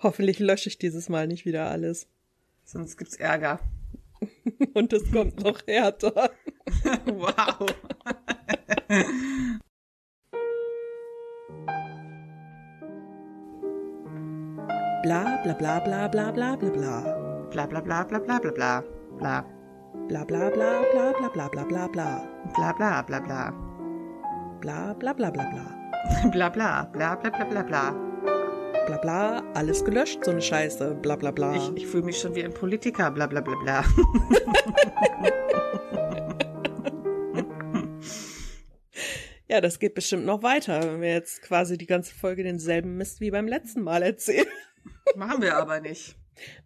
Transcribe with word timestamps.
Hoffentlich 0.00 0.38
lösche 0.38 0.68
ich 0.68 0.78
dieses 0.78 1.08
Mal 1.08 1.26
nicht 1.26 1.44
wieder 1.44 1.70
alles. 1.70 2.06
Sonst 2.64 2.96
gibt's 2.96 3.16
Ärger. 3.16 3.58
Und 4.74 4.92
es 4.92 5.10
kommt 5.10 5.42
noch 5.42 5.60
härter. 5.66 6.30
wow. 7.06 7.66
bla 15.02 15.40
bla 15.42 15.54
bla 15.54 15.80
bla 15.80 16.08
bla 16.08 16.32
bla 16.32 16.56
bla 16.56 16.70
bla. 16.70 17.48
Bla 17.50 17.66
bla 17.66 17.80
bla 17.80 18.04
bla 18.04 18.18
bla 18.20 18.38
bla 18.38 18.50
bla. 18.50 18.84
Bla. 19.18 19.44
Bla 20.08 20.24
bla 20.24 20.50
bla 20.50 20.82
bla 20.92 21.12
bla 21.18 21.28
bla 21.30 21.48
bla 21.48 21.64
bla 21.64 21.88
bla. 21.88 22.08
Bla 22.54 22.72
bla 22.72 23.02
bla 23.02 23.20
bla. 23.20 23.52
Bla 24.60 24.94
bla 24.94 25.14
bla 25.14 25.30
bla 25.30 25.44
bla. 25.50 25.66
Bla 26.30 26.50
bla 26.50 26.88
bla 26.92 27.16
bla 27.16 27.30
bla 27.30 27.44
bla 27.44 27.62
bla. 27.62 28.07
Bla 28.88 28.96
bla, 28.96 29.52
alles 29.52 29.84
gelöscht, 29.84 30.24
so 30.24 30.30
eine 30.30 30.40
Scheiße. 30.40 30.94
Bla 31.02 31.16
bla 31.16 31.30
bla. 31.30 31.54
Ich, 31.54 31.82
ich 31.82 31.86
fühle 31.86 32.04
mich 32.04 32.18
schon 32.18 32.34
wie 32.34 32.42
ein 32.42 32.54
Politiker. 32.54 33.10
Bla 33.10 33.26
bla 33.26 33.42
bla 33.42 33.54
bla. 33.56 33.84
Ja, 39.50 39.62
das 39.62 39.78
geht 39.78 39.94
bestimmt 39.94 40.26
noch 40.26 40.42
weiter, 40.42 40.82
wenn 40.82 41.00
wir 41.00 41.12
jetzt 41.12 41.40
quasi 41.40 41.78
die 41.78 41.86
ganze 41.86 42.14
Folge 42.14 42.42
denselben 42.42 42.98
Mist 42.98 43.20
wie 43.22 43.30
beim 43.30 43.48
letzten 43.48 43.80
Mal 43.80 44.02
erzählen. 44.02 44.46
Machen 45.16 45.40
wir 45.40 45.56
aber 45.56 45.80
nicht. 45.80 46.16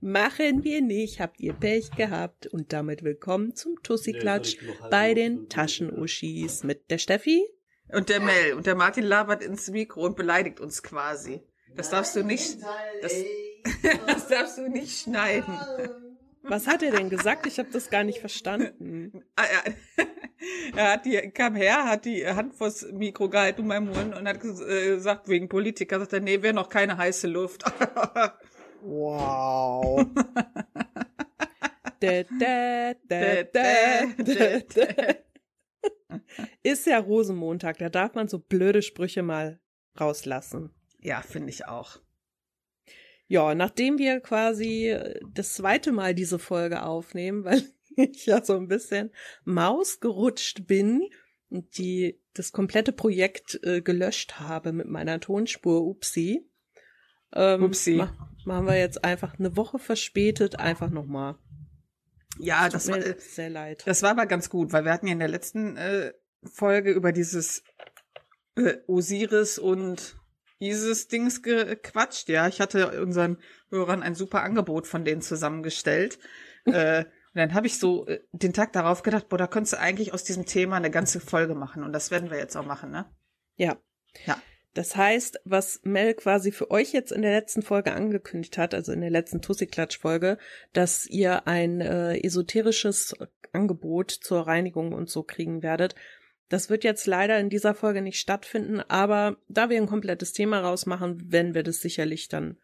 Machen 0.00 0.64
wir 0.64 0.82
nicht, 0.82 1.20
habt 1.20 1.38
ihr 1.38 1.52
Pech 1.52 1.92
gehabt. 1.92 2.48
Und 2.48 2.72
damit 2.72 3.04
willkommen 3.04 3.54
zum 3.54 3.80
Tussi-Klatsch 3.84 4.58
bei 4.90 5.14
den 5.14 5.48
Taschenuschis 5.48 6.64
mit 6.64 6.90
der 6.90 6.98
Steffi. 6.98 7.44
Und 7.92 8.08
der 8.08 8.18
Mel. 8.18 8.54
Und 8.54 8.66
der 8.66 8.74
Martin 8.74 9.04
labert 9.04 9.44
ins 9.44 9.70
Mikro 9.70 10.04
und 10.04 10.16
beleidigt 10.16 10.58
uns 10.58 10.82
quasi. 10.82 11.40
Das 11.76 11.90
darfst 11.90 12.16
du 12.16 12.22
nicht, 12.22 12.58
das, 13.00 13.12
das 14.06 14.28
darfst 14.28 14.58
du 14.58 14.68
nicht 14.68 15.00
schneiden. 15.00 15.58
Was 16.42 16.66
hat 16.66 16.82
er 16.82 16.90
denn 16.90 17.08
gesagt? 17.08 17.46
Ich 17.46 17.58
habe 17.58 17.70
das 17.72 17.88
gar 17.88 18.04
nicht 18.04 18.18
verstanden. 18.18 19.24
Ah. 19.36 19.44
Er 20.74 20.94
hat 20.94 21.06
die, 21.06 21.30
kam 21.30 21.54
her, 21.54 21.84
hat 21.84 22.04
die 22.04 22.26
Hand 22.26 22.54
vors 22.54 22.84
Mikro 22.90 23.28
gehalten 23.28 23.60
in 23.60 23.66
meinem 23.68 23.90
Mund 23.90 24.16
und 24.16 24.26
hat 24.26 24.44
äh, 24.44 24.94
gesagt, 24.94 25.28
wegen 25.28 25.48
Politiker, 25.48 26.00
sagt 26.00 26.14
er, 26.14 26.20
nee, 26.20 26.42
wäre 26.42 26.52
noch 26.52 26.68
keine 26.68 26.96
heiße 26.96 27.28
Luft. 27.28 27.64
Wow. 28.82 30.06
Da, 32.00 32.24
da, 32.24 32.94
da, 33.06 33.44
da, 33.44 34.06
da, 34.18 34.58
da. 34.74 35.14
Ist 36.64 36.84
ja 36.88 36.98
Rosenmontag, 36.98 37.78
da 37.78 37.88
darf 37.90 38.16
man 38.16 38.26
so 38.26 38.40
blöde 38.40 38.82
Sprüche 38.82 39.22
mal 39.22 39.60
rauslassen. 40.00 40.74
Ja, 41.02 41.20
finde 41.20 41.50
ich 41.50 41.66
auch. 41.66 42.00
Ja, 43.26 43.54
nachdem 43.54 43.98
wir 43.98 44.20
quasi 44.20 44.96
das 45.32 45.54
zweite 45.54 45.92
Mal 45.92 46.14
diese 46.14 46.38
Folge 46.38 46.82
aufnehmen, 46.82 47.44
weil 47.44 47.62
ich 47.96 48.26
ja 48.26 48.44
so 48.44 48.56
ein 48.56 48.68
bisschen 48.68 49.10
Maus 49.44 50.00
gerutscht 50.00 50.66
bin 50.66 51.08
und 51.50 51.76
die 51.78 52.20
das 52.34 52.52
komplette 52.52 52.92
Projekt 52.92 53.60
äh, 53.62 53.82
gelöscht 53.82 54.38
habe 54.40 54.72
mit 54.72 54.86
meiner 54.86 55.20
Tonspur 55.20 55.82
Upsi. 55.82 56.48
Ähm, 57.34 57.64
Upsi. 57.64 57.96
Ma 57.96 58.16
machen 58.44 58.66
wir 58.66 58.76
jetzt 58.76 59.04
einfach 59.04 59.38
eine 59.38 59.56
Woche 59.56 59.78
verspätet 59.78 60.58
einfach 60.58 60.90
nochmal. 60.90 61.36
Ja, 62.38 62.68
das 62.68 62.88
war 62.88 62.98
Mir 62.98 63.16
sehr 63.18 63.50
leid. 63.50 63.82
Das 63.86 64.02
war 64.02 64.10
aber 64.10 64.26
ganz 64.26 64.48
gut, 64.50 64.72
weil 64.72 64.84
wir 64.84 64.92
hatten 64.92 65.06
ja 65.06 65.12
in 65.12 65.18
der 65.18 65.28
letzten 65.28 65.76
äh, 65.76 66.12
Folge 66.42 66.90
über 66.90 67.12
dieses 67.12 67.62
äh, 68.56 68.78
Osiris 68.86 69.58
und 69.58 70.16
Isis 70.62 71.08
Dings 71.08 71.42
gequatscht. 71.42 72.28
Ja, 72.28 72.48
ich 72.48 72.60
hatte 72.60 73.02
unseren 73.02 73.38
Hörern 73.70 74.02
ein 74.02 74.14
super 74.14 74.42
Angebot 74.42 74.86
von 74.86 75.04
denen 75.04 75.22
zusammengestellt. 75.22 76.18
äh, 76.64 77.04
und 77.34 77.38
dann 77.38 77.54
habe 77.54 77.66
ich 77.66 77.78
so 77.78 78.06
äh, 78.06 78.20
den 78.32 78.52
Tag 78.52 78.72
darauf 78.72 79.02
gedacht, 79.02 79.28
boah, 79.28 79.38
da 79.38 79.46
könntest 79.46 79.74
du 79.74 79.78
eigentlich 79.78 80.12
aus 80.12 80.24
diesem 80.24 80.46
Thema 80.46 80.76
eine 80.76 80.90
ganze 80.90 81.18
Folge 81.20 81.54
machen. 81.54 81.82
Und 81.82 81.92
das 81.92 82.10
werden 82.10 82.30
wir 82.30 82.38
jetzt 82.38 82.56
auch 82.56 82.66
machen, 82.66 82.90
ne? 82.90 83.06
Ja. 83.56 83.78
Ja. 84.26 84.40
Das 84.74 84.96
heißt, 84.96 85.40
was 85.44 85.80
Mel 85.82 86.14
quasi 86.14 86.50
für 86.50 86.70
euch 86.70 86.92
jetzt 86.92 87.12
in 87.12 87.22
der 87.22 87.32
letzten 87.32 87.62
Folge 87.62 87.92
angekündigt 87.92 88.56
hat, 88.56 88.72
also 88.72 88.92
in 88.92 89.02
der 89.02 89.10
letzten 89.10 89.42
Tussi-Klatsch-Folge, 89.42 90.38
dass 90.72 91.06
ihr 91.06 91.46
ein 91.46 91.80
äh, 91.82 92.18
esoterisches 92.24 93.14
Angebot 93.52 94.10
zur 94.10 94.46
Reinigung 94.46 94.92
und 94.94 95.10
so 95.10 95.22
kriegen 95.22 95.62
werdet. 95.62 95.94
Das 96.52 96.68
wird 96.68 96.84
jetzt 96.84 97.06
leider 97.06 97.38
in 97.38 97.48
dieser 97.48 97.74
Folge 97.74 98.02
nicht 98.02 98.20
stattfinden, 98.20 98.82
aber 98.86 99.38
da 99.48 99.70
wir 99.70 99.78
ein 99.78 99.86
komplettes 99.86 100.34
Thema 100.34 100.60
rausmachen, 100.60 101.32
werden 101.32 101.54
wir 101.54 101.62
das 101.62 101.80
sicherlich 101.80 102.28
dann 102.28 102.58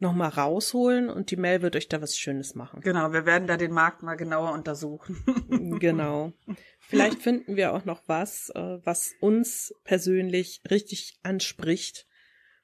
nochmal 0.00 0.30
rausholen 0.30 1.08
und 1.08 1.30
die 1.30 1.36
Mel 1.36 1.62
wird 1.62 1.76
euch 1.76 1.88
da 1.88 2.02
was 2.02 2.18
Schönes 2.18 2.56
machen. 2.56 2.80
Genau, 2.80 3.12
wir 3.12 3.26
werden 3.26 3.46
da 3.46 3.56
den 3.56 3.70
Markt 3.70 4.02
mal 4.02 4.16
genauer 4.16 4.54
untersuchen. 4.54 5.22
genau. 5.78 6.32
Vielleicht 6.80 7.22
finden 7.22 7.54
wir 7.54 7.74
auch 7.74 7.84
noch 7.84 8.02
was, 8.08 8.50
äh, 8.56 8.78
was 8.82 9.12
uns 9.20 9.72
persönlich 9.84 10.60
richtig 10.68 11.20
anspricht. 11.22 12.08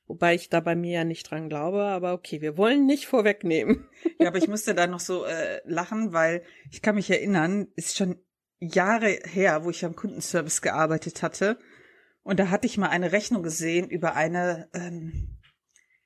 Wobei 0.09 0.35
ich 0.35 0.49
da 0.49 0.59
bei 0.59 0.75
mir 0.75 0.93
ja 0.93 1.05
nicht 1.05 1.31
dran 1.31 1.49
glaube, 1.49 1.83
aber 1.85 2.15
okay, 2.15 2.41
wir 2.41 2.57
wollen 2.57 2.85
nicht 2.85 3.07
vorwegnehmen. 3.07 3.89
ja, 4.19 4.27
aber 4.27 4.39
ich 4.39 4.49
musste 4.49 4.75
da 4.75 4.89
noch 4.89 4.99
so 4.99 5.25
äh, 5.25 5.61
lachen, 5.67 6.13
weil 6.13 6.43
ich 6.73 6.83
kann 6.83 6.97
mich 6.97 7.09
erinnern, 7.09 7.69
ist 7.77 7.97
schon 7.97 8.19
Jahre 8.69 9.19
her, 9.25 9.65
wo 9.65 9.71
ich 9.71 9.85
am 9.85 9.97
Kundenservice 9.97 10.63
gearbeitet 10.63 11.23
hatte. 11.23 11.59
Und 12.23 12.41
da 12.41 12.49
hatte 12.51 12.67
ich 12.67 12.79
mal 12.79 12.89
eine 12.89 13.13
Rechnung 13.13 13.43
gesehen 13.43 13.89
über 13.89 14.15
eine, 14.15 14.69
ähm, 14.73 15.39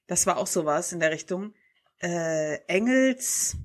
das 0.06 0.26
war 0.26 0.38
auch 0.38 0.46
sowas 0.46 0.92
in 0.92 1.00
der 1.00 1.12
Richtung, 1.12 1.54
äh, 2.00 2.56
Engels, 2.66 3.56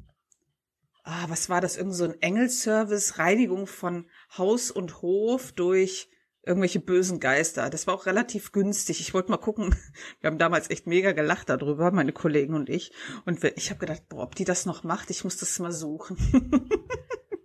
ah, 1.03 1.25
was 1.27 1.49
war 1.49 1.61
das, 1.61 1.77
irgend 1.77 1.95
so 1.95 2.05
ein 2.05 2.21
Engelservice, 2.21 3.17
Reinigung 3.17 3.67
von 3.67 4.09
Haus 4.37 4.71
und 4.71 5.01
Hof 5.01 5.51
durch 5.51 6.09
irgendwelche 6.45 6.79
bösen 6.79 7.19
Geister. 7.19 7.69
Das 7.69 7.87
war 7.87 7.93
auch 7.93 8.05
relativ 8.05 8.51
günstig. 8.51 8.99
Ich 8.99 9.13
wollte 9.13 9.31
mal 9.31 9.37
gucken. 9.37 9.75
Wir 10.19 10.29
haben 10.29 10.37
damals 10.37 10.69
echt 10.69 10.87
mega 10.87 11.13
gelacht 11.13 11.49
darüber, 11.49 11.91
meine 11.91 12.11
Kollegen 12.11 12.53
und 12.53 12.69
ich. 12.69 12.91
Und 13.25 13.43
ich 13.43 13.69
habe 13.69 13.79
gedacht, 13.79 14.09
boah, 14.09 14.23
ob 14.23 14.35
die 14.35 14.45
das 14.45 14.65
noch 14.65 14.83
macht, 14.83 15.09
ich 15.09 15.23
muss 15.23 15.37
das 15.37 15.57
mal 15.59 15.71
suchen. 15.71 16.17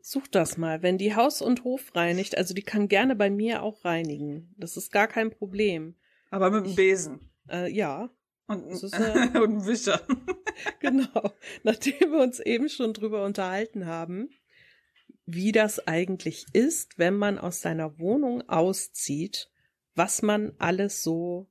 Such 0.03 0.29
das 0.29 0.57
mal. 0.57 0.83
Wenn 0.83 0.99
die 0.99 1.15
Haus 1.15 1.43
und 1.43 1.65
Hof 1.65 1.95
reinigt, 1.95 2.37
also 2.37 2.55
die 2.55 2.63
kann 2.63 2.89
gerne 2.89 3.17
bei 3.17 3.31
mir 3.31 3.63
auch 3.63 3.85
reinigen. 3.85 4.55
Das 4.57 4.77
ist 4.77 4.93
gar 4.93 5.09
kein 5.09 5.31
Problem. 5.31 5.97
Aber 6.31 6.51
mit 6.51 6.67
dem 6.67 6.75
Besen. 6.75 7.31
Äh, 7.49 7.71
ja. 7.73 8.11
Und, 8.47 8.67
ist, 8.69 8.83
und 8.85 8.93
äh, 8.93 9.39
ein 9.39 9.67
Wischer. 9.67 10.01
genau. 10.81 11.33
Nachdem 11.63 12.13
wir 12.13 12.21
uns 12.21 12.41
eben 12.41 12.69
schon 12.69 12.93
drüber 12.93 13.25
unterhalten 13.25 13.87
haben, 13.87 14.31
wie 15.27 15.53
das 15.53 15.87
eigentlich 15.87 16.47
ist, 16.53 16.99
wenn 16.99 17.15
man 17.15 17.39
aus 17.39 17.61
seiner 17.61 17.99
Wohnung 17.99 18.49
auszieht, 18.49 19.51
was 19.95 20.23
man 20.23 20.53
alles 20.59 21.03
so 21.03 21.51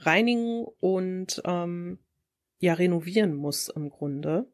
reinigen 0.00 0.66
und 0.80 1.40
ähm, 1.44 1.98
ja 2.58 2.74
renovieren 2.74 3.34
muss 3.34 3.68
im 3.68 3.90
Grunde. 3.90 4.52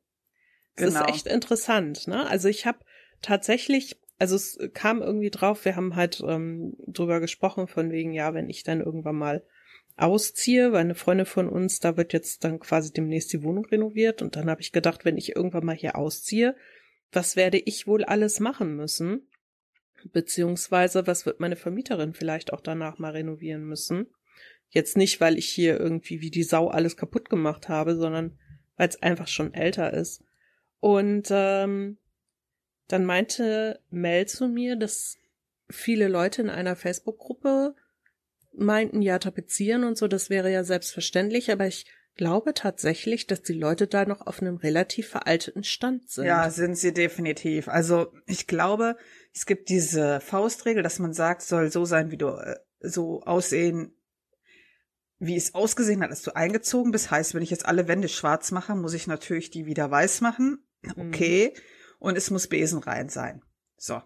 Das 0.76 0.94
Genau. 0.94 1.06
ist 1.06 1.10
echt 1.10 1.26
interessant, 1.26 2.06
ne? 2.06 2.26
Also 2.28 2.48
ich 2.48 2.66
habe 2.66 2.78
tatsächlich, 3.26 3.96
also 4.18 4.36
es 4.36 4.58
kam 4.72 5.02
irgendwie 5.02 5.30
drauf, 5.30 5.64
wir 5.64 5.76
haben 5.76 5.96
halt 5.96 6.22
ähm, 6.26 6.76
drüber 6.86 7.20
gesprochen, 7.20 7.66
von 7.66 7.90
wegen, 7.90 8.12
ja, 8.12 8.32
wenn 8.34 8.48
ich 8.48 8.62
dann 8.62 8.80
irgendwann 8.80 9.16
mal 9.16 9.42
ausziehe, 9.96 10.72
weil 10.72 10.82
eine 10.82 10.94
Freundin 10.94 11.26
von 11.26 11.48
uns, 11.48 11.80
da 11.80 11.96
wird 11.96 12.12
jetzt 12.12 12.44
dann 12.44 12.60
quasi 12.60 12.92
demnächst 12.92 13.32
die 13.32 13.42
Wohnung 13.42 13.64
renoviert 13.66 14.22
und 14.22 14.36
dann 14.36 14.48
habe 14.48 14.60
ich 14.60 14.72
gedacht, 14.72 15.04
wenn 15.04 15.16
ich 15.16 15.34
irgendwann 15.34 15.64
mal 15.64 15.74
hier 15.74 15.96
ausziehe, 15.96 16.54
was 17.12 17.34
werde 17.34 17.58
ich 17.58 17.86
wohl 17.86 18.04
alles 18.04 18.40
machen 18.40 18.76
müssen? 18.76 19.28
Beziehungsweise, 20.12 21.06
was 21.06 21.26
wird 21.26 21.40
meine 21.40 21.56
Vermieterin 21.56 22.14
vielleicht 22.14 22.52
auch 22.52 22.60
danach 22.60 22.98
mal 22.98 23.12
renovieren 23.12 23.64
müssen? 23.64 24.06
Jetzt 24.68 24.96
nicht, 24.96 25.20
weil 25.20 25.38
ich 25.38 25.48
hier 25.48 25.80
irgendwie 25.80 26.20
wie 26.20 26.30
die 26.30 26.42
Sau 26.42 26.68
alles 26.68 26.96
kaputt 26.96 27.28
gemacht 27.28 27.68
habe, 27.68 27.96
sondern 27.96 28.38
weil 28.76 28.88
es 28.88 29.02
einfach 29.02 29.28
schon 29.28 29.54
älter 29.54 29.92
ist. 29.92 30.22
Und 30.80 31.28
ähm, 31.30 31.96
dann 32.88 33.04
meinte 33.04 33.80
Mel 33.90 34.26
zu 34.26 34.48
mir, 34.48 34.76
dass 34.76 35.16
viele 35.68 36.08
Leute 36.08 36.42
in 36.42 36.50
einer 36.50 36.76
Facebook-Gruppe 36.76 37.74
meinten, 38.52 39.02
ja, 39.02 39.18
tapezieren 39.18 39.84
und 39.84 39.98
so, 39.98 40.08
das 40.08 40.30
wäre 40.30 40.50
ja 40.50 40.64
selbstverständlich, 40.64 41.50
aber 41.50 41.66
ich 41.66 41.86
glaube 42.16 42.54
tatsächlich, 42.54 43.26
dass 43.26 43.42
die 43.42 43.52
Leute 43.52 43.86
da 43.86 44.06
noch 44.06 44.26
auf 44.26 44.40
einem 44.40 44.56
relativ 44.56 45.08
veralteten 45.08 45.64
Stand 45.64 46.08
sind. 46.08 46.24
Ja, 46.24 46.48
sind 46.50 46.76
sie 46.76 46.94
definitiv. 46.94 47.68
Also 47.68 48.12
ich 48.26 48.46
glaube, 48.46 48.96
es 49.34 49.44
gibt 49.46 49.68
diese 49.68 50.20
Faustregel, 50.20 50.82
dass 50.82 50.98
man 50.98 51.12
sagt, 51.12 51.42
soll 51.42 51.70
so 51.70 51.84
sein, 51.84 52.10
wie 52.10 52.16
du 52.16 52.28
äh, 52.28 52.56
so 52.80 53.22
aussehen, 53.22 53.92
wie 55.18 55.36
es 55.36 55.54
ausgesehen 55.54 56.02
hat, 56.02 56.10
als 56.10 56.22
du 56.22 56.34
eingezogen 56.34 56.92
bist. 56.92 57.10
Heißt, 57.10 57.34
wenn 57.34 57.42
ich 57.42 57.50
jetzt 57.50 57.66
alle 57.66 57.88
Wände 57.88 58.08
schwarz 58.08 58.50
mache, 58.50 58.74
muss 58.74 58.94
ich 58.94 59.06
natürlich 59.06 59.50
die 59.50 59.66
wieder 59.66 59.90
weiß 59.90 60.22
machen. 60.22 60.66
Okay. 60.96 61.52
Und 61.98 62.16
es 62.16 62.30
muss 62.30 62.46
besenrein 62.46 63.08
sein. 63.08 63.42
So. 63.76 64.02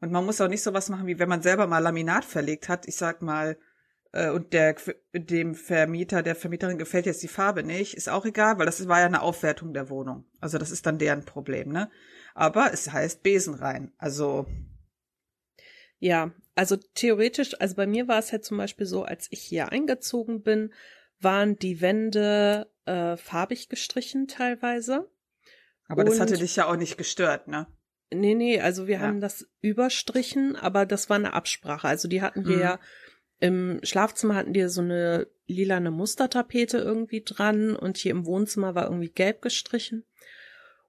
Und 0.00 0.12
man 0.12 0.24
muss 0.24 0.40
auch 0.40 0.48
nicht 0.48 0.62
sowas 0.62 0.88
machen, 0.88 1.06
wie 1.06 1.18
wenn 1.18 1.28
man 1.28 1.42
selber 1.42 1.66
mal 1.66 1.78
Laminat 1.78 2.24
verlegt 2.24 2.68
hat. 2.68 2.86
Ich 2.88 2.96
sag 2.96 3.22
mal, 3.22 3.56
äh, 4.12 4.30
und 4.30 4.52
der 4.52 4.76
dem 5.12 5.54
Vermieter, 5.54 6.22
der 6.22 6.36
Vermieterin 6.36 6.78
gefällt 6.78 7.06
jetzt 7.06 7.22
die 7.22 7.28
Farbe 7.28 7.62
nicht, 7.62 7.94
ist 7.94 8.08
auch 8.08 8.24
egal, 8.24 8.58
weil 8.58 8.66
das 8.66 8.86
war 8.88 9.00
ja 9.00 9.06
eine 9.06 9.22
Aufwertung 9.22 9.72
der 9.72 9.88
Wohnung. 9.90 10.24
Also 10.40 10.58
das 10.58 10.70
ist 10.70 10.86
dann 10.86 10.98
deren 10.98 11.24
Problem, 11.24 11.70
ne? 11.70 11.90
Aber 12.34 12.72
es 12.72 12.90
heißt 12.90 13.22
Besen 13.22 13.54
rein. 13.54 13.92
Also 13.98 14.46
ja, 15.98 16.32
also 16.56 16.76
theoretisch, 16.76 17.60
also 17.60 17.76
bei 17.76 17.86
mir 17.86 18.08
war 18.08 18.18
es 18.18 18.32
ja 18.32 18.40
zum 18.40 18.58
Beispiel 18.58 18.86
so, 18.86 19.04
als 19.04 19.28
ich 19.30 19.40
hier 19.40 19.70
eingezogen 19.70 20.42
bin, 20.42 20.72
waren 21.20 21.56
die 21.58 21.80
Wände 21.80 22.68
äh, 22.86 23.16
farbig 23.16 23.68
gestrichen 23.68 24.26
teilweise. 24.26 25.08
Aber 25.88 26.04
das 26.04 26.20
hatte 26.20 26.36
dich 26.36 26.56
ja 26.56 26.66
auch 26.66 26.76
nicht 26.76 26.96
gestört, 26.96 27.48
ne? 27.48 27.66
Nee, 28.14 28.34
nee, 28.34 28.60
also 28.60 28.86
wir 28.86 28.96
ja. 28.96 29.00
haben 29.00 29.20
das 29.20 29.46
überstrichen, 29.60 30.56
aber 30.56 30.84
das 30.86 31.08
war 31.08 31.16
eine 31.16 31.32
Absprache. 31.32 31.88
Also 31.88 32.08
die 32.08 32.22
hatten 32.22 32.46
wir 32.46 32.56
mhm. 32.56 32.62
ja 32.62 32.80
im 33.42 33.80
Schlafzimmer 33.82 34.36
hatten 34.36 34.52
die 34.52 34.68
so 34.68 34.82
eine 34.82 35.26
lilane 35.48 35.90
Mustertapete 35.90 36.78
irgendwie 36.78 37.24
dran 37.24 37.74
und 37.74 37.96
hier 37.96 38.12
im 38.12 38.24
Wohnzimmer 38.24 38.76
war 38.76 38.84
irgendwie 38.84 39.08
gelb 39.08 39.42
gestrichen. 39.42 40.04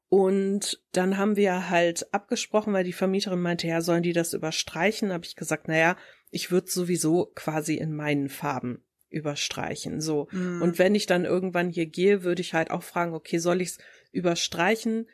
Und 0.08 0.80
dann 0.92 1.18
haben 1.18 1.36
wir 1.36 1.72
halt 1.72 2.14
abgesprochen, 2.14 2.72
weil 2.72 2.84
die 2.84 2.94
Vermieterin 2.94 3.42
meinte, 3.42 3.66
ja, 3.66 3.82
sollen 3.82 4.04
die 4.04 4.14
das 4.14 4.36
überstreichen? 4.36 5.12
Habe 5.12 5.26
ich 5.26 5.36
gesagt, 5.36 5.68
naja, 5.68 5.98
ich 6.30 6.52
würde 6.52 6.70
sowieso 6.70 7.32
quasi 7.34 7.74
in 7.74 7.96
meinen 7.96 8.30
Farben 8.30 8.84
überstreichen. 9.10 10.00
So. 10.00 10.28
Mhm. 10.30 10.62
Und 10.62 10.78
wenn 10.78 10.94
ich 10.94 11.08
dann 11.08 11.26
irgendwann 11.26 11.72
hier 11.72 11.88
gehe, 11.88 12.24
würde 12.24 12.42
ich 12.42 12.54
halt 12.54 12.70
auch 12.70 12.84
fragen, 12.84 13.16
okay, 13.16 13.40
soll 13.40 13.62
ich 13.62 13.70
es 13.70 13.78
überstreichen? 14.14 15.10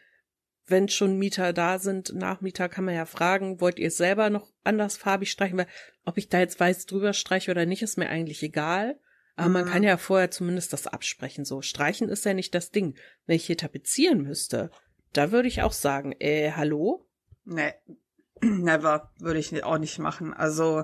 Wenn 0.68 0.88
schon 0.88 1.18
Mieter 1.18 1.52
da 1.52 1.80
sind, 1.80 2.14
Nachmieter 2.14 2.70
kann 2.70 2.86
man 2.86 2.94
ja 2.94 3.06
fragen, 3.06 3.60
wollt 3.60 3.80
ihr 3.80 3.88
es 3.88 3.98
selber 3.98 4.30
noch 4.30 4.52
andersfarbig 4.64 5.32
streichen? 5.32 5.58
Weil 5.58 5.68
ob 6.06 6.18
ich 6.20 6.30
da 6.30 6.40
jetzt 6.40 6.60
weiß 6.60 6.86
drüber 6.86 7.14
streiche 7.14 7.50
oder 7.50 7.66
nicht, 7.66 7.82
ist 7.82 7.98
mir 7.98 8.10
eigentlich 8.10 8.44
egal. 8.44 9.00
Aber 9.36 9.48
mhm. 9.48 9.54
man 9.54 9.66
kann 9.66 9.84
ja 9.84 9.98
vorher 9.98 10.30
zumindest 10.30 10.74
das 10.74 10.86
absprechen. 10.86 11.46
So, 11.46 11.62
streichen 11.62 12.10
ist 12.10 12.26
ja 12.26 12.34
nicht 12.34 12.54
das 12.54 12.72
Ding. 12.72 12.96
Wenn 13.26 13.38
ich 13.38 13.46
hier 13.46 13.58
tapezieren 13.58 14.22
müsste, 14.22 14.70
da 15.14 15.32
würde 15.32 15.48
ich 15.48 15.62
auch 15.64 15.72
sagen, 15.72 16.14
äh, 16.20 16.52
hallo? 16.52 17.08
Nee, 17.46 17.74
never 18.42 19.12
würde 19.18 19.40
ich 19.40 19.64
auch 19.64 19.78
nicht 19.78 19.98
machen. 19.98 20.34
Also, 20.34 20.84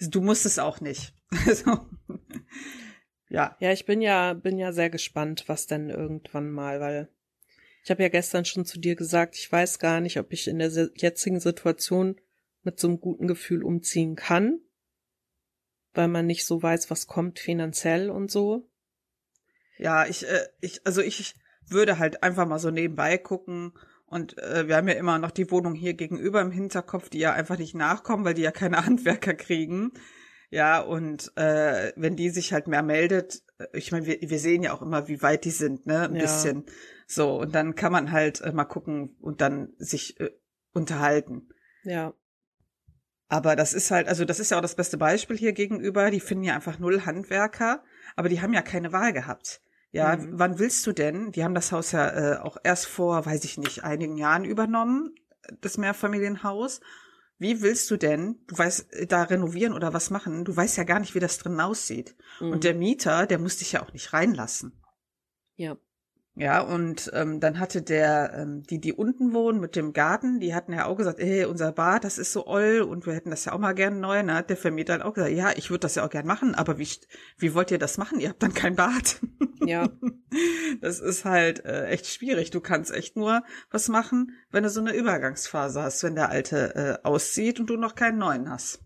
du 0.00 0.22
musst 0.22 0.46
es 0.46 0.58
auch 0.58 0.80
nicht. 0.80 1.14
Also, 1.46 1.86
ja. 3.28 3.54
Ja, 3.60 3.72
ich 3.72 3.84
bin 3.84 4.00
ja, 4.00 4.32
bin 4.32 4.56
ja 4.56 4.72
sehr 4.72 4.88
gespannt, 4.88 5.44
was 5.46 5.66
denn 5.66 5.90
irgendwann 5.90 6.50
mal, 6.50 6.80
weil 6.80 7.10
ich 7.84 7.90
habe 7.90 8.02
ja 8.02 8.08
gestern 8.08 8.44
schon 8.44 8.64
zu 8.64 8.78
dir 8.78 8.96
gesagt, 8.96 9.36
ich 9.36 9.50
weiß 9.50 9.78
gar 9.78 10.00
nicht, 10.00 10.18
ob 10.18 10.32
ich 10.32 10.48
in 10.48 10.58
der 10.58 10.70
jetzigen 10.94 11.40
Situation 11.40 12.20
mit 12.62 12.78
so 12.78 12.88
einem 12.88 13.00
guten 13.00 13.26
Gefühl 13.26 13.62
umziehen 13.62 14.16
kann, 14.16 14.60
weil 15.94 16.08
man 16.08 16.26
nicht 16.26 16.44
so 16.44 16.62
weiß, 16.62 16.90
was 16.90 17.06
kommt 17.06 17.38
finanziell 17.38 18.10
und 18.10 18.30
so. 18.30 18.68
Ja, 19.78 20.06
ich, 20.06 20.28
äh, 20.28 20.48
ich, 20.60 20.84
also 20.84 21.00
ich, 21.00 21.34
würde 21.70 21.98
halt 21.98 22.22
einfach 22.22 22.46
mal 22.46 22.58
so 22.58 22.70
nebenbei 22.70 23.18
gucken. 23.18 23.72
Und 24.06 24.38
äh, 24.38 24.66
wir 24.68 24.76
haben 24.76 24.88
ja 24.88 24.94
immer 24.94 25.18
noch 25.18 25.30
die 25.30 25.50
Wohnung 25.50 25.74
hier 25.74 25.94
gegenüber 25.94 26.40
im 26.40 26.50
Hinterkopf, 26.50 27.08
die 27.10 27.18
ja 27.18 27.32
einfach 27.32 27.58
nicht 27.58 27.74
nachkommen, 27.74 28.24
weil 28.24 28.34
die 28.34 28.42
ja 28.42 28.50
keine 28.50 28.78
Handwerker 28.86 29.34
kriegen. 29.34 29.92
Ja, 30.50 30.80
und 30.80 31.30
äh, 31.36 31.92
wenn 31.96 32.16
die 32.16 32.30
sich 32.30 32.54
halt 32.54 32.68
mehr 32.68 32.82
meldet, 32.82 33.42
äh, 33.58 33.66
ich 33.74 33.92
meine, 33.92 34.06
wir, 34.06 34.18
wir 34.20 34.38
sehen 34.38 34.62
ja 34.62 34.72
auch 34.72 34.80
immer, 34.80 35.08
wie 35.08 35.20
weit 35.20 35.44
die 35.44 35.50
sind, 35.50 35.86
ne? 35.86 36.04
Ein 36.04 36.16
ja. 36.16 36.22
bisschen. 36.22 36.64
So, 37.10 37.40
und 37.40 37.54
dann 37.54 37.74
kann 37.74 37.90
man 37.90 38.12
halt 38.12 38.42
äh, 38.42 38.52
mal 38.52 38.66
gucken 38.66 39.16
und 39.20 39.40
dann 39.40 39.72
sich 39.78 40.20
äh, 40.20 40.30
unterhalten. 40.74 41.48
Ja. 41.82 42.12
Aber 43.28 43.56
das 43.56 43.72
ist 43.72 43.90
halt, 43.90 44.08
also 44.08 44.26
das 44.26 44.40
ist 44.40 44.50
ja 44.50 44.58
auch 44.58 44.62
das 44.62 44.74
beste 44.74 44.98
Beispiel 44.98 45.36
hier 45.36 45.54
gegenüber. 45.54 46.10
Die 46.10 46.20
finden 46.20 46.44
ja 46.44 46.54
einfach 46.54 46.78
null 46.78 47.06
Handwerker, 47.06 47.82
aber 48.14 48.28
die 48.28 48.42
haben 48.42 48.52
ja 48.52 48.60
keine 48.60 48.92
Wahl 48.92 49.14
gehabt. 49.14 49.62
Ja, 49.90 50.16
mhm. 50.16 50.38
wann 50.38 50.58
willst 50.58 50.86
du 50.86 50.92
denn? 50.92 51.32
Die 51.32 51.44
haben 51.44 51.54
das 51.54 51.72
Haus 51.72 51.92
ja 51.92 52.08
äh, 52.10 52.38
auch 52.40 52.58
erst 52.62 52.86
vor, 52.86 53.24
weiß 53.24 53.42
ich 53.44 53.56
nicht, 53.56 53.84
einigen 53.84 54.18
Jahren 54.18 54.44
übernommen, 54.44 55.14
das 55.62 55.78
Mehrfamilienhaus. 55.78 56.82
Wie 57.38 57.62
willst 57.62 57.90
du 57.90 57.96
denn, 57.96 58.44
du 58.48 58.58
weißt, 58.58 58.92
äh, 58.92 59.06
da 59.06 59.22
renovieren 59.22 59.72
oder 59.72 59.94
was 59.94 60.10
machen? 60.10 60.44
Du 60.44 60.54
weißt 60.54 60.76
ja 60.76 60.84
gar 60.84 61.00
nicht, 61.00 61.14
wie 61.14 61.20
das 61.20 61.38
drin 61.38 61.58
aussieht. 61.58 62.16
Mhm. 62.40 62.52
Und 62.52 62.64
der 62.64 62.74
Mieter, 62.74 63.26
der 63.26 63.38
muss 63.38 63.56
dich 63.56 63.72
ja 63.72 63.82
auch 63.82 63.94
nicht 63.94 64.12
reinlassen. 64.12 64.78
Ja. 65.54 65.78
Ja, 66.38 66.60
und 66.60 67.10
ähm, 67.14 67.40
dann 67.40 67.58
hatte 67.58 67.82
der, 67.82 68.32
ähm, 68.32 68.62
die, 68.62 68.80
die 68.80 68.92
unten 68.92 69.34
wohnen 69.34 69.58
mit 69.58 69.74
dem 69.74 69.92
Garten, 69.92 70.38
die 70.38 70.54
hatten 70.54 70.72
ja 70.72 70.86
auch 70.86 70.94
gesagt, 70.94 71.18
ey, 71.18 71.44
unser 71.46 71.72
Bad, 71.72 72.04
das 72.04 72.16
ist 72.16 72.32
so 72.32 72.46
oll 72.46 72.80
und 72.80 73.06
wir 73.06 73.14
hätten 73.14 73.30
das 73.30 73.44
ja 73.44 73.52
auch 73.52 73.58
mal 73.58 73.72
gern 73.72 73.98
neu. 73.98 74.22
Ne? 74.22 74.34
Hat 74.34 74.48
der 74.48 74.56
Vermieter 74.56 74.92
halt 74.92 75.02
auch 75.02 75.14
gesagt, 75.14 75.34
ja, 75.34 75.50
ich 75.56 75.70
würde 75.70 75.80
das 75.80 75.96
ja 75.96 76.06
auch 76.06 76.10
gern 76.10 76.26
machen, 76.26 76.54
aber 76.54 76.78
wie, 76.78 76.88
wie 77.38 77.54
wollt 77.54 77.72
ihr 77.72 77.80
das 77.80 77.98
machen? 77.98 78.20
Ihr 78.20 78.28
habt 78.28 78.40
dann 78.40 78.54
kein 78.54 78.76
Bad. 78.76 79.18
Ja. 79.64 79.90
Das 80.82 81.00
ist 81.00 81.24
halt 81.24 81.64
äh, 81.64 81.86
echt 81.86 82.06
schwierig. 82.06 82.50
Du 82.50 82.60
kannst 82.60 82.92
echt 82.92 83.16
nur 83.16 83.42
was 83.70 83.88
machen, 83.88 84.32
wenn 84.50 84.62
du 84.62 84.68
so 84.68 84.80
eine 84.80 84.94
Übergangsphase 84.94 85.82
hast, 85.82 86.04
wenn 86.04 86.14
der 86.14 86.28
alte 86.28 86.74
äh, 86.74 87.06
auszieht 87.06 87.58
und 87.58 87.70
du 87.70 87.76
noch 87.76 87.94
keinen 87.94 88.18
neuen 88.18 88.50
hast. 88.50 88.80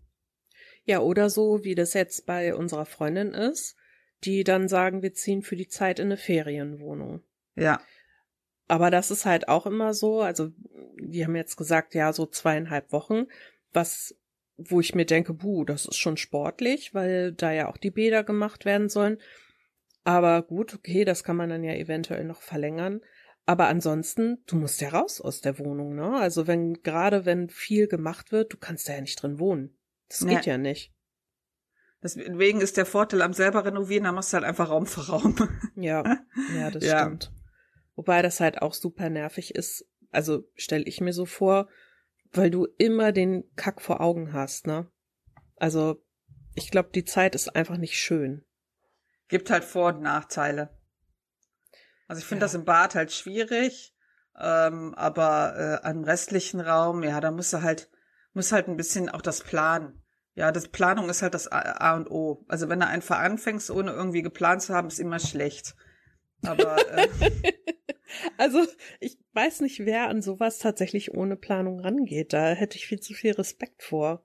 Ja, 0.84 1.00
oder 1.00 1.30
so, 1.30 1.64
wie 1.64 1.74
das 1.74 1.94
jetzt 1.94 2.26
bei 2.26 2.54
unserer 2.54 2.86
Freundin 2.86 3.34
ist, 3.34 3.76
die 4.22 4.44
dann 4.44 4.68
sagen, 4.68 5.02
wir 5.02 5.12
ziehen 5.12 5.42
für 5.42 5.56
die 5.56 5.68
Zeit 5.68 5.98
in 5.98 6.06
eine 6.06 6.16
Ferienwohnung. 6.16 7.22
Ja. 7.54 7.80
Aber 8.68 8.90
das 8.90 9.10
ist 9.10 9.26
halt 9.26 9.48
auch 9.48 9.66
immer 9.66 9.92
so, 9.92 10.22
also 10.22 10.50
die 10.98 11.24
haben 11.24 11.36
jetzt 11.36 11.56
gesagt, 11.56 11.94
ja, 11.94 12.12
so 12.12 12.26
zweieinhalb 12.26 12.92
Wochen, 12.92 13.26
was, 13.72 14.16
wo 14.56 14.80
ich 14.80 14.94
mir 14.94 15.04
denke, 15.04 15.34
buh, 15.34 15.64
das 15.64 15.86
ist 15.86 15.98
schon 15.98 16.16
sportlich, 16.16 16.94
weil 16.94 17.32
da 17.32 17.52
ja 17.52 17.68
auch 17.68 17.76
die 17.76 17.90
Bäder 17.90 18.24
gemacht 18.24 18.64
werden 18.64 18.88
sollen. 18.88 19.18
Aber 20.04 20.42
gut, 20.42 20.74
okay, 20.74 21.04
das 21.04 21.22
kann 21.22 21.36
man 21.36 21.50
dann 21.50 21.64
ja 21.64 21.74
eventuell 21.74 22.24
noch 22.24 22.42
verlängern. 22.42 23.00
Aber 23.44 23.66
ansonsten, 23.66 24.42
du 24.46 24.56
musst 24.56 24.80
ja 24.80 24.90
raus 24.90 25.20
aus 25.20 25.40
der 25.40 25.58
Wohnung, 25.58 25.94
ne? 25.94 26.16
Also 26.16 26.46
wenn, 26.46 26.82
gerade 26.82 27.24
wenn 27.24 27.50
viel 27.50 27.88
gemacht 27.88 28.30
wird, 28.30 28.52
du 28.52 28.56
kannst 28.56 28.88
da 28.88 28.94
ja 28.94 29.00
nicht 29.00 29.20
drin 29.20 29.38
wohnen. 29.38 29.76
Das 30.08 30.20
nee. 30.20 30.34
geht 30.34 30.46
ja 30.46 30.58
nicht. 30.58 30.92
Deswegen 32.02 32.60
ist 32.60 32.76
der 32.76 32.86
Vorteil 32.86 33.22
am 33.22 33.32
selber 33.32 33.64
renovieren, 33.64 34.04
da 34.04 34.12
machst 34.12 34.32
du 34.32 34.36
halt 34.36 34.44
einfach 34.44 34.70
Raum 34.70 34.86
für 34.86 35.08
Raum. 35.08 35.36
Ja, 35.76 36.02
ja, 36.56 36.70
das 36.70 36.84
ja. 36.84 37.00
stimmt. 37.00 37.32
Wobei 37.94 38.22
das 38.22 38.40
halt 38.40 38.62
auch 38.62 38.74
super 38.74 39.10
nervig 39.10 39.54
ist. 39.54 39.86
Also 40.10 40.44
stelle 40.54 40.84
ich 40.84 41.00
mir 41.00 41.12
so 41.12 41.26
vor, 41.26 41.68
weil 42.32 42.50
du 42.50 42.66
immer 42.78 43.12
den 43.12 43.44
Kack 43.56 43.80
vor 43.80 44.00
Augen 44.00 44.32
hast, 44.32 44.66
ne? 44.66 44.90
Also 45.56 46.02
ich 46.54 46.70
glaube, 46.70 46.90
die 46.94 47.04
Zeit 47.04 47.34
ist 47.34 47.54
einfach 47.54 47.76
nicht 47.76 47.98
schön. 47.98 48.44
Gibt 49.28 49.50
halt 49.50 49.64
Vor- 49.64 49.94
und 49.94 50.02
Nachteile. 50.02 50.70
Also 52.08 52.20
ich 52.20 52.26
finde 52.26 52.42
ja. 52.42 52.46
das 52.46 52.54
im 52.54 52.64
Bad 52.64 52.94
halt 52.94 53.12
schwierig, 53.12 53.94
ähm, 54.38 54.94
aber 54.94 55.80
äh, 55.82 55.86
am 55.86 56.04
restlichen 56.04 56.60
Raum, 56.60 57.02
ja, 57.02 57.20
da 57.20 57.30
musst 57.30 57.52
du 57.52 57.62
halt, 57.62 57.90
muss 58.34 58.52
halt 58.52 58.68
ein 58.68 58.76
bisschen 58.76 59.08
auch 59.08 59.22
das 59.22 59.42
planen. 59.42 60.02
Ja, 60.34 60.50
das 60.50 60.68
Planung 60.68 61.08
ist 61.10 61.22
halt 61.22 61.34
das 61.34 61.48
A 61.48 61.94
und 61.94 62.10
O. 62.10 62.44
Also 62.48 62.68
wenn 62.68 62.80
du 62.80 62.86
einfach 62.86 63.18
anfängst, 63.18 63.70
ohne 63.70 63.92
irgendwie 63.92 64.22
geplant 64.22 64.62
zu 64.62 64.74
haben, 64.74 64.88
ist 64.88 64.98
immer 64.98 65.18
schlecht. 65.18 65.74
Aber 66.44 66.76
äh, 66.98 67.08
also 68.36 68.66
ich 69.00 69.18
weiß 69.32 69.60
nicht, 69.60 69.84
wer 69.84 70.08
an 70.08 70.22
sowas 70.22 70.58
tatsächlich 70.58 71.14
ohne 71.14 71.36
Planung 71.36 71.80
rangeht. 71.80 72.32
Da 72.32 72.52
hätte 72.52 72.76
ich 72.76 72.86
viel 72.86 73.00
zu 73.00 73.14
viel 73.14 73.32
Respekt 73.32 73.82
vor. 73.82 74.24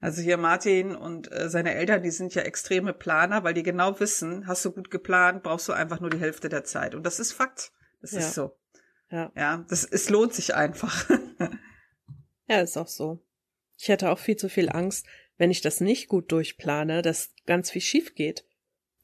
Also 0.00 0.22
hier 0.22 0.38
Martin 0.38 0.94
und 0.94 1.30
äh, 1.30 1.50
seine 1.50 1.74
Eltern, 1.74 2.02
die 2.02 2.10
sind 2.10 2.34
ja 2.34 2.42
extreme 2.42 2.94
Planer, 2.94 3.44
weil 3.44 3.52
die 3.52 3.62
genau 3.62 4.00
wissen, 4.00 4.46
hast 4.46 4.64
du 4.64 4.72
gut 4.72 4.90
geplant, 4.90 5.42
brauchst 5.42 5.68
du 5.68 5.72
einfach 5.72 6.00
nur 6.00 6.08
die 6.08 6.18
Hälfte 6.18 6.48
der 6.48 6.64
Zeit. 6.64 6.94
Und 6.94 7.04
das 7.04 7.20
ist 7.20 7.32
Fakt. 7.32 7.72
Das 8.00 8.12
ja. 8.12 8.20
ist 8.20 8.34
so. 8.34 8.56
Ja. 9.10 9.30
Ja, 9.36 9.64
das, 9.68 9.84
es 9.84 10.08
lohnt 10.08 10.32
sich 10.32 10.54
einfach. 10.54 11.10
ja, 12.48 12.60
ist 12.60 12.78
auch 12.78 12.88
so. 12.88 13.22
Ich 13.76 13.88
hätte 13.88 14.10
auch 14.10 14.18
viel 14.18 14.36
zu 14.36 14.48
viel 14.48 14.70
Angst, 14.70 15.06
wenn 15.36 15.50
ich 15.50 15.60
das 15.60 15.80
nicht 15.80 16.08
gut 16.08 16.32
durchplane, 16.32 17.02
dass 17.02 17.34
ganz 17.46 17.70
viel 17.70 17.82
schief 17.82 18.14
geht 18.14 18.46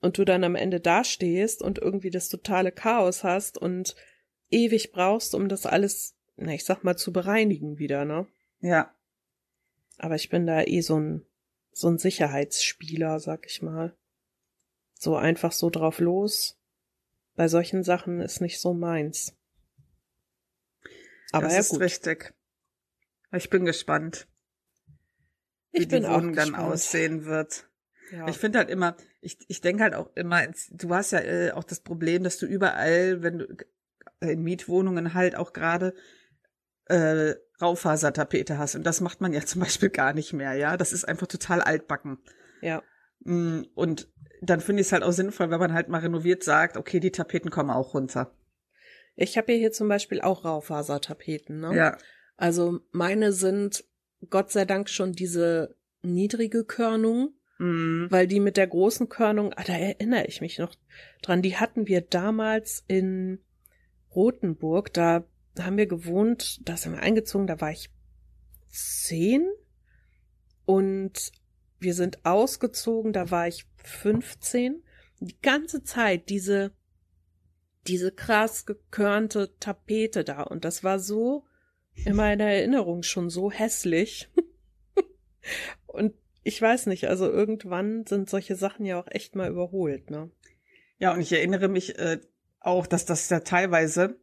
und 0.01 0.19
du 0.19 0.25
dann 0.25 0.45
am 0.45 0.55
Ende 0.55 0.81
dastehst 0.81 1.63
und 1.63 1.79
irgendwie 1.79 2.11
das 2.11 2.29
totale 2.29 2.73
Chaos 2.73 3.25
hast 3.25 3.59
und 3.59 3.97
ewig 4.51 4.93
brauchst, 4.93 5.35
um 5.35 5.49
das 5.49 5.67
alles, 5.67 6.17
na, 6.37 6.53
ich 6.53 6.65
sag 6.65 6.85
mal, 6.85 6.97
zu 6.97 7.13
bereinigen 7.13 7.79
wieder, 7.79 8.05
ne? 8.05 8.27
Ja. 8.61 8.95
Aber 9.99 10.15
ich 10.15 10.29
bin 10.29 10.47
da 10.47 10.63
eh 10.63 10.81
so 10.81 10.99
ein, 10.99 11.27
so 11.73 11.89
ein 11.89 11.99
Sicherheitsspieler, 11.99 13.19
sag 13.21 13.47
ich 13.47 13.63
mal. 13.63 13.97
So 14.95 15.17
einfach 15.17 15.53
so 15.53 15.71
drauf 15.71 16.01
los. 16.01 16.59
Bei 17.35 17.49
solchen 17.49 17.83
Sachen 17.83 18.21
ist 18.21 18.41
nicht 18.41 18.61
so 18.61 18.73
meins. 18.73 19.37
Aber 21.33 21.45
das 21.45 21.55
ja, 21.55 21.61
ist 21.61 21.69
gut. 21.71 21.81
richtig. 21.81 22.35
Ich 23.33 23.51
bin 23.51 23.65
gespannt, 23.65 24.27
wie 25.73 25.83
ich 25.83 25.89
die 25.89 26.03
Wohnung 26.03 26.35
dann 26.35 26.55
aussehen 26.55 27.27
wird. 27.27 27.69
Ja. 28.13 28.29
Ich 28.29 28.39
finde 28.39 28.59
halt 28.59 28.71
immer, 28.71 28.97
ich, 29.21 29.39
ich 29.49 29.61
denke 29.61 29.83
halt 29.83 29.95
auch 29.95 30.11
immer, 30.15 30.43
du 30.71 30.95
hast 30.95 31.13
ja 31.13 31.21
äh, 31.21 31.53
auch 31.53 31.65
das 31.65 31.81
Problem, 31.81 32.23
dass 32.23 32.39
du 32.39 32.47
überall, 32.47 33.23
wenn 33.23 33.39
du 33.39 33.57
äh, 34.21 34.33
in 34.33 34.43
Mietwohnungen 34.43 35.15
halt 35.15 35.37
auch 35.37 35.53
gerade 35.53 35.95
äh, 36.87 37.35
Raufasertapete 37.61 38.59
hast. 38.59 38.75
Und 38.75 38.85
das 38.85 39.01
macht 39.01 39.21
man 39.21 39.33
ja 39.33 39.41
zum 39.45 39.61
Beispiel 39.61 39.91
gar 39.91 40.13
nicht 40.13 40.33
mehr, 40.33 40.55
ja. 40.55 40.77
Das 40.77 40.93
ist 40.93 41.05
einfach 41.05 41.27
total 41.27 41.61
altbacken. 41.61 42.19
Ja. 42.61 42.83
Mm, 43.21 43.63
und 43.75 44.09
dann 44.43 44.61
finde 44.61 44.83
ich 44.83 44.89
es 44.89 44.93
halt 44.93 45.03
auch 45.03 45.13
sinnvoll, 45.13 45.51
wenn 45.51 45.61
man 45.61 45.73
halt 45.73 45.89
mal 45.89 46.01
renoviert 46.01 46.45
sagt, 46.45 46.77
okay, 46.77 47.01
die 47.01 47.13
Tapeten 47.13 47.51
kommen 47.51 47.71
auch 47.71 47.95
runter. 47.95 48.33
Ich 49.15 49.39
habe 49.39 49.53
ja 49.53 49.59
hier 49.59 49.73
zum 49.73 49.89
Beispiel 49.89 50.21
auch 50.21 50.45
Raufasertapeten, 50.45 51.61
ne? 51.61 51.75
Ja. 51.75 51.99
Also 52.37 52.81
meine 52.93 53.33
sind 53.33 53.85
Gott 54.29 54.51
sei 54.51 54.67
Dank 54.67 54.91
schon 54.91 55.13
diese 55.13 55.75
niedrige 56.03 56.65
Körnung, 56.65 57.33
Mm. 57.59 58.07
weil 58.11 58.27
die 58.27 58.41
mit 58.41 58.57
der 58.57 58.67
großen 58.67 59.09
Körnung, 59.09 59.53
ah, 59.55 59.65
da 59.65 59.73
erinnere 59.73 60.27
ich 60.27 60.41
mich 60.41 60.59
noch 60.59 60.75
dran, 61.23 61.41
die 61.41 61.57
hatten 61.57 61.87
wir 61.87 62.03
damals 62.03 62.85
in 62.87 63.41
Rothenburg, 64.15 64.93
da 64.93 65.25
haben 65.59 65.79
wir 65.79 65.87
gewohnt, 65.87 66.61
da 66.69 66.77
sind 66.77 66.93
wir 66.93 67.01
eingezogen, 67.01 67.47
da 67.47 67.61
war 67.61 67.71
ich 67.71 67.91
zehn 68.69 69.49
und 70.67 71.33
wir 71.79 71.95
sind 71.95 72.25
ausgezogen, 72.25 73.13
da 73.13 73.31
war 73.31 73.49
ich 73.49 73.65
15. 73.77 74.83
Die 75.21 75.41
ganze 75.41 75.83
Zeit 75.83 76.29
diese, 76.29 76.73
diese 77.87 78.13
krass 78.13 78.67
gekörnte 78.67 79.55
Tapete 79.61 80.25
da 80.25 80.43
und 80.43 80.65
das 80.65 80.85
war 80.85 80.99
so 80.99 81.45
in 81.95 82.15
meiner 82.15 82.45
Erinnerung 82.45 83.03
schon 83.03 83.31
so 83.31 83.51
hässlich. 83.51 84.29
und 85.87 86.15
ich 86.47 86.63
weiß 86.63 86.87
nicht, 86.87 87.09
also 87.09 87.31
irgendwann 87.31 88.07
sind 88.07 88.31
solche 88.31 88.55
Sachen 88.55 88.87
ja 88.87 89.01
auch 89.01 89.09
echt 89.09 89.35
mal 89.35 89.51
überholt, 89.51 90.11
ne? 90.11 90.31
Ja, 90.99 91.13
und 91.13 91.21
ich 91.21 91.33
erinnere 91.33 91.69
mich 91.69 91.99
äh, 91.99 92.21
auch, 92.61 92.87
dass 92.87 93.05
das 93.05 93.29
ja 93.29 93.41
teilweise, 93.41 94.19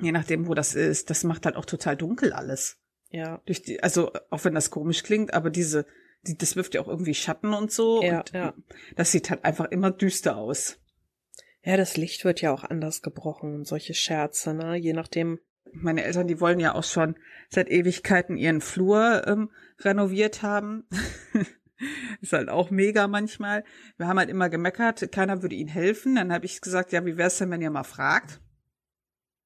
je 0.00 0.12
nachdem, 0.12 0.48
wo 0.48 0.54
das 0.54 0.74
ist, 0.74 1.08
das 1.08 1.24
macht 1.24 1.46
halt 1.46 1.56
auch 1.56 1.64
total 1.64 1.96
dunkel 1.96 2.32
alles. 2.32 2.78
Ja. 3.10 3.40
Durch 3.46 3.62
die, 3.62 3.82
also 3.82 4.12
auch 4.30 4.44
wenn 4.44 4.54
das 4.54 4.70
komisch 4.70 5.04
klingt, 5.04 5.32
aber 5.32 5.50
diese, 5.50 5.86
die, 6.22 6.36
das 6.36 6.56
wirft 6.56 6.74
ja 6.74 6.80
auch 6.80 6.88
irgendwie 6.88 7.14
Schatten 7.14 7.54
und 7.54 7.70
so. 7.70 8.02
Ja, 8.02 8.18
und 8.18 8.32
ja. 8.32 8.54
das 8.96 9.12
sieht 9.12 9.30
halt 9.30 9.44
einfach 9.44 9.66
immer 9.66 9.90
düster 9.90 10.36
aus. 10.36 10.78
Ja, 11.62 11.76
das 11.76 11.96
Licht 11.96 12.24
wird 12.24 12.40
ja 12.40 12.52
auch 12.52 12.64
anders 12.64 13.02
gebrochen 13.02 13.54
und 13.54 13.66
solche 13.66 13.94
Scherze, 13.94 14.52
ne? 14.52 14.76
Je 14.76 14.92
nachdem. 14.92 15.38
Meine 15.72 16.04
Eltern, 16.04 16.26
die 16.26 16.40
wollen 16.40 16.60
ja 16.60 16.74
auch 16.74 16.84
schon 16.84 17.16
seit 17.50 17.68
Ewigkeiten 17.70 18.36
ihren 18.36 18.60
Flur 18.60 19.26
ähm, 19.26 19.50
renoviert 19.80 20.42
haben. 20.42 20.84
Ist 22.22 22.32
halt 22.32 22.48
auch 22.48 22.70
mega 22.70 23.06
manchmal. 23.06 23.64
Wir 23.98 24.06
haben 24.08 24.18
halt 24.18 24.30
immer 24.30 24.48
gemeckert, 24.48 25.12
keiner 25.12 25.42
würde 25.42 25.54
ihnen 25.54 25.68
helfen. 25.68 26.14
Dann 26.16 26.32
habe 26.32 26.46
ich 26.46 26.60
gesagt, 26.60 26.92
ja, 26.92 27.04
wie 27.04 27.16
wär's 27.18 27.38
denn, 27.38 27.50
wenn 27.50 27.60
ihr 27.60 27.70
mal 27.70 27.84
fragt? 27.84 28.40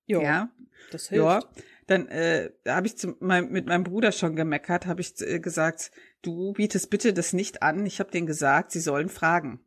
Jo, 0.06 0.20
Ja. 0.22 0.50
das 0.92 1.08
hilft. 1.08 1.24
Ja, 1.24 1.40
dann 1.88 2.06
äh, 2.06 2.50
habe 2.68 2.86
ich 2.86 2.96
zum, 2.96 3.16
mein, 3.18 3.50
mit 3.50 3.66
meinem 3.66 3.82
Bruder 3.82 4.12
schon 4.12 4.36
gemeckert, 4.36 4.86
habe 4.86 5.00
ich 5.00 5.20
äh, 5.20 5.40
gesagt, 5.40 5.90
du 6.22 6.52
bietest 6.52 6.88
bitte 6.88 7.12
das 7.12 7.32
nicht 7.32 7.62
an. 7.64 7.84
Ich 7.84 7.98
habe 7.98 8.12
denen 8.12 8.28
gesagt, 8.28 8.70
sie 8.70 8.80
sollen 8.80 9.08
fragen. 9.08 9.60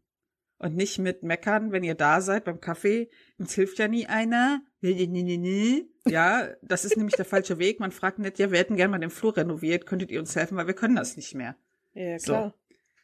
Und 0.57 0.77
nicht 0.77 0.99
mit 0.99 1.23
meckern, 1.23 1.73
wenn 1.73 1.83
ihr 1.83 1.95
da 1.95 2.21
seid 2.21 2.45
beim 2.45 2.61
Kaffee. 2.61 3.09
Uns 3.37 3.53
hilft 3.53 3.79
ja 3.79 3.89
nie 3.89 4.05
einer. 4.07 4.61
Ja, 6.05 6.49
das 6.61 6.83
ist 6.85 6.97
nämlich 6.97 7.15
der 7.15 7.25
falsche 7.25 7.57
Weg. 7.59 7.79
Man 7.79 7.91
fragt 7.91 8.19
nicht, 8.19 8.37
ja, 8.39 8.51
wir 8.51 8.59
hätten 8.59 8.75
gerne 8.75 8.91
mal 8.91 8.99
den 8.99 9.09
Flur 9.09 9.35
renoviert. 9.37 9.85
Könntet 9.85 10.11
ihr 10.11 10.19
uns 10.19 10.35
helfen, 10.35 10.57
weil 10.57 10.67
wir 10.67 10.73
können 10.73 10.95
das 10.95 11.15
nicht 11.15 11.33
mehr. 11.35 11.55
Ja, 11.93 12.19
So. 12.19 12.25
klar. 12.33 12.53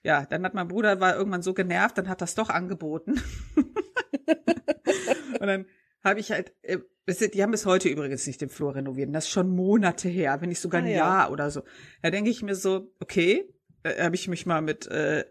Ja, 0.04 0.26
dann 0.26 0.46
hat 0.46 0.54
mein 0.54 0.68
Bruder 0.70 1.00
war 1.02 1.16
irgendwann 1.18 1.42
so 1.42 1.54
genervt, 1.54 1.98
dann 1.98 2.08
hat 2.08 2.22
das 2.22 2.34
doch 2.36 2.50
angeboten. 2.50 3.22
und 3.56 5.48
dann 5.48 5.66
habe 6.04 6.20
ich 6.20 6.32
halt, 6.32 6.54
äh, 6.62 6.78
die 7.08 7.44
haben 7.44 7.52
bis 7.52 7.66
heute 7.66 7.90
übrigens 7.90 8.26
nicht 8.28 8.40
den 8.42 8.50
Flur 8.50 8.76
renoviert. 8.76 9.14
Das 9.14 9.26
ist 9.26 9.32
schon 9.32 9.50
Monate 9.50 10.08
her, 10.08 10.40
wenn 10.42 10.50
nicht 10.50 10.62
sogar 10.62 10.82
ein 10.82 10.88
Ah, 10.88 10.90
ja. 10.90 10.96
Jahr 10.98 11.32
oder 11.32 11.50
so. 11.52 11.64
Da 12.02 12.12
denke 12.12 12.30
ich 12.30 12.42
mir 12.44 12.56
so, 12.56 12.94
okay, 13.02 13.54
äh, 13.84 14.02
habe 14.04 14.16
ich 14.16 14.28
mich 14.28 14.46
mal 14.46 14.62
mit 14.62 14.88
äh, 14.88 15.26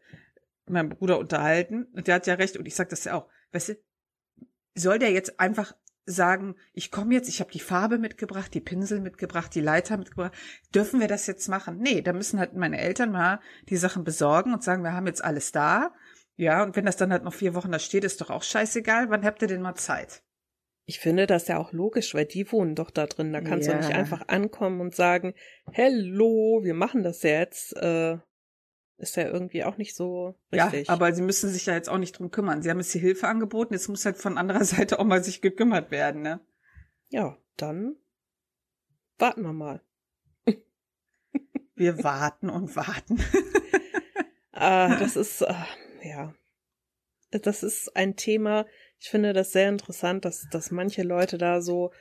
meinem 0.69 0.91
Bruder 0.91 1.19
unterhalten 1.19 1.85
und 1.93 2.07
der 2.07 2.17
hat 2.17 2.27
ja 2.27 2.35
recht 2.35 2.57
und 2.59 2.67
ich 2.67 2.75
sag 2.75 2.89
das 2.91 3.05
ja 3.05 3.15
auch. 3.15 3.27
Weißt 3.53 3.71
du, 3.71 3.75
soll 4.75 4.99
der 4.99 5.13
jetzt 5.13 5.41
einfach 5.41 5.75
sagen, 6.09 6.57
ich 6.73 6.91
komme 6.91 7.15
jetzt, 7.15 7.29
ich 7.29 7.41
habe 7.41 7.51
die 7.53 7.61
Farbe 7.61 7.99
mitgebracht, 7.99 8.53
die 8.55 8.61
Pinsel 8.61 9.01
mitgebracht, 9.01 9.55
die 9.55 9.61
Leiter 9.61 9.97
mitgebracht. 9.97 10.33
Dürfen 10.75 11.01
wir 11.01 11.09
das 11.09 11.27
jetzt 11.27 11.49
machen? 11.49 11.79
Nee, 11.79 12.03
da 12.03 12.13
müssen 12.13 12.39
halt 12.39 12.55
meine 12.55 12.79
Eltern 12.81 13.13
mal 13.13 13.41
die 13.69 13.77
Sachen 13.77 14.05
besorgen 14.05 14.53
und 14.53 14.63
sagen, 14.63 14.83
wir 14.83 14.93
haben 14.93 15.07
jetzt 15.07 15.23
alles 15.23 15.53
da. 15.53 15.93
Ja, 16.37 16.63
und 16.63 16.77
wenn 16.77 16.87
das 16.87 16.97
dann 16.97 17.13
halt 17.13 17.25
noch 17.25 17.35
vier 17.35 17.55
Wochen 17.55 17.73
da 17.73 17.79
steht, 17.79 18.05
ist 18.05 18.21
doch 18.21 18.31
auch 18.31 18.43
scheißegal. 18.43 19.11
Wann 19.11 19.25
habt 19.25 19.43
ihr 19.43 19.49
denn 19.49 19.61
mal 19.63 19.75
Zeit? 19.75 20.23
Ich 20.87 21.01
finde 21.01 21.27
das 21.27 21.49
ja 21.49 21.59
auch 21.59 21.73
logisch, 21.73 22.15
weil 22.15 22.25
die 22.25 22.51
wohnen 22.51 22.75
doch 22.75 22.91
da 22.91 23.07
drin. 23.07 23.33
Da 23.33 23.41
kannst 23.43 23.69
du 23.69 23.73
Ja. 23.73 23.79
nicht 23.79 23.93
einfach 23.93 24.29
ankommen 24.29 24.81
und 24.81 24.95
sagen, 24.95 25.35
hello, 25.73 26.61
wir 26.63 26.75
machen 26.75 27.03
das 27.03 27.23
jetzt. 27.23 27.77
Äh, 27.77 28.19
ist 28.99 29.17
ja 29.17 29.25
irgendwie 29.29 29.65
auch 29.65 29.77
nicht 29.77 29.95
so 29.95 30.35
richtig. 30.53 30.89
Ja, 30.89 30.93
aber 30.93 31.13
sie 31.13 31.23
müssen 31.23 31.51
sich 31.51 31.67
ja 31.67 31.75
jetzt 31.75 31.89
auch 31.89 31.99
nicht 31.99 32.19
drum 32.19 32.31
kümmern. 32.31 32.63
Sie 32.63 32.71
haben 32.71 32.79
jetzt 32.79 32.93
die 32.93 32.99
Hilfe 32.99 33.29
angeboten, 33.29 33.75
jetzt 33.75 33.89
muss 33.89 34.05
halt 34.05 34.19
von 34.19 34.37
anderer 34.39 34.65
Seite 34.65 34.99
auch 34.99 35.05
mal 35.05 35.25
sich 35.25 35.41
gekümmert 35.41 35.91
werden, 35.91 36.23
ne? 36.23 36.41
ja, 37.09 37.37
dann 37.57 37.97
warten 39.19 39.43
wir 39.43 39.53
mal. 39.53 39.83
Wir 41.75 42.03
warten 42.03 42.51
und 42.51 42.75
warten. 42.77 43.19
Ah, 44.61 44.97
das 44.99 45.15
ist, 45.15 45.43
äh, 45.43 45.55
ja. 46.03 46.35
Das 47.31 47.63
ist 47.63 47.95
ein 47.95 48.17
Thema, 48.17 48.67
ich 48.99 49.09
finde 49.09 49.33
das 49.33 49.53
sehr 49.53 49.69
interessant, 49.69 50.25
dass, 50.25 50.49
dass 50.51 50.73
manche 50.73 51.05
Leute 51.05 51.39
da 51.39 51.61
so, 51.61 51.93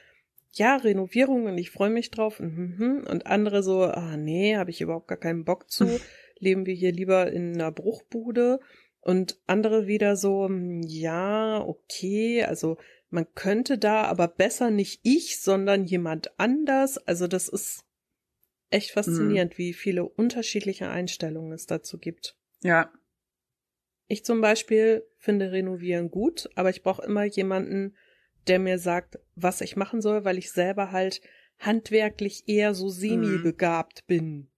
ja, 0.54 0.78
Renovierung 0.78 1.46
und 1.46 1.56
ich 1.60 1.70
freue 1.70 1.92
mich 1.92 2.10
drauf, 2.10 2.40
mhm, 2.40 3.06
und 3.08 3.28
andere 3.28 3.62
so, 3.62 3.84
ah 3.84 4.18
nee, 4.18 4.58
habe 4.58 4.72
ich 4.72 4.82
überhaupt 4.82 5.08
gar 5.08 5.20
keinen 5.20 5.46
Bock 5.46 5.70
zu, 5.70 5.86
leben 6.40 6.66
wir 6.66 6.74
hier 6.74 6.92
lieber 6.92 7.32
in 7.32 7.54
einer 7.54 7.72
Bruchbude. 7.72 8.60
Und 9.02 9.40
andere 9.48 9.88
wieder 9.88 10.16
so, 10.16 10.46
hm, 10.46 10.82
ja, 10.84 11.64
okay, 11.66 12.44
also 12.44 12.78
man 13.10 13.26
könnte 13.36 13.78
da, 13.78 14.04
aber 14.04 14.28
besser 14.28 14.70
nicht 14.70 15.00
ich, 15.04 15.40
sondern 15.40 15.86
jemand 15.86 16.38
anders, 16.40 16.98
also 16.98 17.28
das 17.28 17.48
ist 17.48 17.86
echt 18.70 18.92
faszinierend, 18.92 19.58
wie 19.58 19.74
viele 19.74 20.04
unterschiedliche 20.04 20.90
Einstellungen 20.90 21.54
es 21.54 21.68
dazu 21.68 21.98
gibt. 21.98 22.36
Ja, 22.64 22.92
Ich 24.10 24.24
zum 24.26 24.42
Beispiel 24.42 25.06
finde 25.18 25.52
Renovieren 25.52 26.10
gut, 26.10 26.50
aber 26.56 26.70
ich 26.70 26.82
brauche 26.84 27.04
immer 27.04 27.26
jemanden, 27.26 27.96
der 28.48 28.60
mir 28.60 28.80
sagt, 28.80 29.20
was 29.36 29.62
ich 29.62 29.76
machen 29.76 30.02
soll, 30.02 30.24
weil 30.24 30.38
ich 30.38 30.52
selber 30.52 30.92
halt 30.92 31.22
handwerklich 31.60 32.48
eher 32.48 32.74
so 32.74 32.90
semi-begabt 32.90 34.06
bin. 34.08 34.50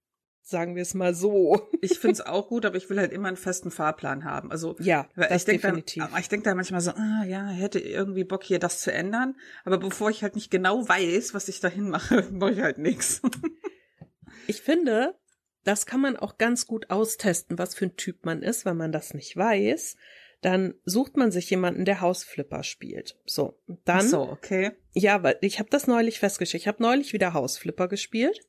Sagen 0.49 0.75
wir 0.75 0.81
es 0.81 0.95
mal 0.95 1.13
so. 1.13 1.69
ich 1.81 1.99
find's 1.99 2.21
auch 2.21 2.47
gut, 2.47 2.65
aber 2.65 2.75
ich 2.75 2.89
will 2.89 2.97
halt 2.97 3.13
immer 3.13 3.27
einen 3.27 3.37
festen 3.37 3.69
Fahrplan 3.69 4.23
haben. 4.23 4.49
Also 4.49 4.75
Ja, 4.79 5.07
ich 5.15 5.45
denke 5.45 5.83
ich 6.19 6.27
denk 6.27 6.43
da 6.43 6.55
manchmal 6.55 6.81
so, 6.81 6.89
ah, 6.89 7.23
ja, 7.23 7.47
hätte 7.49 7.77
irgendwie 7.77 8.23
Bock 8.23 8.43
hier 8.43 8.57
das 8.57 8.81
zu 8.81 8.91
ändern. 8.91 9.35
Aber 9.63 9.77
bevor 9.77 10.09
ich 10.09 10.23
halt 10.23 10.33
nicht 10.33 10.49
genau 10.49 10.89
weiß, 10.89 11.35
was 11.35 11.49
ich 11.49 11.59
dahin 11.59 11.91
mache, 11.91 12.27
mache 12.31 12.53
ich 12.53 12.61
halt 12.61 12.79
nichts. 12.79 13.21
Ich 14.47 14.63
finde, 14.63 15.15
das 15.63 15.85
kann 15.85 16.01
man 16.01 16.17
auch 16.17 16.39
ganz 16.39 16.65
gut 16.65 16.89
austesten, 16.89 17.59
was 17.59 17.75
für 17.75 17.85
ein 17.85 17.97
Typ 17.97 18.25
man 18.25 18.41
ist, 18.41 18.65
wenn 18.65 18.77
man 18.77 18.91
das 18.91 19.13
nicht 19.13 19.37
weiß. 19.37 19.95
Dann 20.41 20.73
sucht 20.85 21.17
man 21.17 21.31
sich 21.31 21.47
jemanden, 21.51 21.85
der 21.85 22.01
Hausflipper 22.01 22.63
spielt. 22.63 23.19
So, 23.27 23.59
dann 23.85 24.07
so, 24.07 24.21
okay. 24.21 24.71
Ja, 24.93 25.21
weil 25.21 25.37
ich 25.41 25.59
habe 25.59 25.69
das 25.69 25.85
neulich 25.85 26.17
festgestellt. 26.17 26.63
Ich 26.63 26.67
habe 26.67 26.81
neulich 26.81 27.13
wieder 27.13 27.33
Hausflipper 27.33 27.87
gespielt 27.87 28.48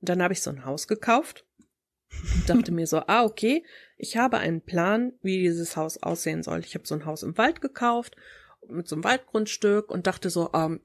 und 0.00 0.08
dann 0.08 0.22
habe 0.22 0.32
ich 0.32 0.42
so 0.42 0.50
ein 0.50 0.64
Haus 0.64 0.88
gekauft 0.88 1.44
und 2.34 2.48
dachte 2.48 2.72
mir 2.72 2.86
so, 2.86 2.98
ah, 3.06 3.24
okay, 3.24 3.64
ich 3.96 4.16
habe 4.16 4.38
einen 4.38 4.60
Plan, 4.62 5.12
wie 5.22 5.38
dieses 5.38 5.76
Haus 5.76 6.02
aussehen 6.02 6.42
soll. 6.42 6.60
Ich 6.60 6.74
habe 6.74 6.86
so 6.86 6.94
ein 6.94 7.04
Haus 7.04 7.22
im 7.22 7.36
Wald 7.38 7.60
gekauft 7.60 8.16
mit 8.68 8.88
so 8.88 8.96
einem 8.96 9.04
Waldgrundstück 9.04 9.90
und 9.90 10.06
dachte 10.06 10.30
so, 10.30 10.50
ähm, 10.52 10.80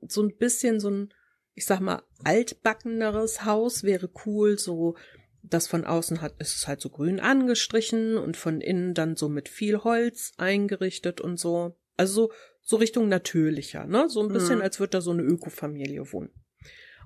so 0.00 0.22
ein 0.22 0.36
bisschen 0.36 0.80
so 0.80 0.90
ein, 0.90 1.14
ich 1.54 1.66
sag 1.66 1.80
mal, 1.80 2.02
altbackeneres 2.24 3.44
Haus 3.44 3.84
wäre 3.84 4.10
cool, 4.26 4.58
so 4.58 4.96
das 5.42 5.66
von 5.66 5.84
außen 5.84 6.20
hat, 6.20 6.40
ist 6.40 6.56
es 6.56 6.68
halt 6.68 6.80
so 6.80 6.88
grün 6.88 7.20
angestrichen 7.20 8.16
und 8.16 8.36
von 8.36 8.60
innen 8.60 8.94
dann 8.94 9.16
so 9.16 9.28
mit 9.28 9.48
viel 9.48 9.78
Holz 9.82 10.32
eingerichtet 10.36 11.20
und 11.20 11.38
so. 11.38 11.76
Also 11.96 12.12
so, 12.28 12.32
so 12.60 12.76
Richtung 12.76 13.08
natürlicher, 13.08 13.86
ne? 13.86 14.08
So 14.08 14.22
ein 14.22 14.32
bisschen, 14.32 14.56
Mhm. 14.58 14.62
als 14.62 14.78
würde 14.78 14.90
da 14.92 15.00
so 15.00 15.10
eine 15.10 15.22
Ökofamilie 15.22 16.12
wohnen. 16.12 16.30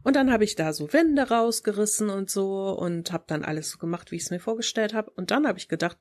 Und 0.07 0.15
dann 0.15 0.31
habe 0.31 0.45
ich 0.45 0.55
da 0.55 0.73
so 0.73 0.93
Wände 0.93 1.31
rausgerissen 1.31 2.11
und 2.11 2.31
so 2.31 2.71
und 2.71 3.11
habe 3.11 3.25
dann 3.27 3.45
alles 3.45 3.71
so 3.71 3.79
gemacht, 3.79 4.13
wie 4.13 4.15
ich 4.15 4.23
es 4.23 4.31
mir 4.31 4.39
vorgestellt 4.39 4.95
habe. 4.95 5.11
Und 5.11 5.33
dann 5.33 5.49
habe 5.49 5.59
ich 5.59 5.67
gedacht, 5.67 5.99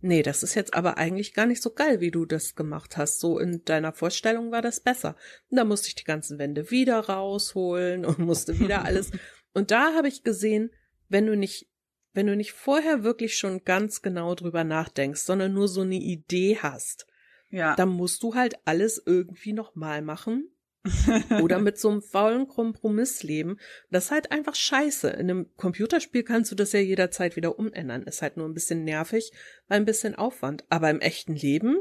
nee, 0.00 0.22
das 0.22 0.42
ist 0.42 0.54
jetzt 0.54 0.72
aber 0.72 0.96
eigentlich 0.96 1.34
gar 1.34 1.44
nicht 1.44 1.60
so 1.62 1.70
geil, 1.70 2.00
wie 2.00 2.10
du 2.10 2.24
das 2.24 2.54
gemacht 2.54 2.96
hast. 2.96 3.20
So 3.20 3.38
in 3.38 3.62
deiner 3.66 3.92
Vorstellung 3.92 4.52
war 4.52 4.62
das 4.62 4.80
besser. 4.80 5.16
Und 5.50 5.58
da 5.58 5.64
musste 5.64 5.88
ich 5.88 5.94
die 5.94 6.04
ganzen 6.04 6.38
Wände 6.38 6.70
wieder 6.70 6.98
rausholen 6.98 8.04
und 8.06 8.20
musste 8.20 8.58
wieder 8.58 8.86
alles. 8.86 9.10
Und 9.52 9.70
da 9.70 9.92
habe 9.92 10.08
ich 10.08 10.24
gesehen, 10.24 10.70
wenn 11.10 11.26
du 11.26 11.36
nicht, 11.36 11.68
wenn 12.14 12.28
du 12.28 12.34
nicht 12.34 12.52
vorher 12.52 13.04
wirklich 13.04 13.36
schon 13.36 13.64
ganz 13.66 14.00
genau 14.00 14.34
drüber 14.34 14.64
nachdenkst, 14.64 15.20
sondern 15.20 15.52
nur 15.52 15.68
so 15.68 15.82
eine 15.82 15.96
Idee 15.96 16.56
hast, 16.62 17.06
Ja. 17.50 17.76
dann 17.76 17.90
musst 17.90 18.22
du 18.22 18.34
halt 18.34 18.54
alles 18.64 19.02
irgendwie 19.04 19.52
nochmal 19.52 20.00
machen 20.00 20.51
Oder 21.42 21.60
mit 21.60 21.78
so 21.78 21.90
einem 21.90 22.02
faulen 22.02 22.48
Kompromiss 22.48 23.22
leben. 23.22 23.58
Das 23.90 24.06
ist 24.06 24.10
halt 24.10 24.32
einfach 24.32 24.54
scheiße. 24.54 25.08
In 25.10 25.30
einem 25.30 25.56
Computerspiel 25.56 26.24
kannst 26.24 26.50
du 26.50 26.56
das 26.56 26.72
ja 26.72 26.80
jederzeit 26.80 27.36
wieder 27.36 27.58
umändern. 27.58 28.02
Ist 28.02 28.22
halt 28.22 28.36
nur 28.36 28.48
ein 28.48 28.54
bisschen 28.54 28.82
nervig, 28.84 29.32
weil 29.68 29.78
ein 29.78 29.84
bisschen 29.84 30.14
Aufwand. 30.16 30.64
Aber 30.70 30.90
im 30.90 31.00
echten 31.00 31.34
Leben, 31.34 31.78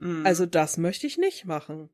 Mhm. 0.00 0.26
also 0.26 0.44
das 0.44 0.76
möchte 0.76 1.06
ich 1.06 1.18
nicht 1.18 1.44
machen. 1.44 1.88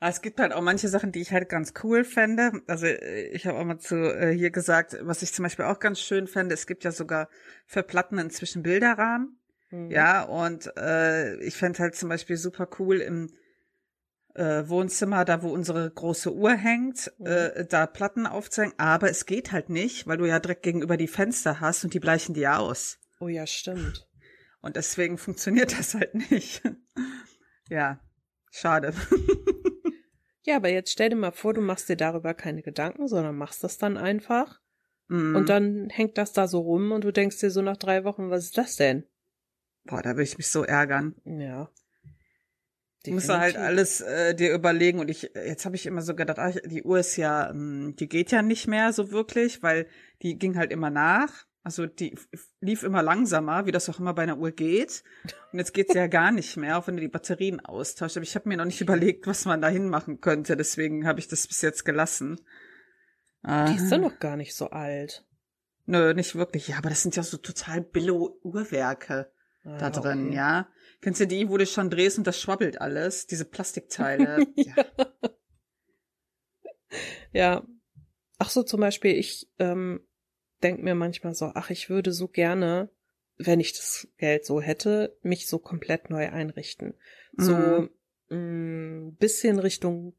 Aber 0.00 0.10
Es 0.10 0.22
gibt 0.22 0.38
halt 0.38 0.52
auch 0.52 0.62
manche 0.62 0.86
Sachen, 0.88 1.10
die 1.10 1.20
ich 1.20 1.32
halt 1.32 1.48
ganz 1.48 1.72
cool 1.82 2.04
fände. 2.04 2.52
Also 2.68 2.86
äh, 2.86 3.28
ich 3.30 3.46
habe 3.46 3.58
auch 3.58 3.64
mal 3.64 3.78
zu 3.78 3.96
äh, 3.96 4.32
hier 4.32 4.50
gesagt, 4.50 4.96
was 5.00 5.22
ich 5.22 5.32
zum 5.32 5.42
Beispiel 5.42 5.64
auch 5.64 5.80
ganz 5.80 6.00
schön 6.00 6.28
fände, 6.28 6.54
es 6.54 6.66
gibt 6.68 6.84
ja 6.84 6.92
sogar 6.92 7.28
für 7.66 7.82
Platten 7.82 8.18
inzwischen 8.18 8.62
Bilderrahmen. 8.62 9.40
Mhm. 9.70 9.90
Ja, 9.90 10.22
und 10.22 10.70
äh, 10.76 11.36
ich 11.42 11.56
fände 11.56 11.80
halt 11.80 11.96
zum 11.96 12.08
Beispiel 12.08 12.36
super 12.36 12.68
cool 12.78 12.98
im 12.98 13.32
äh, 14.38 14.68
Wohnzimmer, 14.68 15.24
da 15.24 15.42
wo 15.42 15.50
unsere 15.50 15.90
große 15.90 16.32
Uhr 16.32 16.52
hängt, 16.54 17.12
Mhm. 17.18 17.26
äh, 17.26 17.66
da 17.66 17.86
Platten 17.86 18.26
aufzuhängen. 18.26 18.74
Aber 18.78 19.10
es 19.10 19.26
geht 19.26 19.52
halt 19.52 19.68
nicht, 19.68 20.06
weil 20.06 20.16
du 20.18 20.24
ja 20.26 20.38
direkt 20.40 20.62
gegenüber 20.62 20.96
die 20.96 21.08
Fenster 21.08 21.60
hast 21.60 21.84
und 21.84 21.92
die 21.94 22.00
bleichen 22.00 22.34
dir 22.34 22.58
aus. 22.58 22.98
Oh 23.20 23.28
ja, 23.28 23.46
stimmt. 23.46 24.08
Und 24.60 24.76
deswegen 24.76 25.18
funktioniert 25.18 25.72
das 25.78 25.94
halt 25.94 26.14
nicht. 26.30 26.62
ja, 27.68 28.00
schade. 28.50 28.94
Ja, 30.44 30.56
aber 30.56 30.70
jetzt 30.70 30.90
stell 30.90 31.10
dir 31.10 31.16
mal 31.16 31.32
vor, 31.32 31.52
du 31.52 31.60
machst 31.60 31.90
dir 31.90 31.96
darüber 31.96 32.32
keine 32.32 32.62
Gedanken, 32.62 33.06
sondern 33.06 33.36
machst 33.36 33.62
das 33.64 33.76
dann 33.76 33.98
einfach. 33.98 34.60
Mm. 35.08 35.36
Und 35.36 35.50
dann 35.50 35.90
hängt 35.90 36.16
das 36.16 36.32
da 36.32 36.48
so 36.48 36.60
rum 36.60 36.90
und 36.92 37.04
du 37.04 37.12
denkst 37.12 37.38
dir 37.40 37.50
so 37.50 37.60
nach 37.60 37.76
drei 37.76 38.02
Wochen, 38.04 38.30
was 38.30 38.44
ist 38.44 38.56
das 38.56 38.76
denn? 38.76 39.04
Boah, 39.84 40.00
da 40.00 40.12
würde 40.12 40.22
ich 40.22 40.38
mich 40.38 40.48
so 40.48 40.64
ärgern. 40.64 41.14
Ja. 41.26 41.70
Du 43.04 43.12
musst 43.12 43.28
da 43.28 43.38
halt 43.38 43.54
Definitiv. 43.54 43.68
alles 43.68 44.00
äh, 44.00 44.34
dir 44.34 44.52
überlegen 44.52 44.98
und 44.98 45.08
ich 45.08 45.30
jetzt 45.34 45.64
habe 45.64 45.76
ich 45.76 45.86
immer 45.86 46.02
so 46.02 46.14
gedacht, 46.14 46.38
ach, 46.38 46.54
die 46.64 46.82
Uhr 46.82 46.98
ist 46.98 47.16
ja, 47.16 47.48
ähm, 47.50 47.94
die 47.98 48.08
geht 48.08 48.32
ja 48.32 48.42
nicht 48.42 48.66
mehr 48.66 48.92
so 48.92 49.10
wirklich, 49.12 49.62
weil 49.62 49.86
die 50.22 50.36
ging 50.38 50.56
halt 50.56 50.72
immer 50.72 50.90
nach. 50.90 51.46
Also 51.62 51.86
die 51.86 52.16
lief 52.60 52.82
immer 52.82 53.02
langsamer, 53.02 53.66
wie 53.66 53.72
das 53.72 53.88
auch 53.88 54.00
immer 54.00 54.14
bei 54.14 54.22
einer 54.22 54.38
Uhr 54.38 54.50
geht. 54.52 55.02
Und 55.52 55.58
jetzt 55.58 55.74
geht 55.74 55.92
sie 55.92 55.98
ja 55.98 56.06
gar 56.08 56.32
nicht 56.32 56.56
mehr, 56.56 56.78
auch 56.78 56.86
wenn 56.86 56.96
du 56.96 57.02
die 57.02 57.08
Batterien 57.08 57.60
austauscht. 57.60 58.16
Aber 58.16 58.24
ich 58.24 58.34
habe 58.34 58.48
mir 58.48 58.56
noch 58.56 58.64
nicht 58.64 58.80
überlegt, 58.80 59.26
was 59.26 59.44
man 59.44 59.60
da 59.60 59.68
hinmachen 59.68 60.20
könnte. 60.20 60.56
Deswegen 60.56 61.06
habe 61.06 61.20
ich 61.20 61.28
das 61.28 61.46
bis 61.46 61.60
jetzt 61.62 61.84
gelassen. 61.84 62.40
Die 63.44 63.76
ist 63.76 63.92
Ah. 63.92 63.96
doch 63.96 63.98
noch 64.10 64.18
gar 64.18 64.36
nicht 64.36 64.54
so 64.56 64.70
alt. 64.70 65.24
Nö, 65.86 66.12
nicht 66.14 66.34
wirklich. 66.34 66.68
Ja, 66.68 66.78
aber 66.78 66.88
das 66.90 67.02
sind 67.02 67.16
ja 67.16 67.22
so 67.22 67.36
total 67.36 67.80
billo 67.80 68.38
Uhrwerke 68.42 69.30
Ah, 69.64 69.78
da 69.78 69.90
drin, 69.90 70.26
okay. 70.28 70.36
ja. 70.36 70.68
Kennst 71.00 71.20
du 71.20 71.26
die, 71.26 71.48
wo 71.48 71.56
du 71.56 71.66
schon 71.66 71.90
drehst 71.90 72.18
und 72.18 72.26
das 72.26 72.40
schwabbelt 72.40 72.80
alles? 72.80 73.26
Diese 73.26 73.44
Plastikteile. 73.44 74.46
ja. 74.54 74.74
Ja. 77.32 77.66
Ach 78.38 78.50
so, 78.50 78.62
zum 78.62 78.80
Beispiel, 78.80 79.12
ich 79.12 79.50
ähm, 79.58 80.00
denk 80.62 80.82
mir 80.82 80.94
manchmal 80.94 81.34
so, 81.34 81.52
ach, 81.54 81.70
ich 81.70 81.90
würde 81.90 82.12
so 82.12 82.28
gerne, 82.28 82.90
wenn 83.36 83.60
ich 83.60 83.72
das 83.72 84.08
Geld 84.16 84.44
so 84.44 84.60
hätte, 84.60 85.16
mich 85.22 85.46
so 85.46 85.58
komplett 85.58 86.10
neu 86.10 86.28
einrichten. 86.30 86.94
So 87.36 87.88
ein 88.30 89.16
bisschen 89.16 89.58
Richtung 89.58 90.14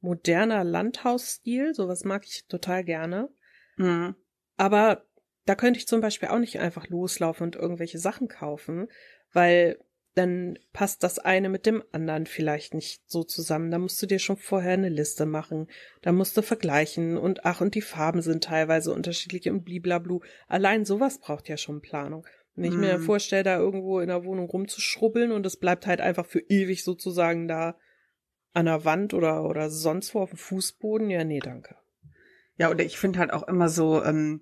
moderner 0.00 0.64
Landhausstil, 0.64 1.74
sowas 1.74 2.04
mag 2.04 2.24
ich 2.26 2.46
total 2.46 2.84
gerne. 2.84 3.30
Mhm. 3.76 4.14
Aber 4.56 5.06
da 5.44 5.54
könnte 5.54 5.78
ich 5.78 5.88
zum 5.88 6.00
Beispiel 6.00 6.28
auch 6.28 6.38
nicht 6.38 6.58
einfach 6.58 6.88
loslaufen 6.88 7.46
und 7.46 7.56
irgendwelche 7.56 7.98
Sachen 7.98 8.28
kaufen, 8.28 8.88
weil 9.32 9.78
dann 10.16 10.58
passt 10.72 11.02
das 11.02 11.18
eine 11.18 11.50
mit 11.50 11.66
dem 11.66 11.84
anderen 11.92 12.24
vielleicht 12.24 12.72
nicht 12.72 13.02
so 13.06 13.22
zusammen. 13.22 13.70
Da 13.70 13.78
musst 13.78 14.00
du 14.00 14.06
dir 14.06 14.18
schon 14.18 14.38
vorher 14.38 14.72
eine 14.72 14.88
Liste 14.88 15.26
machen. 15.26 15.68
Da 16.00 16.10
musst 16.12 16.36
du 16.36 16.42
vergleichen 16.42 17.18
und 17.18 17.44
ach, 17.44 17.60
und 17.60 17.74
die 17.74 17.82
Farben 17.82 18.22
sind 18.22 18.44
teilweise 18.44 18.94
unterschiedlich 18.94 19.48
und 19.50 19.64
bliblablu. 19.64 20.20
Allein 20.48 20.86
sowas 20.86 21.18
braucht 21.18 21.50
ja 21.50 21.58
schon 21.58 21.82
Planung. 21.82 22.26
Wenn 22.54 22.64
ich 22.64 22.78
mir 22.78 22.96
Mhm. 22.96 23.02
vorstelle, 23.02 23.42
da 23.42 23.58
irgendwo 23.58 24.00
in 24.00 24.08
der 24.08 24.24
Wohnung 24.24 24.48
rumzuschrubbeln 24.48 25.32
und 25.32 25.44
es 25.44 25.58
bleibt 25.58 25.86
halt 25.86 26.00
einfach 26.00 26.24
für 26.24 26.40
ewig 26.40 26.82
sozusagen 26.82 27.46
da 27.46 27.76
an 28.54 28.64
der 28.64 28.86
Wand 28.86 29.12
oder, 29.12 29.44
oder 29.44 29.68
sonst 29.68 30.14
wo 30.14 30.20
auf 30.20 30.30
dem 30.30 30.38
Fußboden, 30.38 31.10
ja, 31.10 31.24
nee, 31.24 31.40
danke. 31.40 31.76
Ja, 32.56 32.70
oder 32.70 32.84
ich 32.84 32.98
finde 32.98 33.18
halt 33.18 33.34
auch 33.34 33.46
immer 33.48 33.68
so, 33.68 34.02
ähm, 34.02 34.40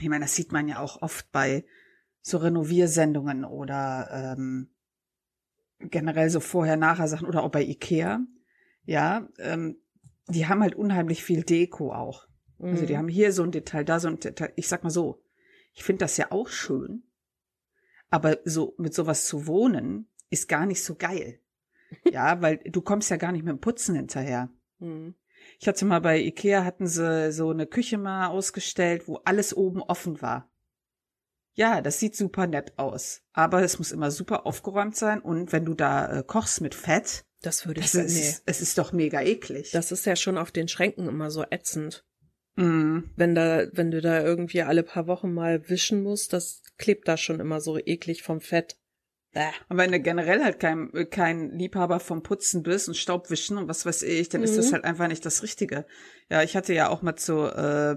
ich 0.00 0.08
meine, 0.08 0.24
das 0.24 0.36
sieht 0.36 0.52
man 0.52 0.68
ja 0.68 0.78
auch 0.78 1.02
oft 1.02 1.32
bei 1.32 1.64
so 2.20 2.38
Renoviersendungen 2.38 3.44
oder 3.44 4.34
ähm, 4.38 4.70
generell 5.90 6.30
so 6.30 6.40
Vorher-Nachher-Sachen 6.40 7.26
oder 7.26 7.42
auch 7.42 7.50
bei 7.50 7.62
Ikea. 7.62 8.20
Ja, 8.84 9.28
ähm, 9.38 9.76
die 10.28 10.46
haben 10.46 10.62
halt 10.62 10.74
unheimlich 10.74 11.22
viel 11.24 11.42
Deko 11.42 11.92
auch. 11.92 12.26
Also 12.58 12.86
die 12.86 12.94
Mhm. 12.94 12.98
haben 12.98 13.08
hier 13.08 13.32
so 13.32 13.42
ein 13.42 13.50
Detail, 13.50 13.84
da 13.84 13.98
so 14.00 14.08
ein 14.08 14.20
Detail. 14.20 14.52
Ich 14.56 14.68
sag 14.68 14.84
mal 14.84 14.90
so, 14.90 15.22
ich 15.74 15.82
finde 15.84 16.04
das 16.04 16.16
ja 16.16 16.30
auch 16.30 16.48
schön, 16.48 17.02
aber 18.10 18.38
so 18.44 18.74
mit 18.78 18.94
sowas 18.94 19.26
zu 19.26 19.46
wohnen 19.46 20.08
ist 20.30 20.48
gar 20.48 20.66
nicht 20.66 20.82
so 20.82 20.94
geil. 20.94 21.40
Ja, 22.10 22.40
weil 22.42 22.58
du 22.58 22.80
kommst 22.80 23.10
ja 23.10 23.16
gar 23.16 23.32
nicht 23.32 23.44
mit 23.44 23.52
dem 23.52 23.60
Putzen 23.60 23.94
hinterher. 23.96 24.50
Mhm. 24.78 25.14
Ich 25.58 25.68
hatte 25.68 25.84
mal 25.84 26.00
bei 26.00 26.20
Ikea 26.20 26.64
hatten 26.64 26.86
sie 26.86 27.32
so 27.32 27.50
eine 27.50 27.66
Küche 27.66 27.98
mal 27.98 28.28
ausgestellt, 28.28 29.08
wo 29.08 29.16
alles 29.24 29.54
oben 29.54 29.82
offen 29.82 30.22
war. 30.22 30.50
Ja, 31.54 31.80
das 31.80 32.00
sieht 32.00 32.16
super 32.16 32.46
nett 32.46 32.72
aus, 32.78 33.22
aber 33.32 33.62
es 33.62 33.78
muss 33.78 33.92
immer 33.92 34.10
super 34.10 34.44
aufgeräumt 34.46 34.96
sein 34.96 35.20
und 35.20 35.52
wenn 35.52 35.64
du 35.64 35.74
da 35.74 36.18
äh, 36.20 36.22
kochst 36.26 36.60
mit 36.60 36.74
Fett, 36.74 37.24
Das 37.42 37.66
würde 37.66 37.80
ich 37.80 37.86
das 37.86 37.92
sagen. 37.92 38.06
Nee. 38.12 38.20
ist, 38.20 38.42
es 38.46 38.60
ist 38.60 38.76
doch 38.78 38.92
mega 38.92 39.20
eklig. 39.22 39.70
Das 39.70 39.92
ist 39.92 40.04
ja 40.06 40.16
schon 40.16 40.36
auf 40.38 40.50
den 40.50 40.66
Schränken 40.68 41.06
immer 41.08 41.30
so 41.30 41.44
ätzend. 41.50 42.04
mm, 42.56 42.98
Wenn 43.16 43.34
da, 43.36 43.66
wenn 43.72 43.90
du 43.92 44.00
da 44.00 44.20
irgendwie 44.22 44.62
alle 44.62 44.82
paar 44.82 45.06
Wochen 45.06 45.32
mal 45.32 45.68
wischen 45.68 46.02
musst, 46.02 46.32
das 46.32 46.62
klebt 46.76 47.06
da 47.06 47.16
schon 47.16 47.38
immer 47.38 47.60
so 47.60 47.78
eklig 47.78 48.22
vom 48.24 48.40
Fett. 48.40 48.76
Bäh. 49.32 49.50
Und 49.68 49.76
wenn 49.78 49.92
du 49.92 50.00
generell 50.00 50.42
halt 50.42 50.58
kein, 50.60 50.90
kein 51.10 51.50
Liebhaber 51.50 52.00
vom 52.00 52.22
Putzen 52.22 52.62
bist 52.64 52.88
und 52.88 52.96
Staubwischen 52.96 53.58
und 53.58 53.68
was 53.68 53.84
weiß 53.86 54.02
ich, 54.02 54.28
dann 54.28 54.42
ist 54.42 54.56
das 54.56 54.68
Mhm. 54.70 54.72
halt 54.74 54.84
einfach 54.84 55.08
nicht 55.08 55.24
das 55.26 55.42
Richtige. 55.44 55.86
Ja, 56.30 56.42
ich 56.42 56.56
hatte 56.56 56.72
ja 56.72 56.88
auch 56.88 57.02
mal 57.02 57.16
zu 57.16 57.42
äh, 57.46 57.96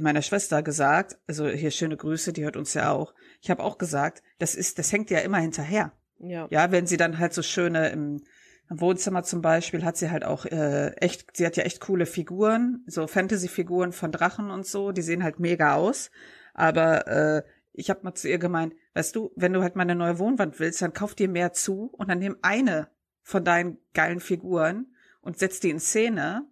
meiner 0.00 0.22
Schwester 0.22 0.62
gesagt, 0.62 1.16
also 1.26 1.48
hier 1.48 1.70
schöne 1.70 1.96
Grüße, 1.96 2.32
die 2.32 2.44
hört 2.44 2.56
uns 2.56 2.74
ja 2.74 2.90
auch. 2.90 3.14
Ich 3.40 3.50
habe 3.50 3.62
auch 3.62 3.78
gesagt, 3.78 4.22
das 4.38 4.54
ist, 4.54 4.78
das 4.78 4.92
hängt 4.92 5.10
ja 5.10 5.20
immer 5.20 5.38
hinterher. 5.38 5.92
Ja. 6.18 6.48
Ja, 6.50 6.72
wenn 6.72 6.86
sie 6.86 6.96
dann 6.96 7.18
halt 7.18 7.32
so 7.32 7.42
schöne 7.42 7.90
im, 7.90 8.22
im 8.68 8.80
Wohnzimmer 8.80 9.22
zum 9.22 9.42
Beispiel 9.42 9.84
hat 9.84 9.96
sie 9.96 10.10
halt 10.10 10.24
auch 10.24 10.44
äh, 10.46 10.90
echt, 10.96 11.36
sie 11.36 11.46
hat 11.46 11.56
ja 11.56 11.64
echt 11.64 11.80
coole 11.80 12.06
Figuren, 12.06 12.82
so 12.86 13.06
Fantasy-Figuren 13.06 13.92
von 13.92 14.12
Drachen 14.12 14.50
und 14.50 14.66
so, 14.66 14.92
die 14.92 15.02
sehen 15.02 15.22
halt 15.22 15.38
mega 15.38 15.74
aus. 15.74 16.10
Aber 16.54 17.06
äh, 17.06 17.42
ich 17.72 17.90
habe 17.90 18.00
mal 18.02 18.14
zu 18.14 18.28
ihr 18.28 18.38
gemeint, 18.38 18.74
weißt 18.94 19.14
du, 19.14 19.32
wenn 19.36 19.52
du 19.52 19.62
halt 19.62 19.76
mal 19.76 19.82
eine 19.82 19.94
neue 19.94 20.18
Wohnwand 20.18 20.58
willst, 20.58 20.80
dann 20.82 20.94
kauf 20.94 21.14
dir 21.14 21.28
mehr 21.28 21.52
zu 21.52 21.90
und 21.92 22.08
dann 22.08 22.18
nimm 22.18 22.36
eine 22.42 22.88
von 23.22 23.44
deinen 23.44 23.78
geilen 23.92 24.20
Figuren 24.20 24.94
und 25.20 25.38
setz 25.38 25.60
die 25.60 25.70
in 25.70 25.80
Szene. 25.80 26.46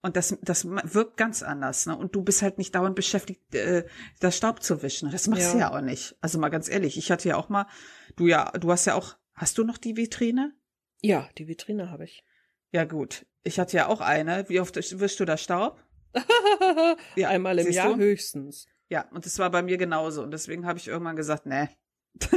Und 0.00 0.16
das, 0.16 0.36
das 0.42 0.64
wirkt 0.66 1.16
ganz 1.16 1.42
anders, 1.42 1.86
ne? 1.86 1.96
Und 1.96 2.14
du 2.14 2.22
bist 2.22 2.42
halt 2.42 2.56
nicht 2.58 2.74
dauernd 2.74 2.94
beschäftigt, 2.94 3.54
äh, 3.54 3.84
das 4.20 4.36
Staub 4.36 4.62
zu 4.62 4.82
wischen. 4.82 5.10
Das 5.10 5.26
machst 5.26 5.52
du 5.54 5.58
Ja. 5.58 5.70
ja 5.70 5.76
auch 5.76 5.80
nicht. 5.80 6.16
Also 6.20 6.38
mal 6.38 6.50
ganz 6.50 6.68
ehrlich, 6.68 6.96
ich 6.96 7.10
hatte 7.10 7.28
ja 7.28 7.36
auch 7.36 7.48
mal, 7.48 7.66
du 8.16 8.26
ja, 8.28 8.50
du 8.52 8.70
hast 8.70 8.84
ja 8.86 8.94
auch, 8.94 9.16
hast 9.34 9.58
du 9.58 9.64
noch 9.64 9.76
die 9.78 9.96
Vitrine? 9.96 10.54
Ja, 11.02 11.28
die 11.36 11.48
Vitrine 11.48 11.90
habe 11.90 12.04
ich. 12.04 12.24
Ja 12.70 12.84
gut, 12.84 13.26
ich 13.42 13.58
hatte 13.58 13.76
ja 13.76 13.86
auch 13.88 14.00
eine. 14.00 14.48
Wie 14.48 14.60
oft 14.60 14.76
wischst 14.76 15.18
du 15.20 15.24
da 15.24 15.36
Staub? 15.36 15.82
Ja, 17.16 17.28
Einmal 17.30 17.58
im 17.58 17.70
Jahr 17.70 17.94
du? 17.94 17.96
höchstens. 17.98 18.66
Ja, 18.88 19.08
und 19.10 19.26
das 19.26 19.38
war 19.38 19.50
bei 19.50 19.62
mir 19.62 19.76
genauso. 19.78 20.22
Und 20.22 20.30
deswegen 20.30 20.64
habe 20.66 20.78
ich 20.78 20.88
irgendwann 20.88 21.16
gesagt, 21.16 21.44
nee. 21.46 21.68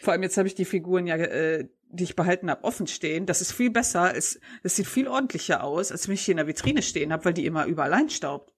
Vor 0.00 0.12
allem 0.12 0.22
jetzt 0.22 0.36
habe 0.36 0.46
ich 0.46 0.54
die 0.54 0.64
Figuren 0.64 1.06
ja, 1.06 1.16
äh, 1.16 1.68
die 1.92 2.04
ich 2.04 2.16
behalten 2.16 2.50
habe, 2.50 2.64
offen 2.64 2.86
stehen. 2.86 3.26
Das 3.26 3.40
ist 3.40 3.52
viel 3.52 3.70
besser. 3.70 4.14
Es, 4.16 4.40
das 4.62 4.76
sieht 4.76 4.86
viel 4.86 5.08
ordentlicher 5.08 5.64
aus, 5.64 5.90
als 5.92 6.06
wenn 6.08 6.14
ich 6.14 6.24
die 6.24 6.30
in 6.30 6.36
der 6.36 6.46
Vitrine 6.46 6.82
stehen 6.82 7.12
habe, 7.12 7.24
weil 7.24 7.34
die 7.34 7.46
immer 7.46 7.66
überall 7.66 7.92
einstaubt. 7.92 8.54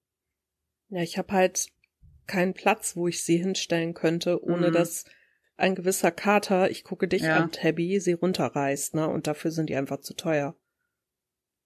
Ja, 0.89 1.01
ich 1.01 1.17
habe 1.17 1.33
halt 1.33 1.67
keinen 2.27 2.53
Platz, 2.53 2.95
wo 2.95 3.07
ich 3.07 3.23
sie 3.23 3.37
hinstellen 3.37 3.93
könnte, 3.93 4.43
ohne 4.43 4.69
Mhm. 4.69 4.73
dass 4.73 5.05
ein 5.57 5.75
gewisser 5.75 6.11
Kater, 6.11 6.69
ich 6.71 6.83
gucke 6.83 7.07
dich 7.07 7.23
Ja. 7.23 7.37
an, 7.37 7.51
Tabby, 7.51 7.99
sie 7.99 8.13
runterreißt, 8.13 8.95
ne? 8.95 9.07
Und 9.07 9.27
dafür 9.27 9.51
sind 9.51 9.69
die 9.69 9.75
einfach 9.75 9.99
zu 10.01 10.13
teuer. 10.15 10.55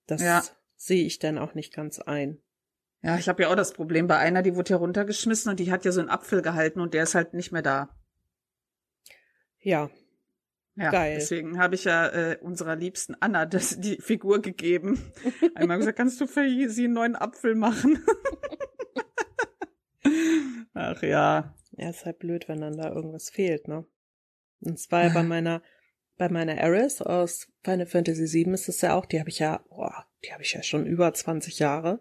Das 0.08 0.22
Ja. 0.22 0.44
sehe 0.76 1.06
ich 1.06 1.20
dann 1.20 1.38
auch 1.38 1.54
nicht 1.54 1.74
ganz 1.74 2.00
ein. 2.00 2.42
Ja, 3.04 3.18
ich 3.18 3.30
habe 3.30 3.44
ja 3.44 3.50
auch 3.50 3.56
das 3.56 3.74
Problem. 3.74 4.08
Bei 4.08 4.18
einer, 4.18 4.42
die 4.42 4.56
wurde 4.56 4.72
ja 4.72 4.78
runtergeschmissen 4.78 5.50
und 5.52 5.60
die 5.60 5.72
hat 5.72 5.86
ja 5.86 5.92
so 5.92 6.00
einen 6.00 6.10
Apfel 6.10 6.42
gehalten 6.42 6.80
und 6.80 6.94
der 6.94 7.04
ist 7.04 7.14
halt 7.16 7.34
nicht 7.34 7.52
mehr 7.52 7.62
da. 7.62 7.90
Ja, 9.60 9.90
Ja, 10.78 10.92
Geil. 10.92 11.16
deswegen 11.16 11.58
habe 11.58 11.74
ich 11.76 11.86
ja 11.86 12.08
äh, 12.08 12.38
unserer 12.40 12.76
liebsten 12.76 13.16
Anna 13.20 13.48
das, 13.48 13.80
die 13.80 13.98
Figur 13.98 14.42
gegeben. 14.42 15.12
Einmal 15.56 15.80
gesagt, 15.80 15.98
kannst 15.98 16.22
du 16.22 16.28
für 16.28 16.48
sie 16.70 16.86
einen 16.86 16.94
neuen 16.94 17.16
Apfel 17.16 17.56
machen? 17.56 18.04
Ach 20.74 21.02
ja. 21.02 21.56
ja, 21.72 21.90
ist 21.90 22.06
halt 22.06 22.20
blöd, 22.20 22.48
wenn 22.48 22.62
dann 22.62 22.78
da 22.78 22.94
irgendwas 22.94 23.32
fehlt, 23.32 23.68
ne? 23.68 23.86
Und 24.62 24.76
es 24.76 24.92
war 24.92 25.04
ja 25.04 25.10
bei 25.10 25.24
meiner 25.24 25.62
bei 26.18 26.30
meiner 26.30 26.56
Eris 26.56 27.02
aus 27.02 27.48
Final 27.64 27.86
Fantasy 27.86 28.32
VII 28.32 28.54
ist 28.54 28.70
es 28.70 28.82
ja 28.82 28.96
auch, 28.96 29.06
die 29.06 29.20
habe 29.20 29.30
ich 29.30 29.40
ja, 29.40 29.64
boah, 29.70 30.06
die 30.26 30.34
habe 30.34 30.44
ich 30.44 30.54
ja 30.54 30.64
schon 30.64 30.86
über 30.86 31.14
20 31.14 31.60
Jahre. 31.60 32.00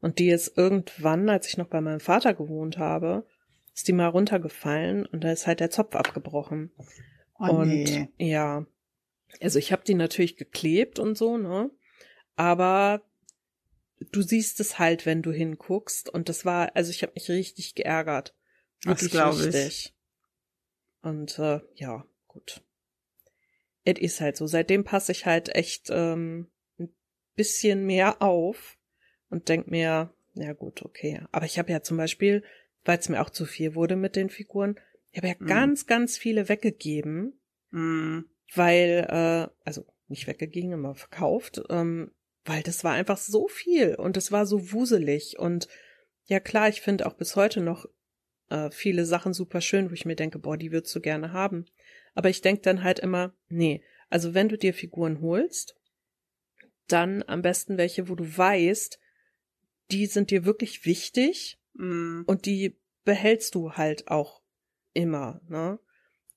Und 0.00 0.18
die 0.18 0.28
ist 0.28 0.58
irgendwann, 0.58 1.30
als 1.30 1.48
ich 1.48 1.56
noch 1.56 1.68
bei 1.68 1.80
meinem 1.80 2.00
Vater 2.00 2.34
gewohnt 2.34 2.76
habe, 2.76 3.26
ist 3.74 3.88
die 3.88 3.94
mal 3.94 4.08
runtergefallen 4.08 5.06
und 5.06 5.24
da 5.24 5.32
ist 5.32 5.46
halt 5.46 5.60
der 5.60 5.70
Zopf 5.70 5.96
abgebrochen. 5.96 6.72
Oh, 7.38 7.46
und 7.46 7.68
nee. 7.68 8.08
ja, 8.18 8.66
also 9.40 9.58
ich 9.58 9.72
habe 9.72 9.84
die 9.84 9.94
natürlich 9.94 10.36
geklebt 10.36 10.98
und 10.98 11.16
so, 11.16 11.36
ne? 11.36 11.70
Aber 12.36 13.02
du 14.12 14.22
siehst 14.22 14.60
es 14.60 14.78
halt, 14.78 15.06
wenn 15.06 15.22
du 15.22 15.32
hinguckst. 15.32 16.08
Und 16.08 16.28
das 16.28 16.44
war, 16.44 16.74
also 16.74 16.90
ich 16.90 17.02
habe 17.02 17.12
mich 17.14 17.28
richtig 17.28 17.74
geärgert. 17.74 18.34
Das 18.82 19.02
Wirklich 19.02 19.46
ich. 19.46 19.54
richtig. 19.54 19.94
Und 21.02 21.38
äh, 21.38 21.60
ja, 21.74 22.06
gut. 22.26 22.62
Es 23.84 23.98
ist 23.98 24.20
halt 24.20 24.36
so. 24.36 24.46
Seitdem 24.46 24.84
passe 24.84 25.12
ich 25.12 25.26
halt 25.26 25.54
echt 25.54 25.88
ähm, 25.90 26.50
ein 26.78 26.94
bisschen 27.36 27.84
mehr 27.84 28.22
auf 28.22 28.78
und 29.28 29.48
denk 29.48 29.68
mir, 29.68 30.14
ja 30.34 30.52
gut, 30.52 30.82
okay. 30.82 31.22
Aber 31.32 31.44
ich 31.46 31.58
habe 31.58 31.70
ja 31.70 31.82
zum 31.82 31.96
Beispiel, 31.96 32.42
weil 32.84 32.98
es 32.98 33.08
mir 33.08 33.20
auch 33.20 33.30
zu 33.30 33.44
viel 33.44 33.74
wurde 33.74 33.96
mit 33.96 34.16
den 34.16 34.30
Figuren, 34.30 34.80
ich 35.14 35.18
habe 35.18 35.28
ja 35.28 35.34
Mhm. 35.38 35.46
ganz, 35.46 35.86
ganz 35.86 36.18
viele 36.18 36.48
weggegeben 36.48 37.34
Mm, 37.74 38.26
weil, 38.54 39.04
äh, 39.10 39.52
also 39.64 39.84
nicht 40.06 40.28
weggegeben, 40.28 40.70
immer 40.70 40.94
verkauft, 40.94 41.60
ähm, 41.70 42.12
weil 42.44 42.62
das 42.62 42.84
war 42.84 42.92
einfach 42.92 43.16
so 43.16 43.48
viel 43.48 43.96
und 43.96 44.16
es 44.16 44.30
war 44.30 44.46
so 44.46 44.70
wuselig 44.72 45.40
und 45.40 45.66
ja 46.26 46.38
klar, 46.38 46.68
ich 46.68 46.80
finde 46.80 47.06
auch 47.06 47.14
bis 47.14 47.34
heute 47.34 47.60
noch 47.60 47.86
äh, 48.50 48.70
viele 48.70 49.06
Sachen 49.06 49.34
super 49.34 49.60
schön, 49.60 49.90
wo 49.90 49.94
ich 49.94 50.04
mir 50.04 50.14
denke, 50.14 50.38
boah, 50.38 50.56
die 50.56 50.70
würdest 50.70 50.94
du 50.94 51.00
gerne 51.00 51.32
haben. 51.32 51.66
Aber 52.14 52.30
ich 52.30 52.42
denk 52.42 52.62
dann 52.62 52.84
halt 52.84 53.00
immer, 53.00 53.34
nee, 53.48 53.82
also 54.08 54.34
wenn 54.34 54.48
du 54.48 54.56
dir 54.56 54.72
Figuren 54.72 55.20
holst, 55.20 55.74
dann 56.86 57.24
am 57.26 57.42
besten 57.42 57.76
welche, 57.76 58.08
wo 58.08 58.14
du 58.14 58.24
weißt, 58.24 59.00
die 59.90 60.06
sind 60.06 60.30
dir 60.30 60.44
wirklich 60.44 60.86
wichtig 60.86 61.58
mm. 61.72 62.22
und 62.26 62.46
die 62.46 62.78
behältst 63.02 63.56
du 63.56 63.72
halt 63.72 64.06
auch 64.06 64.43
immer, 64.94 65.40
ne? 65.48 65.78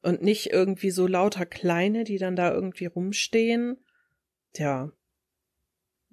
Und 0.01 0.21
nicht 0.21 0.51
irgendwie 0.51 0.91
so 0.91 1.07
lauter 1.07 1.45
kleine, 1.45 2.03
die 2.03 2.17
dann 2.17 2.35
da 2.35 2.53
irgendwie 2.53 2.85
rumstehen. 2.85 3.77
Ja. 4.55 4.91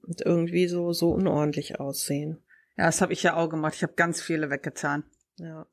Und 0.02 0.20
irgendwie 0.20 0.68
so, 0.68 0.92
so 0.92 1.10
unordentlich 1.12 1.80
aussehen. 1.80 2.42
Ja, 2.76 2.86
das 2.86 3.00
habe 3.00 3.12
ich 3.12 3.22
ja 3.22 3.36
auch 3.36 3.48
gemacht. 3.48 3.74
Ich 3.76 3.82
habe 3.82 3.94
ganz 3.94 4.20
viele 4.20 4.50
weggetan. 4.50 5.04
Ja. 5.38 5.66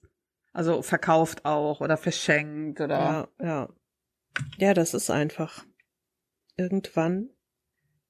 Also 0.54 0.82
verkauft 0.82 1.46
auch 1.46 1.82
oder 1.82 1.98
verschenkt 1.98 2.82
oder. 2.82 3.30
Ja, 3.40 3.46
ja. 3.46 3.70
Ja, 4.58 4.74
das 4.74 4.94
ist 4.94 5.10
einfach. 5.10 5.66
Irgendwann 6.58 7.30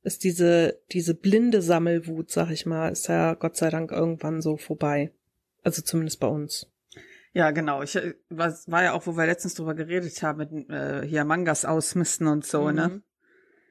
ist 0.03 0.23
diese, 0.23 0.81
diese 0.91 1.13
blinde 1.13 1.61
Sammelwut, 1.61 2.31
sag 2.31 2.49
ich 2.49 2.65
mal, 2.65 2.89
ist 2.89 3.07
ja 3.07 3.33
Gott 3.35 3.55
sei 3.55 3.69
Dank 3.69 3.91
irgendwann 3.91 4.41
so 4.41 4.57
vorbei. 4.57 5.11
Also 5.63 5.81
zumindest 5.81 6.19
bei 6.19 6.27
uns. 6.27 6.70
Ja, 7.33 7.51
genau. 7.51 7.81
Ich 7.81 7.95
äh, 7.95 8.15
war, 8.29 8.53
war 8.67 8.83
ja 8.83 8.93
auch, 8.93 9.07
wo 9.07 9.15
wir 9.15 9.25
letztens 9.25 9.55
drüber 9.55 9.73
geredet 9.73 10.21
haben, 10.21 10.37
mit 10.39 10.69
äh, 10.69 11.05
hier 11.07 11.23
Mangas 11.23 11.65
ausmisten 11.65 12.27
und 12.27 12.45
so, 12.45 12.71
ne? 12.71 12.89
Mhm. 12.89 13.03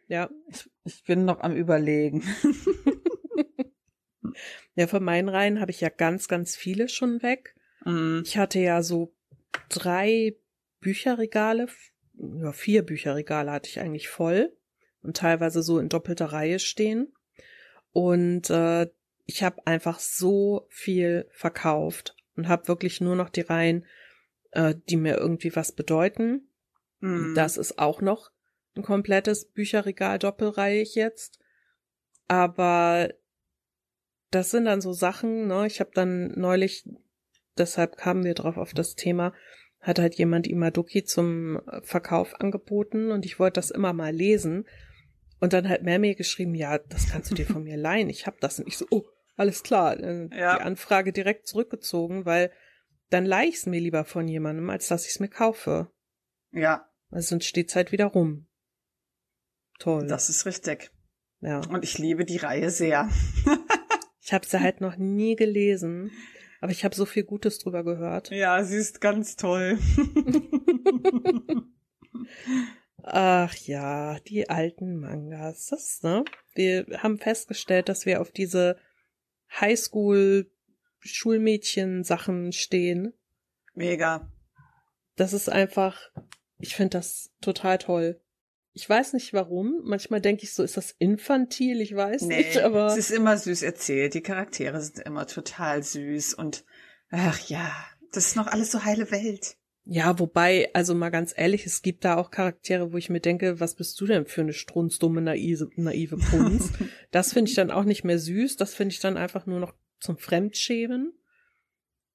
Ja. 0.09 0.31
Ich, 0.49 0.70
ich 0.85 1.05
bin 1.05 1.25
noch 1.25 1.40
am 1.40 1.55
überlegen. 1.55 2.25
Ja, 4.75 4.87
von 4.87 5.03
meinen 5.03 5.29
Reihen 5.29 5.61
habe 5.61 5.70
ich 5.70 5.81
ja 5.81 5.88
ganz, 5.88 6.29
ganz 6.29 6.57
viele 6.57 6.88
schon 6.88 7.23
weg. 7.23 7.55
Mm, 7.85 8.23
Ich 8.25 8.38
hatte 8.38 8.61
ja 8.61 8.83
so 8.83 9.14
drei 9.68 10.37
Bücherregale, 10.81 11.66
ja, 12.14 12.53
vier 12.53 12.83
Bücherregale 12.83 13.51
hatte 13.51 13.68
ich 13.68 13.81
eigentlich 13.81 14.09
voll 14.09 14.57
und 15.03 15.16
teilweise 15.16 15.62
so 15.62 15.79
in 15.79 15.88
doppelter 15.88 16.27
Reihe 16.27 16.59
stehen. 16.59 17.12
Und 17.92 18.49
äh, 18.51 18.88
ich 19.27 19.42
habe 19.42 19.66
einfach 19.66 19.99
so 19.99 20.66
viel 20.68 21.29
verkauft 21.33 22.16
und 22.40 22.48
habe 22.48 22.68
wirklich 22.68 23.03
nur 23.03 23.16
noch 23.16 23.29
die 23.29 23.42
Reihen, 23.42 23.85
äh, 24.53 24.74
die 24.88 24.96
mir 24.96 25.18
irgendwie 25.18 25.55
was 25.55 25.72
bedeuten. 25.72 26.48
mm. 27.00 27.35
Das 27.35 27.59
ist 27.59 27.79
auch 27.79 28.00
noch 28.00 28.31
ein 28.74 28.83
komplettes 28.83 29.44
Bücherregal 29.44 30.18
Doppelreihe 30.18 30.81
ich 30.81 30.94
jetzt. 30.94 31.38
Aber 32.29 33.11
das 34.31 34.50
sind 34.50 34.64
dann 34.64 34.81
so 34.81 34.94
Sachen, 34.94 35.48
ne? 35.48 35.66
Ich 35.66 35.81
habe 35.81 35.90
dann 35.92 36.33
neulich, 36.33 36.88
deshalb 37.59 37.98
kamen 37.98 38.24
wir 38.24 38.33
drauf 38.33 38.57
auf 38.57 38.72
das 38.72 38.94
Thema, 38.94 39.35
hat 39.81 39.98
halt 39.98 40.14
jemand 40.14 40.46
Imaduki 40.46 41.05
zum 41.05 41.61
Verkauf 41.83 42.40
angeboten 42.40 43.11
und 43.11 43.26
ich 43.26 43.38
wollte 43.38 43.59
das 43.59 43.70
immer 43.70 43.92
mal 43.92 44.14
lesen. 44.14 44.66
Und 45.40 45.53
dann 45.53 45.68
hat 45.68 45.83
Mermi 45.83 46.14
geschrieben, 46.14 46.55
ja, 46.55 46.79
das 46.79 47.11
kannst 47.11 47.31
du 47.31 47.35
dir 47.35 47.46
von 47.46 47.64
mir 47.64 47.76
leihen. 47.76 48.09
Ich 48.09 48.26
hab 48.26 48.40
das. 48.40 48.61
Und 48.61 48.66
ich 48.68 48.79
so, 48.79 48.87
oh, 48.90 49.05
alles 49.40 49.62
klar. 49.62 49.98
Äh, 49.98 50.29
Ja. 50.37 50.57
Die 50.59 50.62
Anfrage 50.62 51.12
direkt 51.12 51.46
zurückgezogen, 51.48 52.24
weil 52.26 52.53
dann 53.09 53.24
leih 53.24 53.48
ich's 53.48 53.66
mir 53.66 53.81
lieber 53.81 54.05
von 54.05 54.29
jemandem, 54.29 54.70
als 54.70 54.87
dass 54.88 55.07
ich's 55.07 55.18
mir 55.20 55.29
kaufe. 55.29 55.90
Ja, 56.53 56.88
Weil 57.11 57.22
sonst 57.22 57.46
steht's 57.46 57.74
halt 57.74 57.90
wieder 57.92 58.07
rum. 58.07 58.46
Toll. 59.81 60.07
das 60.07 60.29
ist 60.29 60.46
richtig. 60.46 60.90
ja. 61.40 61.61
Und 61.68 61.83
ich 61.85 61.98
liebe 61.98 62.24
die 62.24 62.37
Reihe 62.38 62.70
sehr. 62.70 63.09
Ich 64.22 64.35
habe 64.35 64.46
sie 64.46 64.61
halt 64.61 64.81
noch 64.83 64.96
nie 64.96 65.35
gelesen, 65.35 66.12
aber 66.61 66.70
ich 66.70 66.85
habe 66.85 66.94
so 66.94 67.05
viel 67.07 67.24
Gutes 67.24 67.59
drüber 67.59 67.83
gehört. 67.83 68.31
Ja, 68.31 68.62
sie 68.62 68.76
ist 68.76 69.00
ganz 69.00 69.35
toll. 69.35 69.76
Ach 73.03 73.55
ja, 73.55 74.18
die 74.20 74.48
alten 74.48 74.96
Mangas. 75.00 75.66
Das, 75.68 76.03
ne? 76.03 76.24
Wir 76.55 76.87
haben 76.98 77.18
festgestellt, 77.18 77.88
dass 77.88 78.05
wir 78.07 78.20
auf 78.20 78.31
diese 78.31 78.76
Highschool-Schulmädchen-Sachen 79.59 82.53
stehen. 82.53 83.13
Mega. 83.75 84.31
Das 85.17 85.33
ist 85.33 85.49
einfach, 85.49 85.99
ich 86.59 86.75
finde 86.75 86.99
das 86.99 87.31
total 87.41 87.79
toll. 87.79 88.21
Ich 88.73 88.89
weiß 88.89 89.15
nicht 89.15 89.33
warum. 89.33 89.81
Manchmal 89.85 90.21
denke 90.21 90.45
ich 90.45 90.55
so, 90.55 90.63
ist 90.63 90.77
das 90.77 90.95
infantil? 90.99 91.81
Ich 91.81 91.95
weiß 91.95 92.23
Nee, 92.23 92.37
nicht, 92.39 92.59
aber. 92.59 92.87
es 92.87 92.97
ist 92.97 93.11
immer 93.11 93.37
süß 93.37 93.63
erzählt. 93.63 94.15
Die 94.15 94.23
Charaktere 94.23 94.81
sind 94.81 95.01
immer 95.01 95.27
total 95.27 95.83
süß 95.83 96.35
und 96.35 96.65
ach 97.11 97.41
ja, 97.49 97.71
das 98.13 98.29
ist 98.29 98.37
noch 98.37 98.47
alles 98.47 98.71
so 98.71 98.85
heile 98.85 99.11
Welt. 99.11 99.57
Ja, 99.92 100.20
wobei, 100.20 100.70
also 100.72 100.94
mal 100.94 101.11
ganz 101.11 101.35
ehrlich, 101.37 101.66
es 101.66 101.83
gibt 101.83 102.05
da 102.05 102.16
auch 102.16 102.31
Charaktere, 102.31 102.92
wo 102.92 102.96
ich 102.96 103.11
mir 103.11 103.18
denke, 103.18 103.59
was 103.59 103.74
bist 103.74 104.00
du 104.00 104.07
denn 104.07 104.24
für 104.24 104.42
eine 104.42 104.53
strunzdumme, 104.53 105.20
naive, 105.20 105.68
naive 105.74 106.16
Punz? 106.16 106.70
das 107.11 107.33
finde 107.33 107.48
ich 107.50 107.57
dann 107.57 107.72
auch 107.72 107.83
nicht 107.83 108.05
mehr 108.05 108.20
süß, 108.20 108.57
das 108.57 108.72
finde 108.72 108.92
ich 108.92 109.00
dann 109.00 109.16
einfach 109.16 109.46
nur 109.46 109.59
noch 109.59 109.74
zum 109.98 110.16
Fremdschämen. 110.16 111.12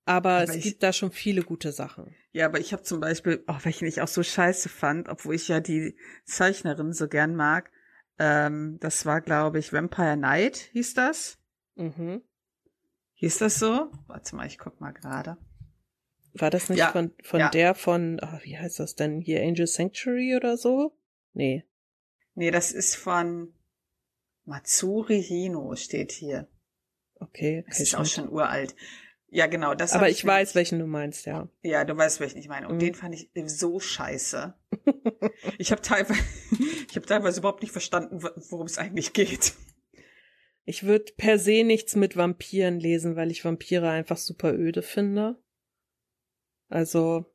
Aber, 0.05 0.29
Aber 0.35 0.43
es 0.43 0.55
ich- 0.55 0.63
gibt 0.63 0.83
da 0.83 0.93
schon 0.93 1.11
viele 1.11 1.41
gute 1.43 1.73
Sachen. 1.73 2.15
Ja, 2.31 2.45
aber 2.45 2.61
ich 2.61 2.71
habe 2.71 2.83
zum 2.83 3.01
Beispiel, 3.01 3.43
auch 3.45 3.65
welchen 3.65 3.87
ich 3.87 3.99
auch 4.01 4.07
so 4.07 4.23
scheiße 4.23 4.69
fand, 4.69 5.09
obwohl 5.09 5.35
ich 5.35 5.49
ja 5.49 5.59
die 5.59 5.97
Zeichnerin 6.23 6.93
so 6.93 7.09
gern 7.09 7.35
mag, 7.35 7.71
ähm, 8.19 8.77
das 8.79 9.05
war, 9.05 9.19
glaube 9.19 9.59
ich, 9.59 9.73
Vampire 9.73 10.15
Night, 10.15 10.55
hieß 10.71 10.93
das? 10.93 11.39
Mhm. 11.75 12.21
Hieß 13.15 13.39
das 13.39 13.59
so? 13.59 13.91
Warte 14.07 14.33
mal, 14.37 14.47
ich 14.47 14.57
guck 14.57 14.79
mal 14.79 14.91
gerade. 14.93 15.37
War 16.37 16.49
das 16.49 16.69
nicht 16.69 16.79
Ja, 16.79 16.91
von, 16.91 17.11
von 17.23 17.39
ja. 17.39 17.49
der 17.49 17.75
von, 17.75 18.19
ah, 18.21 18.39
wie 18.43 18.57
heißt 18.57 18.79
das 18.79 18.95
denn 18.95 19.21
hier, 19.21 19.41
Angel 19.41 19.67
Sanctuary 19.67 20.35
oder 20.35 20.57
so? 20.57 20.97
Nee. 21.33 21.63
Nee, 22.33 22.51
das 22.51 22.71
ist 22.73 22.95
von 22.95 23.53
Matsuri 24.45 25.23
Hino, 25.23 25.75
steht 25.75 26.11
hier. 26.11 26.47
Okay. 27.19 27.63
Das 27.67 27.79
ist 27.79 27.95
auch 27.95 28.05
schon 28.05 28.29
uralt. 28.29 28.75
Ja, 29.29 29.47
genau. 29.47 29.73
Das 29.73 29.93
Aber 29.93 30.09
ich 30.09 30.23
nämlich- 30.23 30.35
weiß, 30.41 30.55
welchen 30.55 30.79
du 30.79 30.85
meinst, 30.87 31.25
ja. 31.25 31.47
Ja, 31.63 31.83
du 31.85 31.95
weißt, 31.97 32.19
welchen 32.19 32.37
ich 32.37 32.47
meine. 32.47 32.67
Und 32.67 32.75
Mhm. 32.75 32.79
den 32.79 32.95
fand 32.95 33.15
ich 33.15 33.29
so 33.47 33.79
scheiße. 33.79 34.53
ich 35.57 35.71
habe 35.71 35.81
teilweise, 35.81 36.19
ich 36.89 36.95
habe 36.95 37.05
teilweise 37.05 37.39
überhaupt 37.39 37.61
nicht 37.61 37.71
verstanden, 37.71 38.21
wo- 38.23 38.29
worum 38.49 38.65
es 38.67 38.77
eigentlich 38.77 39.13
geht. 39.13 39.53
Ich 40.65 40.83
würde 40.83 41.13
per 41.17 41.37
se 41.39 41.63
nichts 41.63 41.95
mit 41.95 42.17
Vampiren 42.17 42.79
lesen, 42.79 43.15
weil 43.15 43.31
ich 43.31 43.45
Vampire 43.45 43.89
einfach 43.89 44.17
super 44.17 44.53
öde 44.53 44.81
finde. 44.81 45.37
Also, 46.69 47.25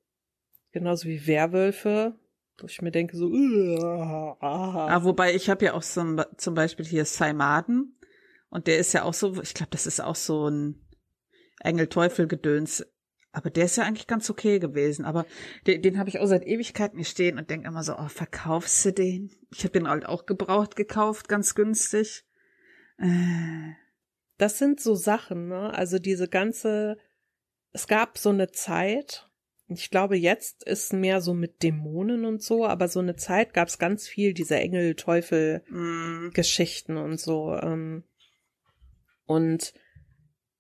genauso 0.73 1.09
wie 1.09 1.27
Werwölfe, 1.27 2.19
wo 2.59 2.67
ich 2.67 2.83
mir 2.83 2.91
denke 2.91 3.17
so, 3.17 3.31
Ah, 3.31 4.37
ah, 4.41 5.05
wobei 5.05 5.35
ich 5.35 5.49
habe 5.49 5.65
ja 5.65 5.75
auch 5.75 5.83
zum, 5.83 6.23
zum 6.37 6.55
Beispiel 6.55 6.85
hier 6.85 7.05
Saimaden 7.05 7.97
und 8.51 8.67
der 8.67 8.79
ist 8.79 8.93
ja 8.93 9.05
auch 9.05 9.15
so, 9.15 9.41
ich 9.41 9.55
glaube, 9.55 9.71
das 9.71 9.87
ist 9.87 10.01
auch 10.01 10.17
so 10.17 10.49
ein 10.49 10.85
Engel-Teufel-Gedöns. 11.61 12.85
Aber 13.33 13.49
der 13.49 13.67
ist 13.67 13.77
ja 13.77 13.85
eigentlich 13.85 14.09
ganz 14.09 14.29
okay 14.29 14.59
gewesen. 14.59 15.05
Aber 15.05 15.25
den, 15.67 15.83
den 15.83 15.99
habe 15.99 16.09
ich 16.09 16.19
auch 16.19 16.27
seit 16.27 16.45
Ewigkeiten 16.45 16.99
hier 16.99 17.07
stehen 17.07 17.39
und 17.39 17.49
denke 17.49 17.69
immer 17.69 17.85
so, 17.85 17.97
oh, 17.97 18.09
verkaufst 18.09 18.85
du 18.85 18.93
den? 18.93 19.31
Ich 19.53 19.63
habe 19.63 19.73
den 19.73 19.89
halt 19.89 20.05
auch 20.05 20.27
gebraucht 20.27 20.75
gekauft, 20.75 21.29
ganz 21.29 21.55
günstig. 21.55 22.25
Äh, 22.99 23.75
das 24.37 24.59
sind 24.59 24.81
so 24.81 24.97
Sachen, 24.97 25.47
ne? 25.47 25.73
Also 25.73 26.01
diese 26.01 26.27
ganze, 26.27 26.99
es 27.73 27.87
gab 27.87 28.19
so 28.19 28.31
eine 28.31 28.51
Zeit, 28.51 29.31
ich 29.69 29.91
glaube, 29.91 30.17
jetzt 30.17 30.65
ist 30.65 30.93
mehr 30.93 31.21
so 31.21 31.35
mit 31.35 31.63
Dämonen 31.63 32.25
und 32.25 32.43
so, 32.43 32.67
aber 32.67 32.89
so 32.89 32.99
eine 33.01 33.15
Zeit 33.17 33.55
gab 33.55 33.69
es 33.69 33.79
ganz 33.79 34.09
viel 34.09 34.35
diese 34.35 34.57
Engel-Teufel-Geschichten 34.57 36.95
Mm. 36.95 36.99
und 36.99 37.21
so. 37.21 37.55
Ähm, 37.55 38.03
und 39.27 39.73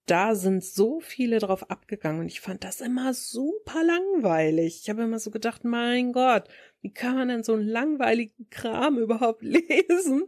da 0.06 0.34
sind 0.34 0.64
so 0.64 1.00
viele 1.00 1.38
drauf 1.38 1.70
abgegangen 1.70 2.20
und 2.20 2.26
ich 2.26 2.40
fand 2.40 2.64
das 2.64 2.80
immer 2.80 3.14
super 3.14 3.84
langweilig. 3.84 4.80
Ich 4.82 4.90
habe 4.90 5.02
immer 5.02 5.18
so 5.18 5.30
gedacht, 5.30 5.64
mein 5.64 6.12
Gott, 6.12 6.48
wie 6.80 6.92
kann 6.92 7.16
man 7.16 7.28
denn 7.28 7.44
so 7.44 7.54
einen 7.54 7.66
langweiligen 7.66 8.48
Kram 8.50 8.98
überhaupt 8.98 9.42
lesen? 9.42 10.24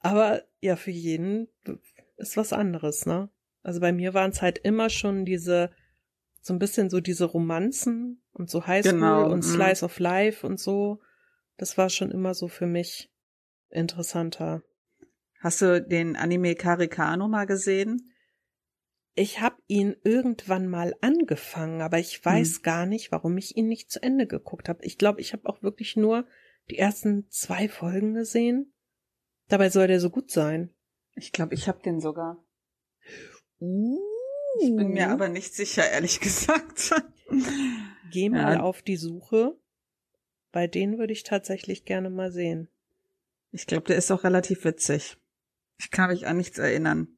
Aber 0.00 0.42
ja, 0.60 0.76
für 0.76 0.90
jeden 0.90 1.48
ist 2.16 2.36
was 2.36 2.52
anderes, 2.52 3.06
ne? 3.06 3.30
Also 3.62 3.80
bei 3.80 3.92
mir 3.92 4.14
waren 4.14 4.30
es 4.30 4.42
halt 4.42 4.58
immer 4.58 4.90
schon 4.90 5.24
diese, 5.24 5.70
so 6.46 6.54
ein 6.54 6.60
bisschen 6.60 6.90
so 6.90 7.00
diese 7.00 7.24
Romanzen 7.24 8.22
und 8.32 8.48
so 8.48 8.68
Highschool 8.68 8.92
Genau, 8.92 9.24
und 9.24 9.38
mhm. 9.38 9.42
Slice 9.42 9.84
of 9.84 9.98
Life 9.98 10.46
und 10.46 10.60
so. 10.60 11.00
Das 11.56 11.76
war 11.76 11.90
schon 11.90 12.12
immer 12.12 12.34
so 12.34 12.46
für 12.46 12.68
mich 12.68 13.10
interessanter. 13.68 14.62
Hast 15.40 15.60
du 15.60 15.82
den 15.82 16.14
Anime 16.14 16.54
Karikano 16.54 17.26
mal 17.26 17.46
gesehen? 17.46 18.12
Ich 19.16 19.40
habe 19.40 19.56
ihn 19.66 19.96
irgendwann 20.04 20.68
mal 20.68 20.94
angefangen, 21.00 21.80
aber 21.80 21.98
ich 21.98 22.24
weiß 22.24 22.62
gar 22.62 22.86
nicht, 22.86 23.10
warum 23.10 23.36
ich 23.38 23.56
ihn 23.56 23.66
nicht 23.66 23.90
zu 23.90 24.00
Ende 24.00 24.28
geguckt 24.28 24.68
habe. 24.68 24.84
Ich 24.84 24.98
glaube, 24.98 25.20
ich 25.20 25.32
habe 25.32 25.48
auch 25.48 25.64
wirklich 25.64 25.96
nur 25.96 26.28
die 26.70 26.78
ersten 26.78 27.28
zwei 27.28 27.68
Folgen 27.68 28.14
gesehen. 28.14 28.72
Dabei 29.48 29.68
soll 29.68 29.88
der 29.88 29.98
so 29.98 30.10
gut 30.10 30.30
sein. 30.30 30.72
Ich 31.16 31.32
glaube, 31.32 31.54
ich 31.54 31.66
habe 31.66 31.82
den 31.82 31.98
sogar. 31.98 32.40
Uh. 33.58 34.15
Ich 34.60 34.74
bin 34.74 34.88
mir 34.90 35.08
aber 35.10 35.28
nicht 35.28 35.54
sicher, 35.54 35.88
ehrlich 35.90 36.20
gesagt. 36.20 36.92
Geh 38.12 38.28
mal 38.28 38.54
Ja. 38.54 38.60
auf 38.60 38.82
die 38.82 38.96
Suche. 38.96 39.56
Bei 40.52 40.66
denen 40.66 40.98
würde 40.98 41.12
ich 41.12 41.22
tatsächlich 41.22 41.84
gerne 41.84 42.08
mal 42.10 42.32
sehen. 42.32 42.68
Ich 43.52 43.66
glaube, 43.66 43.86
der 43.86 43.96
ist 43.96 44.10
auch 44.10 44.24
relativ 44.24 44.64
witzig. 44.64 45.16
Ich 45.78 45.90
kann 45.90 46.10
mich 46.10 46.26
an 46.26 46.36
nichts 46.38 46.58
erinnern. 46.58 47.08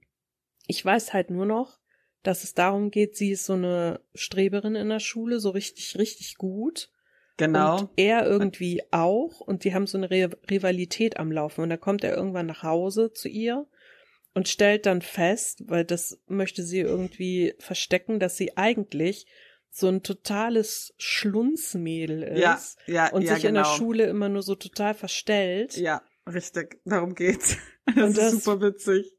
Ich 0.67 0.85
weiß 0.85 1.13
halt 1.13 1.31
nur 1.31 1.47
noch, 1.47 1.79
dass 2.23 2.45
es 2.45 2.55
darum 2.55 2.91
geht, 2.91 3.17
sie 3.17 3.31
ist 3.31 3.45
so 3.47 3.53
eine 3.55 4.01
Streberin 4.15 4.75
in 4.75 4.89
der 4.89 5.01
Schule, 5.01 5.41
so 5.41 5.51
richtig, 5.51 5.97
richtig 5.99 6.37
gut. 6.37 6.91
Genau. 7.37 7.79
Und 7.83 7.91
er 7.97 8.27
irgendwie 8.27 8.83
auch. 8.91 9.41
Und 9.41 9.63
die 9.65 9.73
haben 9.73 9.87
so 9.87 9.97
eine 9.97 10.11
Re 10.11 10.31
Rivalität 10.51 11.19
am 11.19 11.31
Laufen. 11.31 11.63
Und 11.63 11.71
da 11.71 11.77
kommt 11.77 12.03
er 12.03 12.17
irgendwann 12.17 12.47
nach 12.47 12.65
Hause 12.65 13.13
zu 13.13 13.29
ihr 13.29 13.67
und 14.39 14.47
stellt 14.49 14.87
dann 14.87 15.03
fest, 15.03 15.65
weil 15.67 15.85
das 15.85 16.21
möchte 16.29 16.63
sie 16.63 16.79
irgendwie 16.79 17.55
verstecken, 17.59 18.21
dass 18.21 18.37
sie 18.37 18.57
eigentlich 18.57 19.27
so 19.69 19.89
ein 19.89 20.05
totales 20.05 20.95
Schlunzmädel 20.97 22.23
ist. 22.23 22.39
ja, 22.41 22.61
ja, 22.87 23.13
und 23.13 23.23
ja, 23.23 23.35
sich 23.35 23.45
in 23.47 23.55
der 23.55 23.65
genau. 23.65 23.75
Schule 23.77 24.05
immer 24.05 24.29
nur 24.29 24.43
so 24.43 24.55
total 24.55 24.95
verstellt. 24.95 25.77
Ja, 25.77 26.03
richtig. 26.33 26.81
Darum 26.85 27.15
geht's. 27.17 27.57
Das 27.87 27.97
Und 27.97 28.09
ist 28.11 28.19
das- 28.19 28.45
super 28.45 28.61
witzig. 28.61 29.13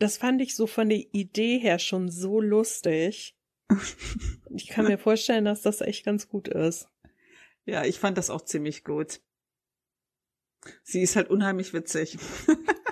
Das 0.00 0.16
fand 0.16 0.42
ich 0.42 0.56
so 0.56 0.66
von 0.66 0.88
der 0.88 0.98
Idee 1.12 1.58
her 1.58 1.78
schon 1.78 2.10
so 2.10 2.40
lustig. 2.40 3.36
Ich 4.56 4.66
kann 4.68 4.86
mir 4.86 4.98
vorstellen, 4.98 5.44
dass 5.44 5.62
das 5.62 5.80
echt 5.82 6.04
ganz 6.04 6.28
gut 6.28 6.48
ist. 6.48 6.88
Ja, 7.64 7.84
ich 7.84 7.98
fand 8.00 8.18
das 8.18 8.28
auch 8.30 8.42
ziemlich 8.42 8.82
gut. 8.84 9.20
Sie 10.82 11.00
ist 11.02 11.14
halt 11.16 11.30
unheimlich 11.30 11.72
witzig. 11.74 12.18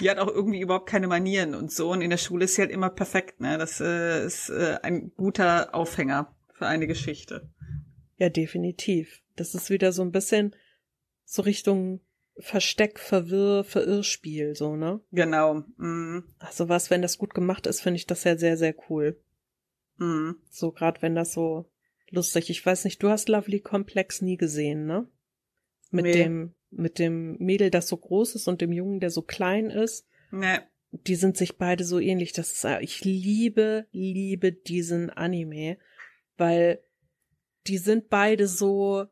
Die 0.00 0.10
hat 0.10 0.18
auch 0.18 0.28
irgendwie 0.28 0.60
überhaupt 0.60 0.88
keine 0.88 1.06
Manieren 1.06 1.54
und 1.54 1.70
so. 1.72 1.90
Und 1.90 2.02
in 2.02 2.10
der 2.10 2.16
Schule 2.16 2.44
ist 2.44 2.54
sie 2.54 2.62
halt 2.62 2.70
immer 2.70 2.90
perfekt, 2.90 3.40
ne? 3.40 3.58
Das 3.58 3.80
äh, 3.80 4.24
ist 4.24 4.50
äh, 4.50 4.78
ein 4.82 5.12
guter 5.16 5.74
Aufhänger 5.74 6.34
für 6.52 6.66
eine 6.66 6.86
Geschichte. 6.86 7.50
Ja, 8.16 8.28
definitiv. 8.28 9.20
Das 9.36 9.54
ist 9.54 9.70
wieder 9.70 9.92
so 9.92 10.02
ein 10.02 10.12
bisschen 10.12 10.54
so 11.24 11.42
Richtung 11.42 12.00
Versteck, 12.38 12.98
Verwirr, 12.98 13.64
Verirrspiel, 13.64 14.54
so, 14.56 14.76
ne? 14.76 15.00
Genau. 15.12 15.62
Mm, 15.76 16.24
Also 16.38 16.68
was, 16.68 16.90
wenn 16.90 17.02
das 17.02 17.18
gut 17.18 17.34
gemacht 17.34 17.66
ist, 17.66 17.80
finde 17.80 17.96
ich 17.96 18.06
das 18.06 18.24
ja 18.24 18.36
sehr, 18.36 18.56
sehr 18.56 18.74
cool. 18.88 19.20
mm. 19.98 20.32
So, 20.50 20.72
gerade 20.72 21.00
wenn 21.02 21.14
das 21.14 21.32
so 21.32 21.70
lustig. 22.10 22.50
Ich 22.50 22.64
weiß 22.64 22.84
nicht, 22.84 23.02
du 23.02 23.08
hast 23.08 23.28
Lovely 23.28 23.60
Complex 23.60 24.20
nie 24.20 24.36
gesehen, 24.36 24.86
ne? 24.86 25.08
Mit 25.94 26.04
Nee. 26.06 26.12
dem, 26.12 26.54
mit 26.70 26.98
dem 26.98 27.36
Mädel, 27.38 27.70
das 27.70 27.88
so 27.88 27.96
groß 27.96 28.34
ist 28.34 28.48
und 28.48 28.60
dem 28.60 28.72
Jungen, 28.72 29.00
der 29.00 29.10
so 29.10 29.22
klein 29.22 29.70
ist. 29.70 30.06
Ne, 30.30 30.62
die 31.06 31.16
sind 31.16 31.36
sich 31.36 31.58
beide 31.58 31.84
so 31.84 31.98
ähnlich. 31.98 32.32
Das 32.32 32.52
ist, 32.52 32.64
ich 32.80 33.04
liebe, 33.04 33.86
liebe 33.90 34.52
diesen 34.52 35.10
Anime, 35.10 35.78
weil 36.36 36.80
die 37.66 37.78
sind 37.78 38.08
beide 38.08 38.46
so, 38.46 39.06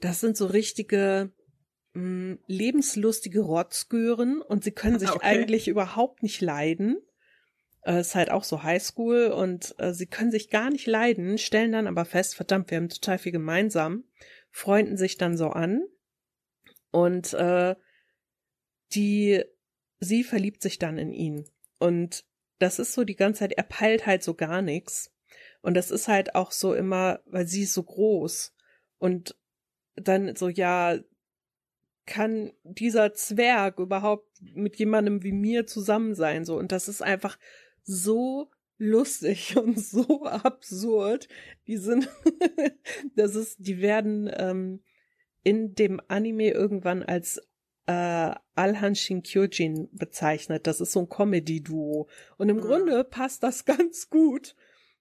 das 0.00 0.20
sind 0.20 0.36
so 0.36 0.46
richtige 0.46 1.32
mh, 1.92 2.38
lebenslustige 2.46 3.40
Rotzgören 3.40 4.40
und 4.40 4.64
sie 4.64 4.72
können 4.72 4.98
sich 4.98 5.10
Okay. 5.10 5.24
eigentlich 5.24 5.68
überhaupt 5.68 6.22
nicht 6.22 6.40
leiden. 6.40 6.96
Äh, 7.82 8.00
ist 8.00 8.14
halt 8.14 8.30
auch 8.30 8.44
so 8.44 8.62
Highschool 8.62 9.28
und 9.28 9.74
äh, 9.78 9.92
sie 9.92 10.06
können 10.06 10.30
sich 10.30 10.50
gar 10.50 10.70
nicht 10.70 10.86
leiden, 10.86 11.38
stellen 11.38 11.72
dann 11.72 11.86
aber 11.86 12.04
fest, 12.04 12.34
verdammt, 12.34 12.70
wir 12.70 12.76
haben 12.76 12.88
total 12.90 13.18
viel 13.18 13.32
gemeinsam, 13.32 14.04
freunden 14.50 14.96
sich 14.96 15.16
dann 15.16 15.36
so 15.36 15.48
an 15.48 15.82
und 16.90 17.32
äh, 17.34 17.76
die 18.92 19.44
sie 20.00 20.24
verliebt 20.24 20.62
sich 20.62 20.78
dann 20.78 20.98
in 20.98 21.12
ihn. 21.12 21.44
Und 21.78 22.24
das 22.58 22.78
ist 22.78 22.94
so 22.94 23.04
die 23.04 23.16
ganze 23.16 23.40
Zeit, 23.40 23.52
er 23.52 23.62
peilt 23.62 24.06
halt 24.06 24.22
so 24.22 24.34
gar 24.34 24.62
nichts. 24.62 25.12
Und 25.62 25.74
das 25.74 25.90
ist 25.90 26.08
halt 26.08 26.34
auch 26.34 26.52
so 26.52 26.74
immer, 26.74 27.20
weil 27.26 27.46
sie 27.46 27.62
ist 27.62 27.74
so 27.74 27.82
groß. 27.82 28.54
Und 28.98 29.36
dann 29.94 30.34
so, 30.36 30.48
ja, 30.48 30.98
kann 32.06 32.52
dieser 32.64 33.12
Zwerg 33.14 33.78
überhaupt 33.78 34.26
mit 34.40 34.76
jemandem 34.76 35.22
wie 35.22 35.32
mir 35.32 35.66
zusammen 35.66 36.14
sein? 36.14 36.44
So. 36.44 36.56
Und 36.58 36.72
das 36.72 36.88
ist 36.88 37.02
einfach 37.02 37.38
so 37.82 38.50
lustig 38.78 39.56
und 39.62 39.78
so 39.78 40.24
absurd. 40.24 41.28
Die 41.66 41.76
sind, 41.76 42.08
das 43.16 43.34
ist, 43.34 43.56
die 43.58 43.80
werden 43.80 44.30
ähm, 44.34 44.82
in 45.42 45.74
dem 45.74 46.00
Anime 46.08 46.50
irgendwann 46.50 47.02
als 47.02 47.38
äh, 47.86 48.34
Alhan 48.54 48.94
Shinkyojin 48.94 49.88
bezeichnet. 49.92 50.66
Das 50.66 50.80
ist 50.80 50.92
so 50.92 51.00
ein 51.00 51.08
Comedy-Duo. 51.08 52.08
Und 52.36 52.48
im 52.48 52.56
Mhm. 52.56 52.60
Grunde 52.60 53.04
passt 53.04 53.42
das 53.42 53.64
ganz 53.64 54.10
gut, 54.10 54.54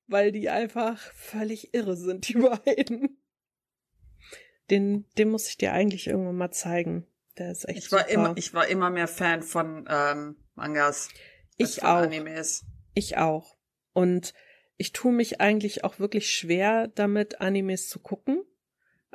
weil 0.08 0.32
die 0.32 0.49
einfach 0.49 0.99
völlig 1.13 1.73
irre 1.73 1.95
sind, 1.97 2.28
die 2.30 2.34
beiden. 2.65 3.17
Den, 4.69 5.06
den 5.17 5.30
muss 5.30 5.47
ich 5.49 5.58
dir 5.58 5.73
eigentlich 5.73 6.08
irgendwann 6.08 6.36
mal 6.38 6.52
zeigen. 6.52 7.06
Der 7.38 7.52
ist 7.52 7.67
echt 7.67 7.78
ich 7.86 7.91
war 7.91 7.99
super. 8.02 8.12
immer, 8.12 8.34
ich 8.38 8.54
war 8.54 8.67
immer 8.67 8.89
mehr 8.89 9.08
Fan 9.08 9.41
von 9.41 9.88
ähm, 9.89 10.36
Mangas. 10.56 11.10
Ich 11.58 11.84
auch. 11.84 11.97
Animes. 12.04 12.65
Ich 12.93 13.17
auch. 13.17 13.58
Und 13.93 14.34
ich 14.78 14.93
tue 14.93 15.12
mich 15.12 15.41
eigentlich 15.41 15.84
auch 15.84 15.99
wirklich 15.99 16.30
schwer 16.32 16.88
damit, 16.88 17.41
Animes 17.41 17.89
zu 17.89 17.99
gucken. 17.99 18.43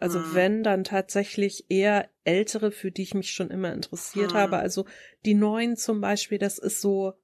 Also 0.04 0.18
Mhm. 0.18 0.34
wenn, 0.34 0.62
dann 0.62 0.84
tatsächlich 0.84 1.64
eher 1.70 2.10
ältere, 2.24 2.72
für 2.72 2.92
die 2.92 3.00
ich 3.00 3.14
mich 3.14 3.32
schon 3.32 3.50
immer 3.50 3.72
interessiert 3.72 4.34
Mhm. 4.34 4.38
habe. 4.38 4.58
Also 4.58 4.84
die 5.24 5.32
neuen 5.32 5.78
zum 5.78 6.02
Beispiel, 6.02 6.36
das 6.36 6.58
ist 6.58 6.82
so 6.82 7.14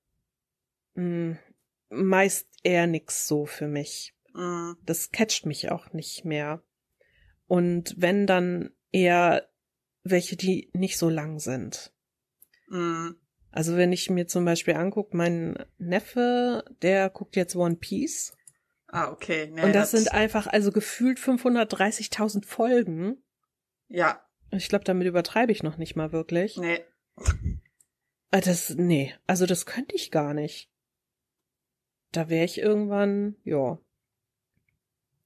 mh, 0.94 1.36
meist 1.90 2.48
eher 2.62 2.86
nix 2.86 3.28
so 3.28 3.44
für 3.44 3.68
mich. 3.68 4.14
Mm, 4.32 4.72
Das 4.86 5.10
catcht 5.10 5.44
mich 5.44 5.70
auch 5.70 5.92
nicht 5.92 6.24
mehr. 6.24 6.62
Und 7.46 7.96
wenn, 7.98 8.26
dann 8.26 8.70
eher 8.92 9.50
welche, 10.02 10.36
die 10.36 10.70
nicht 10.72 10.96
so 10.96 11.10
lang 11.10 11.38
sind. 11.38 11.92
mm, 12.68 13.10
Also 13.50 13.76
wenn 13.76 13.92
ich 13.92 14.08
mir 14.08 14.26
zum 14.26 14.46
Beispiel 14.46 14.72
angucke, 14.74 15.14
mein 15.14 15.66
Neffe, 15.76 16.64
der 16.80 17.10
guckt 17.10 17.36
jetzt 17.36 17.56
One 17.56 17.76
Piece. 17.76 18.34
Ah, 18.92 19.10
okay. 19.12 19.50
Nee, 19.52 19.62
und 19.64 19.72
das 19.74 19.92
sind 19.92 20.12
einfach 20.12 20.46
also 20.46 20.72
gefühlt 20.72 21.18
530.000 21.18 22.44
Folgen. 22.44 23.22
Ja, 23.88 24.20
Ich 24.50 24.68
glaube, 24.68 24.84
damit 24.84 25.06
übertreibe 25.06 25.52
ich 25.52 25.62
noch 25.62 25.76
nicht 25.76 25.94
mal 25.96 26.12
wirklich. 26.12 26.56
nee. 26.56 26.80
Ah, 28.32 28.40
Das, 28.40 28.70
nee, 28.70 29.14
also 29.26 29.46
das 29.46 29.66
könnte 29.66 29.94
ich 29.94 30.10
gar 30.10 30.34
nicht. 30.34 30.70
Da 32.12 32.28
wäre 32.28 32.44
ich 32.44 32.58
irgendwann, 32.60 33.36
ja. 33.44 33.78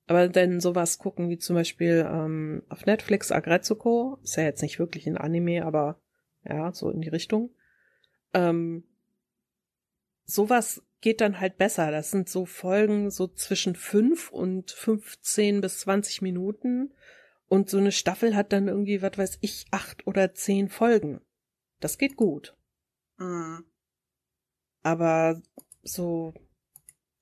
Aber 0.07 0.29
dann 0.29 0.61
sowas 0.61 0.99
gucken 0.99 1.31
wie 1.31 1.39
zum 1.39 1.57
Beispiel 1.57 2.07
ähm, 2.11 2.63
auf 2.69 2.85
Netflix 2.85 3.33
Agretsuko, 3.33 4.19
ist 4.23 4.37
ja 4.37 4.43
jetzt 4.43 4.61
nicht 4.61 4.79
wirklich 4.79 5.07
ein 5.07 5.17
Anime, 5.17 5.65
aber 5.65 5.99
ja, 6.45 6.73
so 6.73 6.91
in 6.91 7.01
die 7.01 7.09
Richtung. 7.09 7.55
Ähm, 8.35 8.85
sowas 10.25 10.83
geht 11.05 11.21
dann 11.21 11.39
halt 11.39 11.59
besser. 11.59 11.91
Das 11.91 12.11
sind 12.11 12.31
so 12.31 12.47
Folgen 12.47 13.11
so 13.11 13.27
zwischen 13.27 13.77
fünf 13.77 14.31
und 14.31 14.71
15 14.71 15.61
bis 15.61 15.81
20 15.81 16.23
Minuten. 16.23 16.95
Und 17.47 17.69
so 17.69 17.77
eine 17.77 17.93
Staffel 17.93 18.35
hat 18.35 18.55
dann 18.55 18.69
irgendwie, 18.69 19.03
was 19.03 19.19
weiß 19.19 19.37
ich, 19.43 19.67
acht 19.71 20.07
oder 20.07 20.33
zehn 20.33 20.71
Folgen. 20.71 21.21
Das 21.79 21.99
geht 21.99 22.17
gut. 22.17 22.57
Mm, 23.19 23.59
Aber 24.83 25.43
so, 25.83 26.33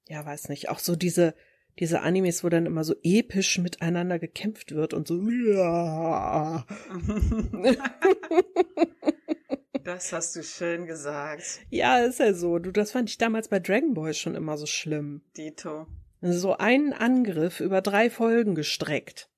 ja, 0.06 0.24
weiß 0.24 0.48
nicht, 0.48 0.68
auch 0.68 0.78
so 0.78 0.94
diese, 0.94 1.34
diese 1.80 2.02
Animes, 2.02 2.44
wo 2.44 2.48
dann 2.48 2.66
immer 2.66 2.84
so 2.84 2.94
episch 3.02 3.58
miteinander 3.58 4.20
gekämpft 4.20 4.76
wird 4.76 4.94
und 4.94 5.08
so. 5.08 5.20
Ja. 5.28 6.64
Das 9.84 10.12
hast 10.12 10.36
du 10.36 10.42
schön 10.42 10.86
gesagt. 10.86 11.60
Ja, 11.70 11.98
ist 11.98 12.20
ja 12.20 12.34
so. 12.34 12.58
Du, 12.58 12.70
das 12.70 12.92
fand 12.92 13.10
ich 13.10 13.18
damals 13.18 13.48
bei 13.48 13.58
Dragon 13.58 13.94
Ball 13.94 14.14
schon 14.14 14.34
immer 14.34 14.56
so 14.56 14.66
schlimm. 14.66 15.22
Dito. 15.36 15.86
So 16.20 16.56
einen 16.56 16.92
Angriff 16.92 17.60
über 17.60 17.80
drei 17.80 18.08
Folgen 18.08 18.54
gestreckt. 18.54 19.28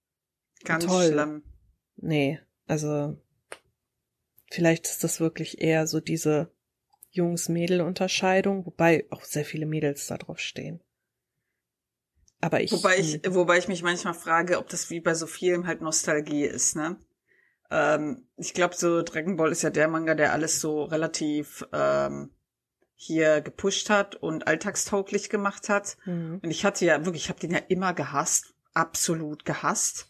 Ganz 0.65 0.85
Toll. 0.85 1.13
schlimm. 1.13 1.43
Nee, 1.97 2.41
also 2.67 3.17
vielleicht 4.51 4.87
ist 4.87 5.03
das 5.05 5.21
wirklich 5.21 5.61
eher 5.61 5.87
so 5.87 6.01
diese 6.01 6.51
Jungs-Mädel-Unterscheidung, 7.13 8.67
wobei 8.67 9.07
auch 9.11 9.25
sehr 9.25 9.45
viele 9.45 9.67
Mädels 9.67 10.07
da 10.09 10.19
drauf 10.19 10.41
stehen. 10.41 10.81
Aber 12.41 12.61
ich. 12.61 12.73
Wobei 12.73 12.99
ich, 12.99 13.21
wobei 13.29 13.57
ich 13.59 13.69
mich 13.69 13.83
manchmal 13.83 14.15
frage, 14.15 14.59
ob 14.59 14.69
das 14.69 14.91
wie 14.91 15.01
bei 15.01 15.15
so 15.15 15.27
vielem 15.27 15.67
halt 15.67 15.81
Nostalgie 15.81 16.45
ist, 16.45 16.77
ne? 16.77 16.99
Ähm, 17.71 18.27
ich 18.37 18.55
glaube, 18.55 18.75
so 18.75 19.03
Dragon 19.03 19.37
Ball 19.37 19.53
ist 19.53 19.63
ja 19.63 19.71
der 19.71 19.89
Manga, 19.89 20.15
der 20.15 20.33
alles 20.33 20.61
so 20.61 20.85
relativ 20.85 21.67
ähm, 21.73 22.31
hier 22.95 23.41
gepusht 23.41 23.91
hat 23.91 24.17
und 24.17 24.47
alltagstauglich 24.47 25.31
gemacht 25.31 25.69
hat. 25.69 25.97
Mhm. 26.05 26.41
Und 26.43 26.51
ich 26.51 26.65
hatte 26.65 26.85
ja 26.85 27.05
wirklich, 27.05 27.25
ich 27.25 27.29
habe 27.29 27.41
den 27.41 27.53
ja 27.53 27.61
immer 27.69 27.95
gehasst, 27.95 28.55
absolut 28.73 29.45
gehasst. 29.45 30.09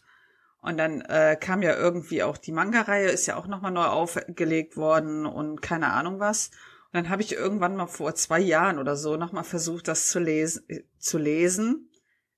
Und 0.61 0.77
dann 0.77 1.01
äh, 1.01 1.37
kam 1.39 1.61
ja 1.61 1.75
irgendwie 1.75 2.23
auch 2.23 2.37
die 2.37 2.51
Manga-Reihe, 2.51 3.09
ist 3.09 3.27
ja 3.27 3.35
auch 3.35 3.47
nochmal 3.47 3.71
neu 3.71 3.85
aufgelegt 3.85 4.77
worden 4.77 5.25
und 5.25 5.61
keine 5.61 5.91
Ahnung 5.91 6.19
was. 6.19 6.49
Und 6.91 6.93
dann 7.03 7.09
habe 7.09 7.21
ich 7.21 7.33
irgendwann 7.33 7.75
mal 7.75 7.87
vor 7.87 8.15
zwei 8.15 8.39
Jahren 8.39 8.79
oder 8.79 8.95
so 8.95 9.17
nochmal 9.17 9.43
versucht, 9.43 9.87
das 9.87 10.07
zu 10.07 10.19
lesen, 10.19 10.63
äh, 10.69 10.83
zu 10.97 11.17
lesen. 11.17 11.91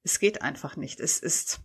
Es 0.03 0.19
geht 0.19 0.41
einfach 0.41 0.75
nicht. 0.75 0.99
Es 0.99 1.19
ist 1.19 1.61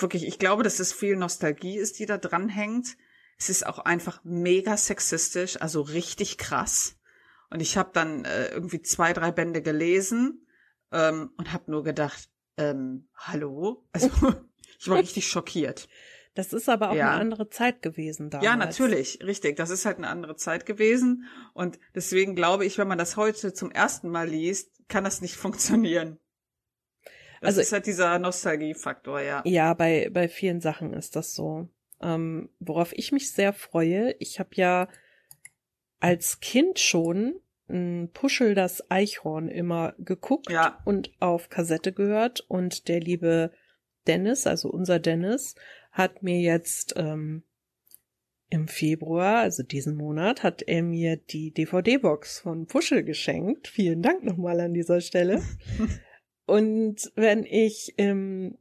wirklich, 0.00 0.26
ich 0.26 0.38
glaube, 0.38 0.62
dass 0.62 0.80
es 0.80 0.92
viel 0.92 1.16
Nostalgie 1.16 1.78
ist, 1.78 1.98
die 1.98 2.06
da 2.06 2.18
dranhängt. 2.18 2.96
Es 3.38 3.48
ist 3.50 3.66
auch 3.66 3.80
einfach 3.80 4.20
mega 4.24 4.76
sexistisch, 4.76 5.60
also 5.60 5.80
richtig 5.82 6.38
krass. 6.38 6.96
Und 7.50 7.60
ich 7.60 7.76
habe 7.76 7.90
dann 7.92 8.24
äh, 8.24 8.48
irgendwie 8.48 8.82
zwei, 8.82 9.12
drei 9.12 9.30
Bände 9.32 9.62
gelesen 9.62 10.46
ähm, 10.92 11.30
und 11.36 11.52
habe 11.52 11.70
nur 11.70 11.84
gedacht, 11.84 12.28
ähm, 12.56 13.08
hallo? 13.16 13.86
Also 13.92 14.08
ich 14.78 14.88
war 14.88 14.98
richtig 14.98 15.26
schockiert. 15.28 15.88
Das 16.34 16.52
ist 16.52 16.68
aber 16.68 16.90
auch 16.90 16.94
Ja. 16.94 17.10
eine 17.12 17.20
andere 17.20 17.48
Zeit 17.48 17.80
gewesen 17.82 18.28
damals. 18.30 18.44
Ja, 18.44 18.56
natürlich, 18.56 19.20
richtig. 19.22 19.56
Das 19.56 19.70
ist 19.70 19.84
halt 19.84 19.98
eine 19.98 20.08
andere 20.08 20.34
Zeit 20.36 20.66
gewesen. 20.66 21.26
Und 21.52 21.78
deswegen 21.94 22.34
glaube 22.34 22.64
ich, 22.64 22.76
wenn 22.76 22.88
man 22.88 22.98
das 22.98 23.16
heute 23.16 23.52
zum 23.52 23.70
ersten 23.70 24.08
Mal 24.10 24.28
liest, 24.28 24.70
kann 24.88 25.04
das 25.04 25.20
nicht 25.20 25.36
funktionieren. 25.36 26.18
Das 27.44 27.50
Also- 27.50 27.60
ist 27.62 27.72
halt 27.72 27.86
dieser 27.86 28.18
Nostalgiefaktor, 28.18 29.20
ja. 29.20 29.42
Ja, 29.44 29.74
bei, 29.74 30.10
bei 30.12 30.28
vielen 30.28 30.60
Sachen 30.60 30.92
ist 30.94 31.16
das 31.16 31.34
so. 31.34 31.68
Ähm, 32.02 32.50
worauf 32.58 32.92
ich 32.92 33.12
mich 33.12 33.30
sehr 33.32 33.52
freue, 33.52 34.14
ich 34.18 34.38
habe 34.38 34.50
ja 34.54 34.88
als 36.00 36.40
Kind 36.40 36.78
schon 36.78 37.34
m, 37.68 38.10
Puschel 38.12 38.54
das 38.54 38.90
Eichhorn 38.90 39.48
immer 39.48 39.94
geguckt 39.98 40.50
Ja. 40.50 40.80
und 40.84 41.12
auf 41.20 41.48
Kassette 41.48 41.92
gehört 41.92 42.40
und 42.48 42.88
der 42.88 43.00
liebe 43.00 43.52
Dennis, 44.06 44.46
also 44.46 44.68
unser 44.68 44.98
Dennis, 44.98 45.54
hat 45.92 46.22
mir 46.22 46.40
jetzt 46.40 46.92
ähm, 46.96 47.42
im 48.50 48.68
Februar, 48.68 49.38
also 49.38 49.62
diesen 49.62 49.96
Monat, 49.96 50.42
hat 50.42 50.60
er 50.62 50.82
mir 50.82 51.16
die 51.16 51.52
DVD-Box 51.52 52.40
von 52.40 52.66
Puschel 52.66 53.02
geschenkt. 53.02 53.66
Vielen 53.68 54.02
Dank 54.02 54.22
nochmal 54.24 54.60
an 54.60 54.74
dieser 54.74 55.00
Stelle. 55.00 55.40
Und 56.46 57.12
wenn 57.14 57.44
ich 57.44 57.94
im, 57.96 58.58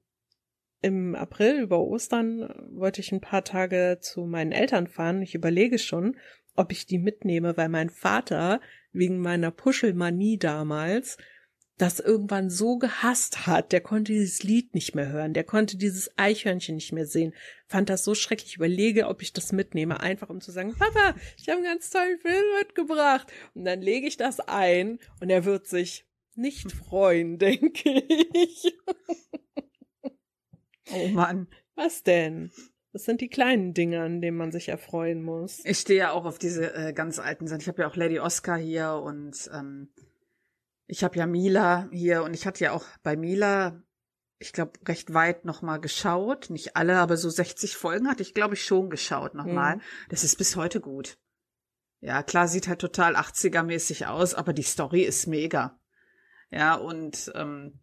im 0.82 1.16
April 1.16 1.62
über 1.62 1.80
Ostern 1.80 2.42
äh, 2.42 2.78
wollte 2.78 3.02
ich 3.02 3.12
ein 3.12 3.22
paar 3.22 3.44
Tage 3.44 3.98
zu 4.02 4.26
meinen 4.26 4.52
Eltern 4.52 4.88
fahren. 4.88 5.22
Ich 5.22 5.36
überlege 5.36 5.80
schon, 5.80 6.18
ob 6.56 6.72
ich 6.72 6.86
die 6.86 7.00
mitnehme, 7.00 7.58
weil 7.58 7.70
mein 7.70 7.90
Vater 7.90 8.62
wegen 8.92 9.20
meiner 9.20 9.52
Puschelmanie 9.52 10.38
damals 10.38 11.18
das 11.78 12.00
irgendwann 12.00 12.52
so 12.52 12.78
gehasst 12.78 13.48
hat, 13.48 13.72
der 13.72 13.82
konnte 13.82 14.14
dieses 14.14 14.44
Lied 14.44 14.76
nicht 14.76 14.94
mehr 14.94 15.10
hören, 15.10 15.34
der 15.34 15.44
konnte 15.44 15.76
dieses 15.76 16.12
Eichhörnchen 16.18 16.76
nicht 16.76 16.92
mehr 16.92 17.08
sehen, 17.08 17.34
fand 17.68 17.90
das 17.90 18.04
so 18.04 18.14
schrecklich. 18.14 18.50
Ich 18.52 18.56
überlege, 18.58 19.08
ob 19.08 19.24
ich 19.24 19.34
das 19.34 19.52
mitnehme, 19.52 20.00
einfach 20.00 20.30
um 20.30 20.40
zu 20.40 20.52
sagen, 20.52 20.76
Papa, 20.78 21.16
ich 21.38 21.50
habe 21.50 21.58
einen 21.58 21.66
ganz 21.66 21.90
tollen 21.90 22.20
Film 22.20 22.44
mitgebracht. 22.60 23.28
Und 23.56 23.66
dann 23.66 23.82
lege 23.82 24.08
ich 24.08 24.18
das 24.18 24.40
ein 24.40 25.00
und 25.20 25.32
er 25.32 25.46
wird 25.46 25.66
sich 25.66 26.06
nicht 26.36 26.72
freuen, 26.72 27.38
denke 27.40 27.90
ich. 27.90 28.78
Oh 30.92 31.08
Mann. 31.10 31.48
Was 31.76 32.04
denn? 32.04 32.52
Das 32.92 33.06
sind 33.06 33.22
die 33.22 33.30
kleinen 33.30 33.74
Dinge, 33.74 34.04
an 34.04 34.22
denen 34.22 34.38
man 34.38 34.52
sich 34.52 34.70
erfreuen 34.70 35.24
muss. 35.24 35.66
Ich 35.66 35.80
stehe 35.80 36.00
ja 36.00 36.12
auch 36.12 36.26
auf 36.26 36.38
diese 36.38 36.74
äh, 36.76 36.94
ganz 36.94 37.18
alten 37.18 37.48
Sachen. 37.48 37.62
Ich 37.62 37.68
habe 37.68 37.82
ja 37.82 37.88
auch 37.88 37.96
Lady 37.96 38.20
Oscar 38.20 38.58
hier 38.58 39.02
und 39.04 39.50
ähm, 39.52 39.92
ich 40.86 41.04
habe 41.04 41.18
ja 41.18 41.26
Mila 41.26 41.90
hier 41.92 42.24
und 42.24 42.36
ich 42.36 42.46
hatte 42.46 42.64
ja 42.64 42.72
auch 42.72 42.86
bei 43.02 43.16
Mila, 43.16 43.82
ich 44.38 44.54
glaube, 44.54 44.74
recht 44.88 45.14
weit 45.14 45.44
nochmal 45.44 45.82
geschaut. 45.82 46.52
Nicht 46.52 46.76
alle, 46.76 46.98
aber 46.98 47.18
so 47.18 47.32
60 47.32 47.76
Folgen 47.76 48.08
hatte 48.08 48.22
ich, 48.22 48.36
glaube 48.36 48.54
ich, 48.54 48.64
schon 48.64 48.92
geschaut 48.92 49.34
nochmal. 49.34 49.78
Mhm. 49.78 49.82
Das 50.10 50.24
ist 50.24 50.38
bis 50.38 50.56
heute 50.56 50.80
gut. 50.80 51.18
Ja, 52.00 52.22
klar, 52.22 52.48
sieht 52.48 52.68
halt 52.68 52.80
total 52.80 53.16
80er-mäßig 53.16 54.06
aus, 54.06 54.36
aber 54.36 54.54
die 54.54 54.62
Story 54.62 55.02
ist 55.02 55.26
mega. 55.26 55.80
Ja, 56.54 56.76
und 56.76 57.32
ähm, 57.36 57.80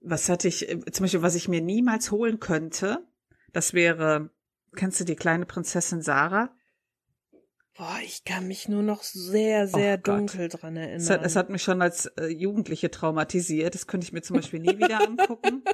was 0.00 0.28
hatte 0.28 0.48
ich, 0.48 0.68
äh, 0.68 0.80
zum 0.90 1.04
Beispiel, 1.04 1.22
was 1.22 1.34
ich 1.34 1.48
mir 1.48 1.60
niemals 1.60 2.10
holen 2.10 2.40
könnte, 2.40 3.06
das 3.52 3.74
wäre, 3.74 4.30
kennst 4.74 5.00
du 5.00 5.04
die 5.04 5.16
kleine 5.16 5.46
Prinzessin 5.46 6.02
Sarah? 6.02 6.54
Boah, 7.76 7.98
ich 8.04 8.24
kann 8.24 8.46
mich 8.46 8.68
nur 8.68 8.82
noch 8.82 9.02
sehr, 9.02 9.66
sehr 9.66 9.94
Oh 9.94 10.02
Gott. 10.02 10.18
dunkel 10.18 10.48
dran 10.48 10.76
erinnern. 10.76 11.00
Es 11.00 11.10
hat, 11.10 11.24
es 11.24 11.34
hat 11.36 11.50
mich 11.50 11.62
schon 11.62 11.82
als 11.82 12.06
äh, 12.06 12.26
Jugendliche 12.26 12.90
traumatisiert. 12.90 13.74
Das 13.74 13.86
könnte 13.88 14.04
ich 14.06 14.12
mir 14.12 14.22
zum 14.22 14.36
Beispiel 14.36 14.60
nie 14.60 14.78
wieder 14.78 15.00
angucken, 15.06 15.64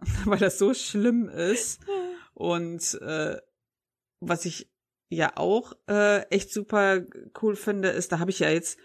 weil 0.26 0.38
das 0.38 0.58
so 0.58 0.74
schlimm 0.74 1.28
ist. 1.28 1.80
Und 2.34 3.00
äh, 3.00 3.38
was 4.20 4.44
ich 4.44 4.70
ja 5.08 5.32
auch 5.36 5.72
äh, 5.88 6.20
echt 6.28 6.52
super 6.52 7.00
cool 7.40 7.56
finde, 7.56 7.88
ist, 7.88 8.12
da 8.12 8.18
habe 8.18 8.30
ich 8.30 8.40
ja 8.40 8.50
jetzt, 8.50 8.78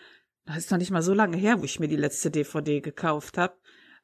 das 0.45 0.57
ist 0.57 0.71
noch 0.71 0.77
nicht 0.77 0.91
mal 0.91 1.01
so 1.03 1.13
lange 1.13 1.37
her, 1.37 1.59
wo 1.59 1.63
ich 1.65 1.79
mir 1.79 1.87
die 1.87 1.95
letzte 1.95 2.31
DVD 2.31 2.81
gekauft 2.81 3.37
habe, 3.37 3.55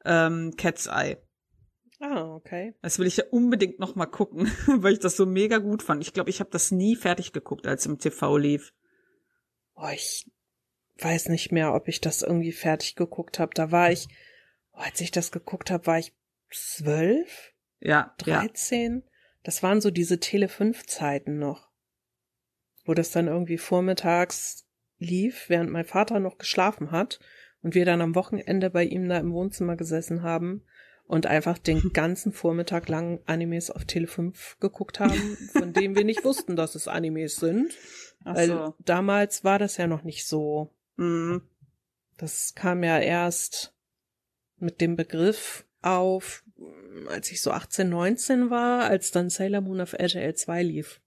ähm, 0.06 0.54
Cat's 0.58 0.88
Eye. 0.88 1.18
ah, 2.00 2.36
okay. 2.36 2.76
Das 2.82 3.00
will 3.00 3.08
ich 3.08 3.18
ja 3.18 3.26
unbedingt 3.32 3.80
noch 3.80 3.96
mal 3.96 4.06
gucken, 4.06 4.52
weil 4.68 4.94
ich 4.94 5.00
das 5.00 5.18
so 5.18 5.26
mega 5.26 5.58
gut 5.58 5.82
fand. 5.84 6.02
Ich 6.02 6.14
glaube, 6.14 6.30
ich 6.30 6.40
habe 6.40 6.50
das 6.52 6.72
nie 6.72 6.96
fertig 6.96 7.34
geguckt, 7.34 7.66
als 7.68 7.86
im 7.86 7.98
TV 8.00 8.38
lief. 8.38 8.74
Boah, 9.74 9.92
ich 9.92 10.30
weiß 11.00 11.30
nicht 11.30 11.52
mehr, 11.52 11.74
ob 11.74 11.88
ich 11.88 12.02
das 12.02 12.22
irgendwie 12.22 12.52
fertig 12.52 12.96
geguckt 12.96 13.40
habe. 13.40 13.52
Da 13.54 13.72
war 13.72 13.92
ich, 13.92 14.08
oh, 14.74 14.80
als 14.80 15.02
ich 15.02 15.12
das 15.12 15.32
geguckt 15.32 15.70
habe, 15.72 15.86
war 15.88 16.00
ich 16.00 16.16
zwölf, 16.52 17.54
Ja, 17.80 17.90
ja. 17.90 18.16
dreizehn. 18.18 19.04
Das 19.44 19.64
waren 19.64 19.82
so 19.82 19.92
diese 19.92 20.20
Tele 20.20 20.50
5 20.50 20.86
Zeiten 20.88 21.40
noch. 21.40 21.70
Wo 22.86 22.94
das 22.94 23.12
dann 23.12 23.28
irgendwie 23.28 23.58
vormittags 23.58 24.67
lief, 25.00 25.46
während 25.50 25.72
mein 25.72 25.86
Vater 25.86 26.20
noch 26.20 26.38
geschlafen 26.38 26.92
hat 26.92 27.20
und 27.62 27.76
wir 27.76 27.86
dann 27.86 28.02
am 28.02 28.16
Wochenende 28.16 28.70
bei 28.70 28.84
ihm 28.84 29.08
da 29.10 29.18
im 29.18 29.34
Wohnzimmer 29.34 29.76
gesessen 29.76 30.24
haben 30.24 30.64
und 31.06 31.26
einfach 31.26 31.58
den 31.58 31.90
ganzen 31.94 32.32
Vormittag 32.32 32.90
lang 32.90 33.20
Animes 33.26 33.72
auf 33.72 33.86
Tele 33.86 34.08
5 34.08 34.58
geguckt 34.60 35.00
haben, 35.00 35.38
von 35.54 35.74
denen 35.74 35.96
wir 35.96 36.04
nicht 36.04 36.24
wussten, 36.26 36.56
dass 36.56 36.76
es 36.76 36.88
Animes 36.88 37.38
sind. 37.38 37.74
Ach 38.24 38.36
Weil 38.36 38.48
so. 38.48 38.76
damals 38.80 39.44
war 39.44 39.60
das 39.60 39.78
ja 39.78 39.88
noch 39.88 40.04
nicht 40.04 40.28
so. 40.28 40.74
Mhm. 40.98 41.42
Das 42.18 42.56
kam 42.56 42.84
ja 42.84 43.00
erst 43.00 43.74
mit 44.58 44.82
dem 44.82 44.96
Begriff 44.96 45.66
auf, 45.82 46.44
als 47.10 47.32
ich 47.32 47.42
so 47.42 47.52
18, 47.52 47.90
19 47.90 48.50
war, 48.50 48.86
als 48.86 49.12
dann 49.12 49.30
Sailor 49.30 49.62
Moon 49.62 49.82
auf 49.82 49.94
RTL 49.94 50.34
2 50.34 50.64
lief. 50.64 51.00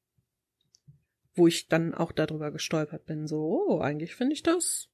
Wo 1.35 1.47
ich 1.47 1.69
dann 1.69 1.95
auch 1.95 2.12
darüber 2.12 2.51
gestolpert 2.51 3.07
bin. 3.07 3.27
So, 3.27 3.64
oh, 3.69 3.81
eigentlich 3.81 4.14
finde 4.16 4.35
ich 4.35 4.43
das 4.43 4.88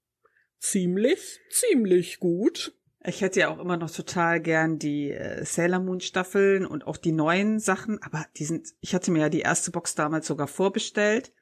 ziemlich, 0.58 1.40
ziemlich 1.50 2.18
gut. 2.18 2.74
Ich 3.04 3.20
hätte 3.20 3.40
ja 3.40 3.48
auch 3.50 3.58
immer 3.60 3.76
noch 3.76 3.90
total 3.90 4.40
gern 4.40 4.78
die 4.78 5.12
äh, 5.12 5.44
Sailor 5.44 5.78
Moon 5.80 6.00
Staffeln 6.00 6.66
und 6.66 6.86
auch 6.86 6.96
die 6.96 7.12
neuen 7.12 7.60
Sachen, 7.60 8.02
aber 8.02 8.26
die 8.36 8.44
sind, 8.44 8.68
ich 8.80 8.94
hatte 8.94 9.12
mir 9.12 9.20
ja 9.20 9.28
die 9.28 9.40
erste 9.40 9.70
Box 9.70 9.94
damals 9.94 10.26
sogar 10.26 10.48
vorbestellt 10.48 11.32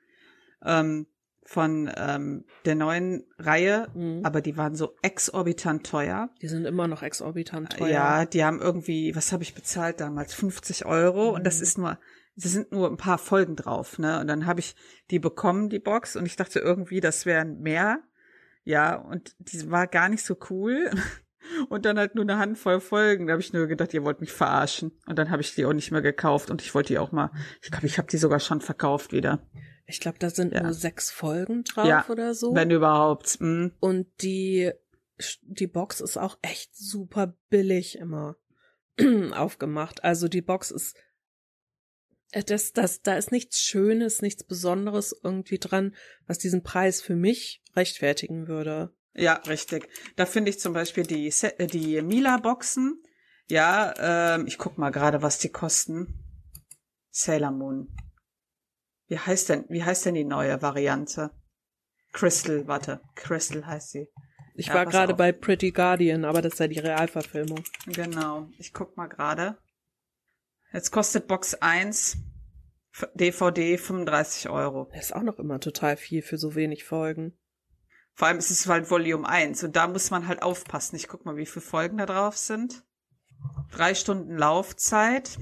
ähm, 0.62 1.06
von 1.46 1.90
ähm, 1.96 2.44
der 2.66 2.74
neuen 2.74 3.24
Reihe, 3.38 3.88
Mhm. 3.94 4.24
aber 4.24 4.42
die 4.42 4.56
waren 4.58 4.74
so 4.74 4.94
exorbitant 5.02 5.86
teuer. 5.86 6.28
Die 6.42 6.48
sind 6.48 6.66
immer 6.66 6.86
noch 6.86 7.02
exorbitant 7.02 7.72
teuer. 7.78 7.88
Ja, 7.88 8.26
die 8.26 8.44
haben 8.44 8.60
irgendwie, 8.60 9.14
was 9.16 9.32
habe 9.32 9.42
ich 9.42 9.54
bezahlt 9.54 10.00
damals? 10.00 10.34
50 10.34 10.84
Euro 10.84 11.30
und 11.30 11.44
das 11.46 11.58
Mhm. 11.58 11.62
ist 11.62 11.78
nur, 11.78 11.98
es 12.36 12.52
sind 12.52 12.72
nur 12.72 12.90
ein 12.90 12.96
paar 12.96 13.18
Folgen 13.18 13.56
drauf, 13.56 13.98
ne? 13.98 14.20
Und 14.20 14.26
dann 14.26 14.46
habe 14.46 14.60
ich 14.60 14.74
die 15.10 15.18
bekommen, 15.18 15.68
die 15.68 15.78
Box, 15.78 16.16
und 16.16 16.26
ich 16.26 16.36
dachte 16.36 16.58
irgendwie, 16.58 17.00
das 17.00 17.26
wären 17.26 17.60
mehr. 17.60 18.00
Ja, 18.64 18.96
und 18.96 19.36
die 19.38 19.70
war 19.70 19.86
gar 19.86 20.08
nicht 20.08 20.24
so 20.24 20.36
cool. 20.50 20.90
Und 21.68 21.84
dann 21.84 21.98
halt 21.98 22.14
nur 22.14 22.24
eine 22.24 22.38
Handvoll 22.38 22.80
Folgen. 22.80 23.26
Da 23.26 23.32
habe 23.32 23.42
ich 23.42 23.52
nur 23.52 23.66
gedacht, 23.66 23.92
ihr 23.92 24.02
wollt 24.02 24.22
mich 24.22 24.32
verarschen. 24.32 24.92
Und 25.06 25.18
dann 25.18 25.30
habe 25.30 25.42
ich 25.42 25.54
die 25.54 25.66
auch 25.66 25.74
nicht 25.74 25.90
mehr 25.90 26.00
gekauft. 26.00 26.50
Und 26.50 26.62
ich 26.62 26.74
wollte 26.74 26.94
die 26.94 26.98
auch 26.98 27.12
mal, 27.12 27.30
ich 27.62 27.70
glaube, 27.70 27.86
ich 27.86 27.98
habe 27.98 28.08
die 28.08 28.16
sogar 28.16 28.40
schon 28.40 28.62
verkauft 28.62 29.12
wieder. 29.12 29.46
Ich 29.86 30.00
glaube, 30.00 30.18
da 30.18 30.30
sind 30.30 30.54
Ja. 30.54 30.62
nur 30.62 30.72
sechs 30.72 31.10
Folgen 31.10 31.64
drauf 31.64 31.86
Ja, 31.86 32.06
oder 32.08 32.34
so. 32.34 32.54
Wenn 32.54 32.70
überhaupt. 32.70 33.36
Mm. 33.40 33.66
Und 33.78 34.06
die, 34.22 34.72
die 35.42 35.66
Box 35.66 36.00
ist 36.00 36.16
auch 36.16 36.38
echt 36.40 36.74
super 36.74 37.34
billig 37.50 37.98
immer 37.98 38.36
aufgemacht. 39.34 40.02
Also 40.02 40.28
die 40.28 40.42
Box 40.42 40.70
ist, 40.70 40.96
das, 42.42 42.72
das, 42.72 43.02
da 43.02 43.16
ist 43.16 43.30
nichts 43.32 43.60
Schönes, 43.60 44.22
nichts 44.22 44.44
Besonderes 44.44 45.14
irgendwie 45.22 45.58
dran, 45.58 45.94
was 46.26 46.38
diesen 46.38 46.62
Preis 46.62 47.00
für 47.00 47.16
mich 47.16 47.62
rechtfertigen 47.76 48.48
würde. 48.48 48.94
Ja, 49.14 49.34
richtig. 49.46 49.88
Da 50.16 50.26
finde 50.26 50.50
ich 50.50 50.58
zum 50.58 50.72
Beispiel 50.72 51.04
die, 51.04 51.30
Se- 51.30 51.58
äh, 51.58 51.66
die 51.66 52.02
Mila-Boxen. 52.02 53.00
Ja, 53.48 54.34
ähm, 54.36 54.46
ich 54.46 54.58
guck 54.58 54.78
mal 54.78 54.90
gerade, 54.90 55.22
was 55.22 55.38
die 55.38 55.50
kosten. 55.50 56.20
Sailor 57.10 57.52
Moon. 57.52 57.94
Wie 59.06 59.18
heißt 59.18 59.50
denn, 59.50 59.66
wie 59.68 59.84
heißt 59.84 60.06
denn 60.06 60.14
die 60.14 60.24
neue 60.24 60.60
Variante? 60.62 61.30
Crystal, 62.12 62.66
warte. 62.66 63.00
Crystal 63.14 63.66
heißt 63.66 63.90
sie. 63.90 64.08
Ich 64.56 64.68
Ja, 64.68 64.74
war 64.74 64.86
gerade 64.86 65.14
bei 65.14 65.32
Pretty 65.32 65.72
Guardian, 65.72 66.24
aber 66.24 66.40
das 66.40 66.54
ist 66.54 66.58
ja 66.60 66.68
die 66.68 66.78
Realverfilmung. 66.78 67.62
Genau. 67.86 68.48
Ich 68.58 68.72
guck 68.72 68.96
mal 68.96 69.08
gerade. 69.08 69.58
Jetzt 70.74 70.90
kostet 70.90 71.28
Box 71.28 71.54
1 71.54 72.16
F- 72.92 73.08
DVD 73.14 73.78
35 73.78 74.48
Euro. 74.50 74.90
Das 74.92 75.06
ist 75.06 75.14
auch 75.14 75.22
noch 75.22 75.38
immer 75.38 75.60
total 75.60 75.96
viel 75.96 76.20
für 76.20 76.36
so 76.36 76.56
wenig 76.56 76.82
Folgen. 76.84 77.38
Vor 78.12 78.26
allem 78.26 78.38
ist 78.38 78.50
es 78.50 78.66
halt 78.66 78.90
Volume 78.90 79.28
1 79.28 79.62
und 79.62 79.76
da 79.76 79.86
muss 79.86 80.10
man 80.10 80.26
halt 80.26 80.42
aufpassen. 80.42 80.96
Ich 80.96 81.06
guck 81.06 81.24
mal, 81.24 81.36
wie 81.36 81.46
viele 81.46 81.64
Folgen 81.64 81.98
da 81.98 82.06
drauf 82.06 82.36
sind. 82.36 82.84
Drei 83.70 83.94
Stunden 83.94 84.36
Laufzeit, 84.36 85.38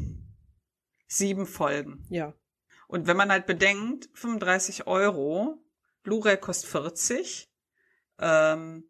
sieben 1.06 1.46
Folgen. 1.46 2.06
Ja. 2.10 2.34
Und 2.86 3.06
wenn 3.06 3.16
man 3.16 3.30
halt 3.30 3.46
bedenkt, 3.46 4.10
35 4.12 4.86
Euro, 4.86 5.64
Blu-ray 6.02 6.36
kostet 6.36 6.68
40. 6.70 7.50
Ähm, 8.18 8.84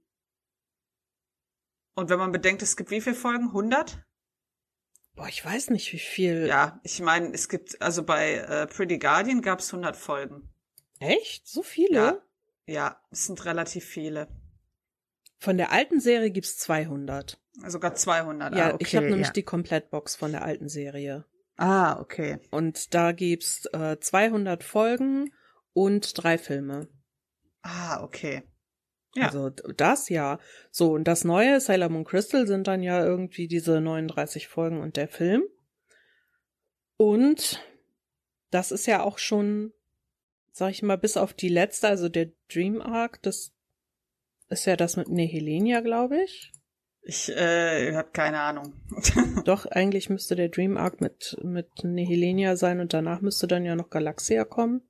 und 1.94 2.10
wenn 2.10 2.18
man 2.18 2.32
bedenkt, 2.32 2.62
es 2.62 2.76
gibt 2.76 2.90
wie 2.90 3.00
viele 3.00 3.14
Folgen? 3.14 3.48
100? 3.48 4.04
Boah, 5.14 5.28
ich 5.28 5.44
weiß 5.44 5.70
nicht, 5.70 5.92
wie 5.92 5.98
viel. 5.98 6.46
Ja, 6.46 6.80
ich 6.82 7.00
meine, 7.00 7.32
es 7.32 7.48
gibt, 7.48 7.80
also 7.82 8.02
bei 8.02 8.34
äh, 8.34 8.66
Pretty 8.66 8.98
Guardian 8.98 9.42
gab 9.42 9.60
es 9.60 9.72
100 9.72 9.96
Folgen. 9.96 10.48
Echt? 10.98 11.46
So 11.46 11.62
viele? 11.62 11.98
Ja. 11.98 12.22
Ja, 12.66 13.00
es 13.10 13.26
sind 13.26 13.44
relativ 13.44 13.84
viele. 13.84 14.28
Von 15.38 15.56
der 15.56 15.72
alten 15.72 16.00
Serie 16.00 16.30
gibt's 16.30 16.56
200. 16.58 17.40
Sogar 17.66 17.94
200. 17.94 18.54
Ja, 18.54 18.70
ah, 18.70 18.74
okay, 18.74 18.84
ich 18.84 18.96
habe 18.96 19.06
nämlich 19.06 19.26
ja. 19.26 19.32
die 19.32 19.42
Komplettbox 19.42 20.14
von 20.14 20.30
der 20.30 20.44
alten 20.44 20.68
Serie. 20.68 21.26
Ah, 21.56 22.00
okay. 22.00 22.38
Und 22.50 22.94
da 22.94 23.12
gibt's 23.12 23.66
äh, 23.72 23.98
200 23.98 24.64
Folgen 24.64 25.34
und 25.72 26.22
drei 26.22 26.38
Filme. 26.38 26.88
Ah, 27.62 28.02
okay. 28.02 28.42
Ja. 29.14 29.26
Also 29.26 29.50
das 29.50 30.08
ja. 30.08 30.38
So, 30.70 30.92
und 30.92 31.04
das 31.04 31.24
neue 31.24 31.60
Sailor 31.60 31.88
Moon 31.88 32.04
Crystal 32.04 32.46
sind 32.46 32.66
dann 32.66 32.82
ja 32.82 33.04
irgendwie 33.04 33.48
diese 33.48 33.80
39 33.80 34.48
Folgen 34.48 34.80
und 34.80 34.96
der 34.96 35.08
Film. 35.08 35.42
Und 36.96 37.62
das 38.50 38.70
ist 38.70 38.86
ja 38.86 39.02
auch 39.02 39.18
schon, 39.18 39.72
sag 40.52 40.70
ich 40.70 40.82
mal, 40.82 40.96
bis 40.96 41.16
auf 41.16 41.34
die 41.34 41.48
letzte, 41.48 41.88
also 41.88 42.08
der 42.08 42.30
Dream 42.50 42.80
Arc, 42.80 43.20
das 43.22 43.52
ist 44.48 44.66
ja 44.66 44.76
das 44.76 44.96
mit 44.96 45.08
Nehelenia, 45.08 45.80
glaube 45.80 46.22
ich. 46.22 46.52
Ich 47.04 47.28
äh, 47.30 47.94
habe 47.94 48.10
keine 48.12 48.40
Ahnung. 48.40 48.74
Doch, 49.44 49.66
eigentlich 49.66 50.08
müsste 50.08 50.36
der 50.36 50.48
Dream 50.48 50.76
Arc 50.76 51.00
mit, 51.00 51.36
mit 51.42 51.82
Nehelenia 51.82 52.56
sein 52.56 52.80
und 52.80 52.92
danach 52.94 53.20
müsste 53.20 53.48
dann 53.48 53.64
ja 53.64 53.74
noch 53.74 53.90
Galaxia 53.90 54.44
kommen. 54.44 54.82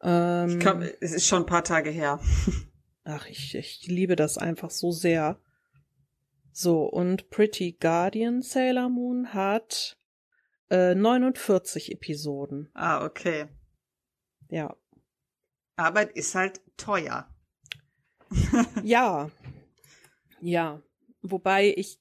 Ähm, 0.00 0.50
ich 0.50 0.58
glaub, 0.60 0.80
es 1.00 1.12
ist 1.12 1.26
schon 1.26 1.42
ein 1.42 1.46
paar 1.46 1.64
Tage 1.64 1.90
her. 1.90 2.20
Ach, 3.04 3.26
ich, 3.26 3.54
ich 3.54 3.86
liebe 3.86 4.16
das 4.16 4.38
einfach 4.38 4.70
so 4.70 4.92
sehr. 4.92 5.38
So, 6.52 6.84
und 6.84 7.30
Pretty 7.30 7.76
Guardian 7.80 8.42
Sailor 8.42 8.88
Moon 8.88 9.32
hat 9.32 9.96
äh, 10.70 10.94
49 10.94 11.92
Episoden. 11.92 12.70
Ah, 12.74 13.04
okay. 13.04 13.46
Ja. 14.48 14.76
Aber 15.76 16.14
ist 16.14 16.34
halt 16.34 16.60
teuer. 16.76 17.28
Ja. 18.82 19.30
Ja. 20.40 20.82
Wobei 21.22 21.72
ich 21.76 22.00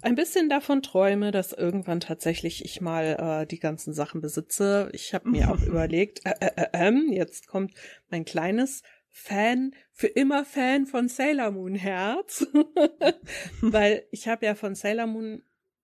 ein 0.00 0.14
bisschen 0.14 0.48
davon 0.48 0.82
träume, 0.82 1.32
dass 1.32 1.52
irgendwann 1.52 2.00
tatsächlich 2.00 2.64
ich 2.64 2.80
mal 2.80 3.42
äh, 3.42 3.46
die 3.46 3.58
ganzen 3.58 3.92
Sachen 3.92 4.20
besitze. 4.20 4.90
Ich 4.92 5.12
habe 5.12 5.28
mir 5.28 5.50
auch 5.50 5.60
überlegt, 5.66 6.24
äh, 6.24 6.34
äh, 6.40 6.50
äh, 6.56 6.68
ähm, 6.72 7.12
jetzt 7.12 7.48
kommt 7.48 7.74
mein 8.10 8.24
kleines 8.24 8.82
Fan, 9.20 9.74
für 9.92 10.06
immer 10.06 10.44
Fan 10.44 10.86
von 10.86 11.08
Sailor 11.08 11.50
Moon 11.50 11.74
Herz. 11.74 12.46
Weil 13.60 14.06
ich 14.12 14.28
habe 14.28 14.46
ja 14.46 14.54
von 14.54 14.76
Sailor 14.76 15.06
Moon, 15.06 15.42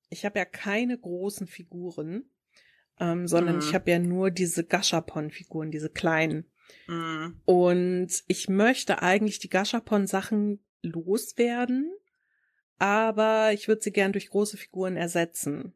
ich 0.08 0.24
habe 0.24 0.38
ja 0.38 0.44
keine 0.44 0.96
großen 0.96 1.48
Figuren, 1.48 2.30
ähm, 3.00 3.26
sondern 3.26 3.56
Mhm. 3.56 3.62
ich 3.62 3.74
habe 3.74 3.90
ja 3.90 3.98
nur 3.98 4.30
diese 4.30 4.64
Gashapon-Figuren, 4.64 5.72
diese 5.72 5.90
kleinen. 5.90 6.46
Mm. 6.86 7.32
Und 7.44 8.22
ich 8.28 8.48
möchte 8.48 9.02
eigentlich 9.02 9.40
die 9.40 9.50
Gashapon-Sachen 9.50 10.64
loswerden, 10.82 11.92
aber 12.78 13.50
ich 13.52 13.66
würde 13.66 13.82
sie 13.82 13.92
gern 13.92 14.12
durch 14.12 14.30
große 14.30 14.56
Figuren 14.56 14.96
ersetzen. 14.96 15.74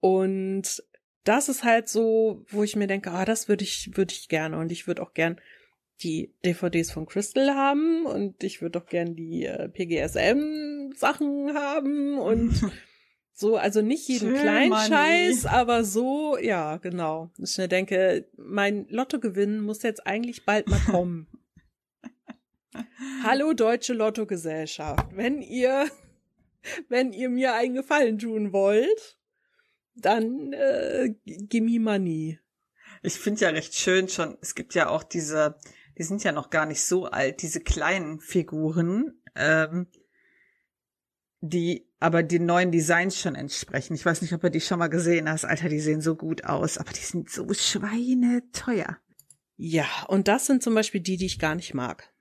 Und 0.00 0.82
das 1.24 1.50
ist 1.50 1.62
halt 1.62 1.88
so, 1.88 2.44
wo 2.48 2.62
ich 2.62 2.74
mir 2.74 2.86
denke, 2.86 3.10
ah, 3.10 3.26
das 3.26 3.48
würde 3.48 3.64
ich, 3.64 3.90
würde 3.96 4.14
ich 4.14 4.28
gerne. 4.28 4.58
Und 4.58 4.72
ich 4.72 4.86
würde 4.86 5.02
auch 5.02 5.12
gern 5.12 5.40
die 6.02 6.34
DVDs 6.44 6.90
von 6.90 7.06
Crystal 7.06 7.54
haben 7.54 8.04
und 8.06 8.42
ich 8.42 8.60
würde 8.60 8.80
auch 8.80 8.86
gern 8.86 9.14
die 9.14 9.44
äh, 9.44 9.68
PGSM-Sachen 9.68 11.54
haben 11.54 12.18
und 12.18 12.60
so, 13.32 13.56
also 13.56 13.80
nicht 13.80 14.08
jeden 14.08 14.30
Schön, 14.30 14.40
kleinen 14.40 14.70
Manni. 14.70 14.88
Scheiß, 14.88 15.46
aber 15.46 15.84
so, 15.84 16.36
ja, 16.38 16.76
genau. 16.78 17.30
Ich 17.38 17.56
mir 17.58 17.68
denke, 17.68 18.28
mein 18.36 18.86
Lottogewinn 18.88 19.60
muss 19.60 19.82
jetzt 19.82 20.06
eigentlich 20.06 20.44
bald 20.44 20.68
mal 20.68 20.80
kommen. 20.80 21.28
Hallo 23.22 23.52
Deutsche 23.52 23.92
Lottogesellschaft, 23.92 25.16
wenn 25.16 25.42
ihr, 25.42 25.88
wenn 26.88 27.12
ihr 27.12 27.28
mir 27.28 27.54
einen 27.54 27.74
Gefallen 27.74 28.18
tun 28.18 28.52
wollt, 28.52 29.18
dann 29.94 30.52
äh, 30.52 31.14
gimme 31.24 31.78
money. 31.78 32.40
Ich 33.02 33.14
finde 33.14 33.42
ja 33.42 33.50
recht 33.50 33.74
schön 33.74 34.08
schon, 34.08 34.36
es 34.40 34.54
gibt 34.54 34.74
ja 34.74 34.88
auch 34.88 35.02
diese, 35.02 35.56
die 35.98 36.02
sind 36.02 36.24
ja 36.24 36.32
noch 36.32 36.50
gar 36.50 36.66
nicht 36.66 36.84
so 36.84 37.06
alt, 37.06 37.42
diese 37.42 37.60
kleinen 37.60 38.20
Figuren, 38.20 39.20
ähm, 39.34 39.86
die 41.40 41.88
aber 42.00 42.22
den 42.22 42.46
neuen 42.46 42.72
Designs 42.72 43.18
schon 43.18 43.34
entsprechen. 43.34 43.94
Ich 43.94 44.04
weiß 44.04 44.22
nicht, 44.22 44.32
ob 44.32 44.40
du 44.40 44.50
die 44.50 44.60
schon 44.60 44.78
mal 44.78 44.88
gesehen 44.88 45.28
hast. 45.28 45.44
Alter, 45.44 45.68
die 45.68 45.80
sehen 45.80 46.00
so 46.00 46.16
gut 46.16 46.44
aus, 46.44 46.78
aber 46.78 46.92
die 46.92 47.00
sind 47.00 47.30
so 47.30 47.52
schweineteuer. 47.52 48.98
Ja, 49.56 49.86
und 50.08 50.28
das 50.28 50.46
sind 50.46 50.62
zum 50.62 50.74
Beispiel 50.74 51.00
die, 51.00 51.16
die 51.16 51.26
ich 51.26 51.38
gar 51.38 51.54
nicht 51.54 51.74
mag. 51.74 52.12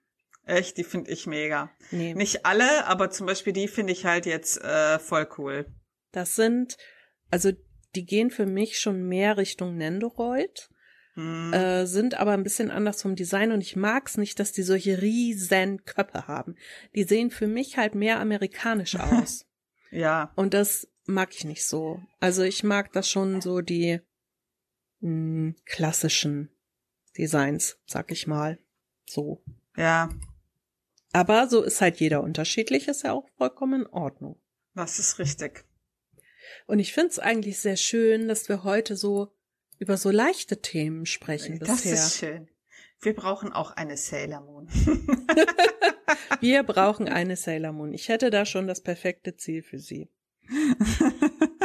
Echt, 0.46 0.78
die 0.78 0.84
finde 0.84 1.12
ich 1.12 1.26
mega. 1.26 1.72
Nee. 1.92 2.14
Nicht 2.14 2.46
alle, 2.46 2.86
aber 2.86 3.10
zum 3.10 3.28
Beispiel 3.28 3.54
die 3.54 3.68
finde 3.68 3.94
ich 3.94 4.06
halt 4.06 4.26
jetzt 4.26 4.62
äh, 4.62 5.00
voll 5.00 5.28
cool. 5.38 5.66
Das 6.12 6.36
sind, 6.36 6.78
also 7.32 7.52
die 7.96 8.06
gehen 8.06 8.30
für 8.30 8.46
mich 8.46 8.80
schon 8.80 9.08
mehr 9.08 9.38
Richtung 9.38 9.78
Nendoroid, 9.78 10.70
Hm. 11.16 11.54
äh, 11.54 11.86
sind 11.86 12.16
aber 12.16 12.32
ein 12.32 12.42
bisschen 12.44 12.72
anders 12.72 13.02
vom 13.04 13.16
Design 13.16 13.52
und 13.52 13.62
ich 13.62 13.76
mag's 13.76 14.18
nicht, 14.18 14.40
dass 14.40 14.52
die 14.52 14.64
solche 14.64 15.02
riesen 15.02 15.86
Köpfe 15.86 16.28
haben. 16.28 16.56
Die 16.96 17.04
sehen 17.04 17.30
für 17.30 17.48
mich 17.48 17.78
halt 17.78 17.94
mehr 17.94 18.20
amerikanisch 18.20 18.96
aus. 19.00 19.46
ja, 19.92 20.32
und 20.36 20.54
das 20.56 20.88
mag 21.06 21.34
ich 21.36 21.46
nicht 21.46 21.66
so. 21.68 22.02
Also 22.20 22.42
ich 22.44 22.64
mag 22.64 22.92
das 22.94 23.10
schon 23.10 23.42
so 23.42 23.62
die 23.62 24.00
mh, 25.02 25.54
klassischen 25.66 26.50
Designs, 27.18 27.78
sag 27.86 28.12
ich 28.12 28.26
mal. 28.26 28.58
So. 29.06 29.44
ja, 29.78 30.10
Aber 31.12 31.48
so 31.48 31.62
ist 31.62 31.82
halt 31.82 32.00
jeder 32.00 32.24
unterschiedlich, 32.24 32.88
ist 32.88 33.04
ja 33.04 33.12
auch 33.12 33.28
vollkommen 33.38 33.82
in 33.82 33.88
Ordnung. 33.88 34.42
das 34.74 34.98
ist 34.98 35.20
richtig. 35.20 35.66
Und 36.66 36.80
ich 36.80 36.94
find's 36.94 37.20
eigentlich 37.20 37.60
sehr 37.60 37.76
schön, 37.78 38.28
dass 38.28 38.50
wir 38.50 38.64
heute 38.64 38.96
so 38.96 39.32
über 39.84 39.98
so 39.98 40.12
leichte 40.12 40.62
Themen 40.62 41.06
sprechen 41.06 41.60
Das 41.60 41.82
bisher. 41.82 41.94
ist 41.94 42.18
schön. 42.18 42.48
Wir 43.02 43.14
brauchen 43.14 43.52
auch 43.52 43.72
eine 43.72 43.98
Sailor 43.98 44.40
Moon. 44.40 44.70
Wir 46.40 46.64
brauchen 46.64 47.10
eine 47.10 47.36
Sailor 47.36 47.74
Moon. 47.74 47.94
Ich 47.94 48.08
hätte 48.08 48.30
da 48.30 48.46
schon 48.46 48.66
das 48.66 48.80
perfekte 48.82 49.36
Ziel 49.36 49.62
für 49.62 49.80
sie. 49.80 50.10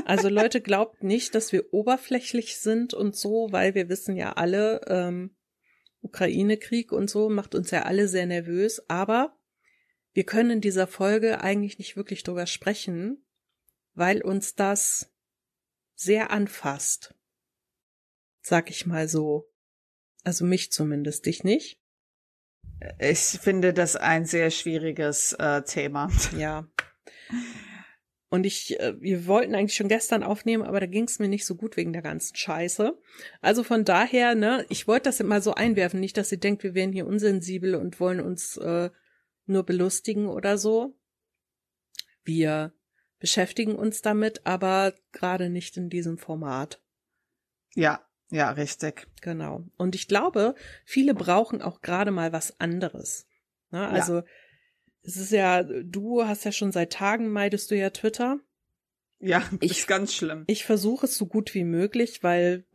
Also 0.05 0.31
Leute, 0.31 0.63
glaubt 0.63 1.03
nicht, 1.03 1.35
dass 1.35 1.53
wir 1.53 1.75
oberflächlich 1.75 2.57
sind 2.57 2.95
und 2.95 3.15
so, 3.15 3.49
weil 3.51 3.75
wir 3.75 3.91
wissen 3.91 4.17
ja 4.17 4.33
alle, 4.33 4.81
ähm, 4.89 5.37
Ukraine-Krieg 6.01 6.93
und 6.93 7.11
so 7.11 7.29
macht 7.29 7.55
uns 7.55 7.71
ja 7.73 7.83
alle 7.83 8.09
sehr 8.09 8.25
nervös, 8.25 8.83
aber 8.89 9.37
wir 10.15 10.25
können 10.25 10.49
in 10.49 10.61
dieser 10.63 10.87
Folge 10.87 11.43
eigentlich 11.43 11.77
nicht 11.79 11.95
wirklich 11.95 12.23
drüber 12.23 12.47
sprechen, 12.47 13.23
weil 13.93 14.23
uns 14.23 14.55
das 14.55 15.13
sehr 15.95 16.31
anfasst. 16.31 17.15
Sag 18.49 18.71
ich 18.71 18.87
mal 18.87 19.11
so. 19.11 19.47
Also 20.25 20.47
mich 20.47 20.73
zumindest, 20.73 21.27
dich 21.27 21.45
nicht? 21.45 21.83
Ich 22.99 23.19
finde 23.19 23.75
das 23.75 23.95
ein 23.95 24.25
sehr 24.25 24.51
schwieriges 24.51 25.35
äh, 25.35 25.61
Thema. 25.65 26.11
Ja. 26.35 26.67
Und 28.31 28.47
ich, 28.47 28.81
äh, 28.81 28.99
wir 29.03 29.27
wollten 29.27 29.55
eigentlich 29.55 29.77
schon 29.77 29.89
gestern 29.89 30.23
aufnehmen, 30.23 30.63
aber 30.63 30.81
da 30.81 30.87
ging 30.87 31.05
es 31.05 31.19
mir 31.19 31.29
nicht 31.29 31.45
so 31.45 31.57
gut 31.57 31.77
wegen 31.77 31.93
der 31.93 32.01
ganzen 32.01 32.37
Scheiße. 32.37 32.99
Also 33.43 33.65
von 33.65 33.85
daher, 33.85 34.35
ne, 34.35 34.65
ich 34.71 34.89
wollte 34.89 35.11
das 35.11 35.21
immer 35.21 35.43
so 35.43 35.53
einwerfen, 35.53 36.01
nicht, 36.01 36.17
dass 36.17 36.33
ihr 36.33 36.41
denkt, 36.41 36.63
wir 36.63 36.73
wären 36.73 36.93
hier 36.93 37.07
unsensibel 37.07 37.75
und 37.75 38.01
wollen 38.01 38.21
uns 38.21 38.57
äh, 38.57 38.89
nur 39.45 39.65
belustigen 39.65 40.27
oder 40.27 40.57
so. 40.57 40.97
Wir 42.25 42.73
beschäftigen 43.19 43.75
uns 43.75 44.01
damit, 44.01 44.47
aber 44.47 44.95
gerade 45.13 45.51
nicht 45.51 45.77
in 45.77 45.91
diesem 45.91 46.17
Format. 46.17 46.83
Ja, 47.75 48.08
ja, 48.31 48.51
richtig. 48.51 49.07
Genau. 49.23 49.65
Und 49.77 49.95
ich 49.95 50.09
glaube, 50.09 50.55
viele 50.85 51.15
brauchen 51.15 51.63
auch 51.63 51.81
gerade 51.81 52.11
mal 52.11 52.33
was 52.33 52.61
anderes. 52.61 53.27
Ne? 53.71 53.87
Also 53.89 54.17
ja. 54.17 54.25
es 55.03 55.17
ist 55.17 55.33
ja, 55.33 55.63
du 55.63 56.25
hast 56.27 56.45
ja 56.45 56.53
schon 56.53 56.73
seit 56.73 56.93
Tagen 56.93 57.29
meidest 57.29 57.71
du 57.71 57.77
ja 57.77 57.91
Twitter. 57.91 58.41
Ja, 59.19 59.43
ich, 59.61 59.73
ist 59.73 59.89
ganz 59.89 60.15
schlimm. 60.15 60.45
Ich 60.47 60.65
versuche 60.65 61.07
es 61.07 61.17
so 61.17 61.27
gut 61.27 61.55
wie 61.55 61.65
möglich, 61.65 62.23
weil 62.23 62.67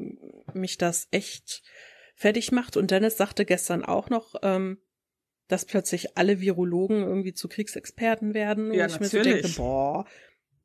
mich 0.54 0.78
das 0.78 1.08
echt 1.12 1.62
fertig 2.16 2.52
macht. 2.52 2.76
Und 2.76 2.92
Dennis 2.92 3.18
sagte 3.18 3.46
gestern 3.46 3.86
auch 3.86 4.10
noch, 4.10 4.36
ähm, 4.42 4.80
dass 5.48 5.66
plötzlich 5.66 6.18
alle 6.18 6.40
Virologen 6.40 7.04
irgendwie 7.04 7.34
zu 7.34 7.48
Kriegsexperten 7.48 8.34
werden. 8.34 8.72
Und 8.72 8.78
ja, 8.78 8.88
ich 8.88 9.00
natürlich. 9.00 9.14
mir 9.14 9.24
so 9.24 9.42
denke, 9.42 9.58
boah. 9.58 10.06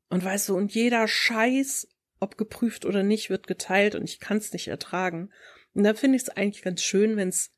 Und 0.09 0.23
weißt 0.23 0.49
du, 0.49 0.57
und 0.57 0.73
jeder 0.73 1.07
Scheiß 1.07 1.87
ob 2.19 2.37
geprüft 2.37 2.85
oder 2.85 3.03
nicht, 3.03 3.29
wird 3.29 3.47
geteilt 3.47 3.95
und 3.95 4.03
ich 4.03 4.19
kann 4.19 4.37
es 4.37 4.53
nicht 4.53 4.67
ertragen. 4.67 5.31
Und 5.73 5.83
da 5.83 5.93
finde 5.93 6.17
ich 6.17 6.23
es 6.23 6.29
eigentlich 6.29 6.63
ganz 6.63 6.81
schön, 6.81 7.15
wenn 7.17 7.29
es 7.29 7.51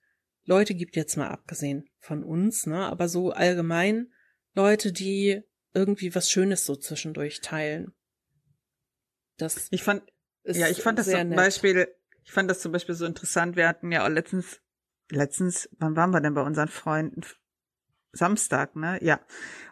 Leute 0.43 0.74
gibt, 0.74 0.95
jetzt 0.95 1.18
mal 1.18 1.30
abgesehen 1.30 1.89
von 1.99 2.24
uns, 2.24 2.66
ne, 2.66 2.86
aber 2.86 3.07
so 3.07 3.32
allgemein 3.32 4.12
Leute, 4.53 4.91
die 4.91 5.43
irgendwie 5.74 6.14
was 6.14 6.30
Schönes 6.30 6.66
so 6.66 6.76
zwischendurch 6.76 7.41
teilen. 7.41 7.93
Das 9.38 9.68
ich 9.72 9.84
fand, 9.84 10.03
ja, 10.43 10.68
ich 10.68 10.82
fand 10.82 10.99
das 10.99 11.09
zum 11.09 11.30
nett. 11.30 11.38
Beispiel, 11.38 11.88
ich 12.24 12.32
fand 12.32 12.49
das 12.49 12.59
zum 12.59 12.72
Beispiel 12.72 12.95
so 12.95 13.05
interessant. 13.05 13.55
Wir 13.55 13.68
hatten 13.68 13.91
ja 13.91 14.03
auch 14.03 14.09
letztens, 14.09 14.62
letztens, 15.09 15.70
wann 15.78 15.95
waren 15.95 16.12
wir 16.12 16.22
denn 16.22 16.34
bei 16.34 16.41
unseren 16.41 16.68
Freunden? 16.68 17.22
Samstag, 18.14 18.76
ne? 18.76 18.99
Ja. 19.01 19.22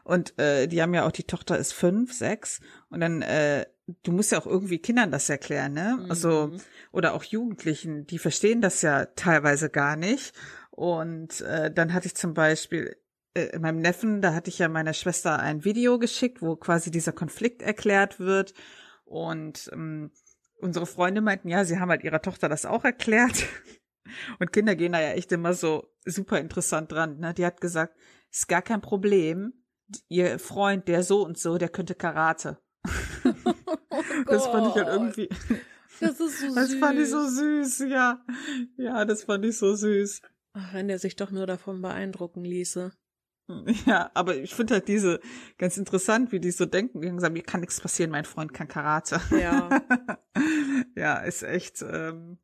Und 0.04 0.38
äh, 0.40 0.68
die 0.68 0.82
haben 0.82 0.94
ja 0.94 1.06
auch, 1.06 1.12
die 1.12 1.26
Tochter 1.26 1.58
ist 1.58 1.74
fünf, 1.74 2.14
sechs. 2.14 2.62
Und 2.90 3.02
dann 3.02 3.22
äh, 3.22 3.66
du 4.04 4.12
musst 4.12 4.32
ja 4.32 4.40
auch 4.40 4.48
irgendwie 4.48 4.80
Kindern 4.80 5.12
das 5.12 5.30
erklären, 5.30 5.74
ne? 5.74 6.06
Also, 6.10 6.48
mhm. 6.48 6.54
Also 6.54 6.64
oder 6.92 7.14
auch 7.14 7.24
Jugendlichen, 7.24 8.06
die 8.08 8.18
verstehen 8.18 8.62
das 8.62 8.82
ja 8.82 9.06
teilweise 9.06 9.70
gar 9.70 9.96
nicht. 9.96 10.34
Und 10.72 11.42
äh, 11.42 11.72
dann 11.72 11.94
hatte 11.94 12.08
ich 12.08 12.16
zum 12.16 12.34
Beispiel 12.34 12.96
äh, 13.36 13.58
meinem 13.60 13.80
Neffen, 13.80 14.22
da 14.22 14.34
hatte 14.34 14.50
ich 14.50 14.60
ja 14.60 14.68
meiner 14.70 14.94
Schwester 14.94 15.40
ein 15.40 15.64
Video 15.66 16.00
geschickt, 16.00 16.42
wo 16.42 16.56
quasi 16.56 16.92
dieser 16.92 17.12
Konflikt 17.12 17.62
erklärt 17.62 18.20
wird. 18.20 18.54
Und 19.06 19.70
ähm, 19.74 20.12
unsere 20.58 20.86
Freunde 20.86 21.22
meinten, 21.22 21.50
ja, 21.50 21.66
sie 21.66 21.80
haben 21.80 21.90
halt 21.90 22.04
ihrer 22.04 22.22
Tochter 22.22 22.50
das 22.50 22.66
auch 22.66 22.86
erklärt. 22.86 23.46
Und 24.40 24.52
Kinder 24.52 24.76
gehen 24.76 24.94
da 24.94 25.02
ja 25.02 25.12
echt 25.12 25.32
immer 25.32 25.54
so 25.54 25.94
super 26.06 26.40
interessant 26.40 26.92
dran. 26.92 27.20
Ne? 27.20 27.34
Die 27.34 27.46
hat 27.46 27.62
gesagt, 27.62 27.96
ist 28.32 28.48
gar 28.48 28.62
kein 28.62 28.82
Problem. 28.82 29.54
Ihr 30.08 30.40
Freund, 30.40 30.88
der 30.88 31.04
so 31.04 31.26
und 31.26 31.38
so, 31.38 31.58
der 31.58 31.70
könnte 31.70 31.96
Karate. 31.96 32.60
Oh 33.90 34.04
das 34.26 34.48
fand 34.48 34.68
ich 34.68 34.76
halt 34.76 34.88
irgendwie. 34.88 35.30
Das 36.00 36.12
ist 36.12 36.18
so 36.18 36.28
süß. 36.28 36.56
Das 36.56 36.74
fand 36.76 37.00
ich 37.00 37.10
so 37.10 37.28
süß, 37.28 37.80
ja. 37.90 38.24
Ja, 38.78 39.06
das 39.06 39.24
fand 39.24 39.46
ich 39.46 39.58
so 39.58 39.76
süß. 39.76 40.22
Ach, 40.54 40.74
wenn 40.74 40.88
der 40.88 41.00
sich 41.00 41.16
doch 41.16 41.32
nur 41.32 41.46
davon 41.46 41.82
beeindrucken 41.82 42.44
ließe. 42.44 42.92
Ja, 43.88 44.12
aber 44.14 44.36
ich 44.36 44.54
finde 44.54 44.76
halt 44.76 44.88
diese 44.88 45.20
ganz 45.58 45.76
interessant, 45.78 46.32
wie 46.32 46.40
die 46.40 46.52
so 46.52 46.68
denken. 46.68 47.02
Die 47.02 47.20
sagen, 47.20 47.34
mir 47.34 47.42
kann 47.42 47.62
nichts 47.62 47.82
passieren, 47.82 48.12
mein 48.12 48.26
Freund 48.26 48.54
kann 48.54 48.68
Karate. 48.68 49.20
Ja. 49.32 49.70
ja, 50.96 51.18
ist 51.18 51.42
echt. 51.42 51.82
Ähm, 51.82 52.38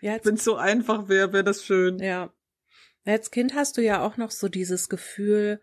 ja, 0.00 0.18
Wenn 0.24 0.34
es 0.34 0.44
so 0.44 0.56
einfach 0.56 1.08
wäre, 1.08 1.32
wäre 1.32 1.44
das 1.44 1.64
schön. 1.64 1.98
Ja. 2.00 2.32
Als 3.04 3.30
Kind 3.30 3.54
hast 3.54 3.76
du 3.76 3.82
ja 3.82 4.02
auch 4.02 4.16
noch 4.16 4.30
so 4.30 4.48
dieses 4.48 4.88
Gefühl, 4.88 5.62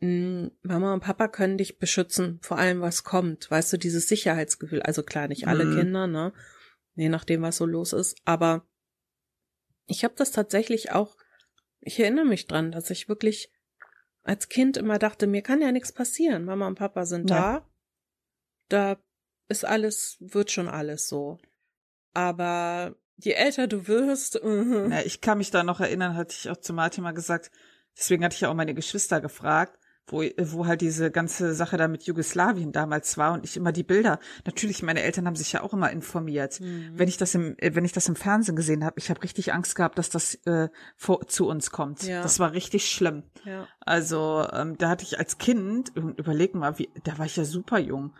Mama 0.00 0.92
und 0.92 1.00
Papa 1.00 1.28
können 1.28 1.56
dich 1.56 1.78
beschützen, 1.78 2.38
vor 2.42 2.58
allem 2.58 2.80
was 2.80 3.04
kommt. 3.04 3.50
Weißt 3.50 3.72
du, 3.72 3.78
dieses 3.78 4.08
Sicherheitsgefühl. 4.08 4.82
Also 4.82 5.02
klar, 5.02 5.28
nicht 5.28 5.48
alle 5.48 5.64
mhm. 5.64 5.78
Kinder, 5.78 6.06
ne? 6.06 6.32
Je 6.94 7.08
nachdem, 7.08 7.42
was 7.42 7.56
so 7.56 7.64
los 7.64 7.92
ist. 7.92 8.18
Aber 8.24 8.66
ich 9.86 10.04
habe 10.04 10.14
das 10.16 10.30
tatsächlich 10.30 10.92
auch, 10.92 11.16
ich 11.80 11.98
erinnere 11.98 12.26
mich 12.26 12.46
dran, 12.46 12.70
dass 12.70 12.90
ich 12.90 13.08
wirklich 13.08 13.50
als 14.22 14.48
Kind 14.48 14.76
immer 14.76 14.98
dachte, 14.98 15.26
mir 15.26 15.42
kann 15.42 15.60
ja 15.60 15.72
nichts 15.72 15.92
passieren. 15.92 16.44
Mama 16.44 16.66
und 16.66 16.76
Papa 16.76 17.06
sind 17.06 17.30
ja. 17.30 17.36
da. 17.36 17.70
Da 18.68 19.04
ist 19.48 19.64
alles, 19.64 20.16
wird 20.20 20.50
schon 20.50 20.68
alles 20.68 21.08
so. 21.08 21.38
Aber 22.14 22.96
je 23.16 23.32
älter 23.32 23.66
du 23.66 23.86
wirst. 23.86 24.40
Ja, 24.44 25.00
ich 25.02 25.20
kann 25.20 25.38
mich 25.38 25.50
da 25.50 25.62
noch 25.62 25.80
erinnern, 25.80 26.16
hatte 26.16 26.34
ich 26.38 26.50
auch 26.50 26.56
zu 26.56 26.72
Martin 26.72 27.04
mal 27.04 27.12
gesagt, 27.12 27.50
deswegen 27.96 28.24
hatte 28.24 28.34
ich 28.34 28.40
ja 28.42 28.48
auch 28.48 28.54
meine 28.54 28.74
Geschwister 28.74 29.20
gefragt, 29.20 29.78
wo, 30.06 30.22
wo 30.22 30.66
halt 30.66 30.82
diese 30.82 31.10
ganze 31.10 31.54
Sache 31.54 31.76
da 31.76 31.88
mit 31.88 32.02
Jugoslawien 32.04 32.72
damals 32.72 33.16
war 33.16 33.32
und 33.32 33.44
ich 33.44 33.56
immer 33.56 33.72
die 33.72 33.82
Bilder, 33.82 34.18
natürlich 34.44 34.82
meine 34.82 35.02
Eltern 35.02 35.26
haben 35.26 35.36
sich 35.36 35.52
ja 35.52 35.62
auch 35.62 35.72
immer 35.72 35.90
informiert. 35.90 36.60
Mhm. 36.60 36.92
Wenn 36.94 37.08
ich 37.08 37.16
das 37.16 37.34
im 37.34 37.56
wenn 37.60 37.84
ich 37.84 37.92
das 37.92 38.08
im 38.08 38.16
Fernsehen 38.16 38.56
gesehen 38.56 38.84
habe, 38.84 38.98
ich 38.98 39.08
habe 39.08 39.22
richtig 39.22 39.52
Angst 39.54 39.74
gehabt, 39.74 39.98
dass 39.98 40.10
das 40.10 40.34
äh, 40.46 40.68
vor, 40.96 41.26
zu 41.26 41.48
uns 41.48 41.70
kommt. 41.70 42.02
Ja. 42.02 42.22
Das 42.22 42.38
war 42.38 42.52
richtig 42.52 42.90
schlimm. 42.90 43.22
Ja. 43.44 43.66
Also 43.80 44.46
ähm, 44.52 44.76
da 44.76 44.90
hatte 44.90 45.04
ich 45.04 45.18
als 45.18 45.38
Kind 45.38 45.92
überleg 45.94 46.54
mal, 46.54 46.78
wie 46.78 46.90
da 47.04 47.18
war 47.18 47.26
ich 47.26 47.36
ja 47.36 47.44
super 47.44 47.78
jung. 47.78 48.12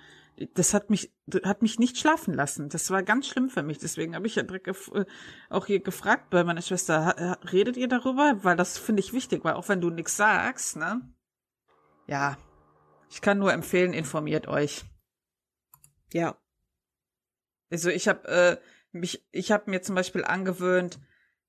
Das 0.54 0.74
hat 0.74 0.90
mich 0.90 1.12
hat 1.44 1.60
mich 1.60 1.78
nicht 1.78 1.98
schlafen 1.98 2.32
lassen. 2.32 2.70
Das 2.70 2.90
war 2.90 3.02
ganz 3.02 3.26
schlimm 3.26 3.50
für 3.50 3.62
mich. 3.62 3.78
Deswegen 3.78 4.14
habe 4.14 4.26
ich 4.26 4.36
ja 4.36 4.42
direkt 4.42 4.68
äh, 4.68 5.04
auch 5.50 5.66
hier 5.66 5.80
gefragt 5.80 6.30
bei 6.30 6.44
meiner 6.44 6.62
Schwester, 6.62 7.38
redet 7.52 7.76
ihr 7.76 7.88
darüber? 7.88 8.38
Weil 8.42 8.56
das 8.56 8.78
finde 8.78 9.00
ich 9.00 9.12
wichtig, 9.12 9.44
weil 9.44 9.54
auch 9.54 9.68
wenn 9.68 9.82
du 9.82 9.90
nichts 9.90 10.16
sagst, 10.16 10.76
ne? 10.76 11.02
Ja, 12.06 12.36
ich 13.10 13.20
kann 13.20 13.38
nur 13.38 13.52
empfehlen, 13.52 13.94
informiert 13.94 14.48
euch. 14.48 14.84
Ja. 16.12 16.36
Also 17.70 17.90
ich 17.90 18.08
habe 18.08 18.28
äh, 18.28 18.56
mich, 18.90 19.24
ich 19.30 19.52
habe 19.52 19.70
mir 19.70 19.82
zum 19.82 19.94
Beispiel 19.94 20.24
angewöhnt, 20.24 20.98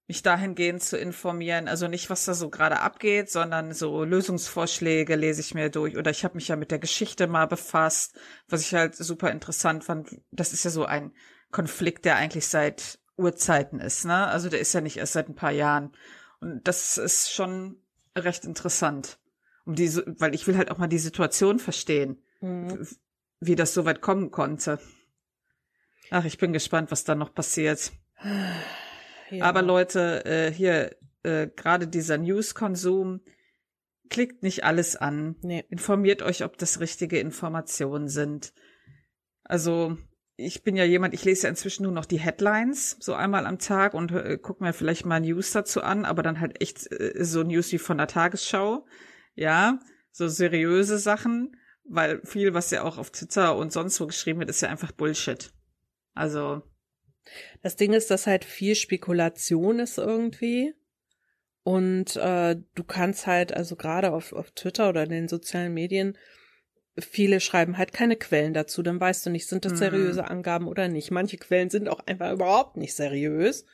mich 0.08 0.22
dahingehend 0.22 0.84
zu 0.84 0.98
informieren, 0.98 1.68
also 1.68 1.88
nicht, 1.88 2.12
was 2.12 2.26
da 2.26 2.36
so 2.36 2.52
gerade 2.52 2.80
abgeht, 2.80 3.32
sondern 3.32 3.74
so 3.74 4.04
Lösungsvorschläge 4.04 5.16
lese 5.16 5.42
ich 5.42 5.56
mir 5.56 5.70
durch. 5.70 5.98
Oder 5.98 6.12
ich 6.12 6.24
habe 6.24 6.36
mich 6.36 6.48
ja 6.48 6.56
mit 6.56 6.70
der 6.70 6.78
Geschichte 6.78 7.26
mal 7.26 7.48
befasst, 7.48 8.20
was 8.48 8.62
ich 8.62 8.76
halt 8.76 8.96
super 8.96 9.32
interessant 9.32 9.84
fand. 9.84 10.22
Das 10.32 10.54
ist 10.54 10.64
ja 10.64 10.70
so 10.70 10.86
ein 10.86 11.16
Konflikt, 11.52 12.06
der 12.06 12.18
eigentlich 12.18 12.48
seit 12.48 13.00
Urzeiten 13.18 13.80
ist, 13.80 14.06
ne? 14.06 14.28
Also 14.28 14.50
der 14.50 14.60
ist 14.60 14.74
ja 14.74 14.82
nicht 14.82 14.98
erst 14.98 15.14
seit 15.14 15.30
ein 15.30 15.36
paar 15.36 15.52
Jahren. 15.52 15.96
Und 16.40 16.68
das 16.68 17.00
ist 17.00 17.32
schon 17.32 17.82
recht 18.16 18.46
interessant 18.46 19.18
um 19.66 19.76
diese, 19.76 20.06
weil 20.20 20.34
ich 20.34 20.48
will 20.48 20.58
halt 20.58 20.72
auch 20.72 20.78
mal 20.78 20.88
die 20.88 20.98
Situation 20.98 21.60
verstehen, 21.60 22.22
mhm. 22.42 22.88
wie 23.40 23.56
das 23.56 23.74
so 23.74 23.86
weit 23.86 24.02
kommen 24.02 24.32
konnte. 24.32 24.80
Ach, 26.12 26.26
ich 26.26 26.38
bin 26.38 26.54
gespannt, 26.54 26.92
was 26.92 27.04
da 27.04 27.16
noch 27.16 27.34
passiert. 27.34 27.92
Ja. 29.32 29.46
Aber 29.46 29.64
Leute, 29.64 30.24
äh, 30.26 30.52
hier 30.52 30.96
äh, 31.24 31.48
gerade 31.48 31.88
dieser 31.88 32.18
News-Konsum, 32.18 33.22
klickt 34.10 34.44
nicht 34.44 34.64
alles 34.64 34.96
an. 34.96 35.36
Nee. 35.42 35.66
Informiert 35.70 36.22
euch, 36.22 36.44
ob 36.44 36.58
das 36.58 36.80
richtige 36.80 37.20
Informationen 37.20 38.08
sind. 38.08 38.54
Also 39.44 39.98
ich 40.38 40.64
bin 40.64 40.76
ja 40.76 40.84
jemand, 40.84 41.14
ich 41.14 41.24
lese 41.26 41.44
ja 41.44 41.50
inzwischen 41.50 41.84
nur 41.84 41.92
noch 41.92 42.06
die 42.06 42.20
Headlines 42.20 42.98
so 43.00 43.14
einmal 43.14 43.46
am 43.46 43.58
Tag 43.58 43.94
und 43.94 44.12
äh, 44.12 44.38
gucke 44.38 44.64
mir 44.64 44.74
vielleicht 44.74 45.06
mal 45.06 45.22
News 45.22 45.52
dazu 45.52 45.82
an, 45.82 46.06
aber 46.06 46.24
dann 46.24 46.40
halt 46.40 46.62
echt 46.62 46.92
äh, 46.92 47.24
so 47.24 47.44
News 47.44 47.72
wie 47.72 47.78
von 47.78 47.98
der 47.98 48.08
Tagesschau 48.08 48.86
ja, 49.36 49.80
so 50.12 50.28
seriöse 50.28 50.98
Sachen, 50.98 51.56
weil 51.84 52.22
viel, 52.26 52.54
was 52.54 52.72
ja 52.72 52.84
auch 52.84 52.98
auf 52.98 53.12
Twitter 53.12 53.56
und 53.56 53.72
sonst 53.72 54.00
wo 54.00 54.08
geschrieben 54.08 54.40
wird, 54.40 54.50
ist 54.50 54.62
ja 54.62 54.70
einfach 54.70 54.92
Bullshit. 54.92 55.52
Also. 56.14 56.64
Das 57.62 57.76
Ding 57.76 57.94
ist, 57.94 58.10
dass 58.12 58.28
halt 58.28 58.46
viel 58.46 58.76
Spekulation 58.76 59.80
ist 59.80 59.98
irgendwie. 59.98 60.74
Und 61.64 62.16
äh, 62.16 62.58
du 62.76 62.84
kannst 62.84 63.26
halt, 63.26 63.52
also 63.52 63.76
gerade 63.76 64.12
auf, 64.12 64.34
auf 64.34 64.52
Twitter 64.52 64.88
oder 64.90 65.04
in 65.04 65.10
den 65.10 65.28
sozialen 65.28 65.74
Medien, 65.74 66.16
viele 66.98 67.40
schreiben 67.40 67.78
halt 67.78 67.92
keine 67.92 68.16
Quellen 68.16 68.54
dazu. 68.54 68.84
Dann 68.84 69.00
weißt 69.00 69.26
du 69.26 69.30
nicht, 69.32 69.48
sind 69.48 69.66
das 69.66 69.74
mhm. 69.74 69.78
seriöse 69.78 70.30
Angaben 70.30 70.68
oder 70.68 70.88
nicht. 70.88 71.12
Manche 71.12 71.38
Quellen 71.38 71.70
sind 71.70 71.90
auch 71.90 72.06
einfach 72.06 72.32
überhaupt 72.32 72.78
nicht 72.78 72.96
seriös. 72.96 73.66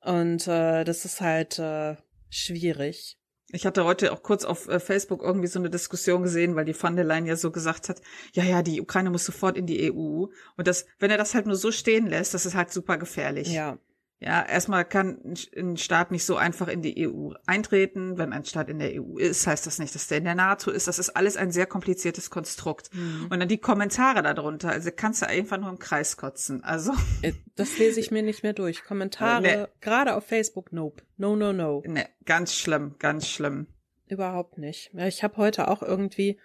Und 0.00 0.46
äh, 0.46 0.84
das 0.84 1.04
ist 1.04 1.20
halt 1.20 1.58
äh, 1.58 1.96
schwierig. 2.28 3.18
Ich 3.56 3.64
hatte 3.64 3.84
heute 3.84 4.12
auch 4.12 4.22
kurz 4.22 4.44
auf 4.44 4.68
äh, 4.68 4.78
Facebook 4.78 5.22
irgendwie 5.22 5.46
so 5.46 5.58
eine 5.58 5.70
Diskussion 5.70 6.22
gesehen, 6.22 6.56
weil 6.56 6.66
die 6.66 6.74
von 6.74 6.94
der 6.94 7.06
Leyen 7.06 7.24
ja 7.24 7.36
so 7.36 7.50
gesagt 7.50 7.88
hat, 7.88 8.02
ja, 8.34 8.44
ja, 8.44 8.62
die 8.62 8.82
Ukraine 8.82 9.08
muss 9.08 9.24
sofort 9.24 9.56
in 9.56 9.66
die 9.66 9.90
EU. 9.90 10.26
Und 10.56 10.66
das, 10.66 10.86
wenn 10.98 11.10
er 11.10 11.16
das 11.16 11.34
halt 11.34 11.46
nur 11.46 11.56
so 11.56 11.72
stehen 11.72 12.06
lässt, 12.06 12.34
das 12.34 12.44
ist 12.44 12.54
halt 12.54 12.70
super 12.70 12.98
gefährlich. 12.98 13.48
Ja. 13.48 13.78
Ja, 14.18 14.42
erstmal 14.46 14.86
kann 14.86 15.34
ein 15.54 15.76
Staat 15.76 16.10
nicht 16.10 16.24
so 16.24 16.36
einfach 16.36 16.68
in 16.68 16.80
die 16.80 17.06
EU 17.06 17.32
eintreten. 17.44 18.16
Wenn 18.16 18.32
ein 18.32 18.46
Staat 18.46 18.70
in 18.70 18.78
der 18.78 19.02
EU 19.02 19.18
ist, 19.18 19.46
heißt 19.46 19.66
das 19.66 19.78
nicht, 19.78 19.94
dass 19.94 20.08
der 20.08 20.18
in 20.18 20.24
der 20.24 20.34
NATO 20.34 20.70
ist. 20.70 20.88
Das 20.88 20.98
ist 20.98 21.10
alles 21.10 21.36
ein 21.36 21.50
sehr 21.50 21.66
kompliziertes 21.66 22.30
Konstrukt. 22.30 22.88
Mhm. 22.94 23.26
Und 23.28 23.40
dann 23.40 23.48
die 23.48 23.58
Kommentare 23.58 24.22
darunter, 24.22 24.70
also 24.70 24.90
kannst 24.94 25.20
du 25.20 25.28
einfach 25.28 25.58
nur 25.58 25.68
im 25.68 25.78
Kreis 25.78 26.16
kotzen. 26.16 26.64
Also. 26.64 26.92
Äh, 27.22 27.32
das 27.54 27.78
lese 27.78 27.98
ich 27.98 28.10
mir 28.10 28.22
nicht 28.22 28.42
mehr 28.42 28.52
durch. 28.52 28.84
Kommentare, 28.84 29.42
nee. 29.42 29.66
gerade 29.80 30.16
auf 30.16 30.26
Facebook, 30.26 30.72
nope. 30.72 31.02
No, 31.16 31.34
no, 31.34 31.52
no. 31.52 31.82
Nee, 31.86 32.04
ganz 32.26 32.54
schlimm, 32.54 32.96
ganz 32.98 33.26
schlimm. 33.26 33.68
Überhaupt 34.06 34.58
nicht. 34.58 34.90
Ja, 34.92 35.06
ich 35.06 35.22
habe 35.22 35.38
heute 35.38 35.68
auch 35.68 35.82
irgendwie 35.82 36.38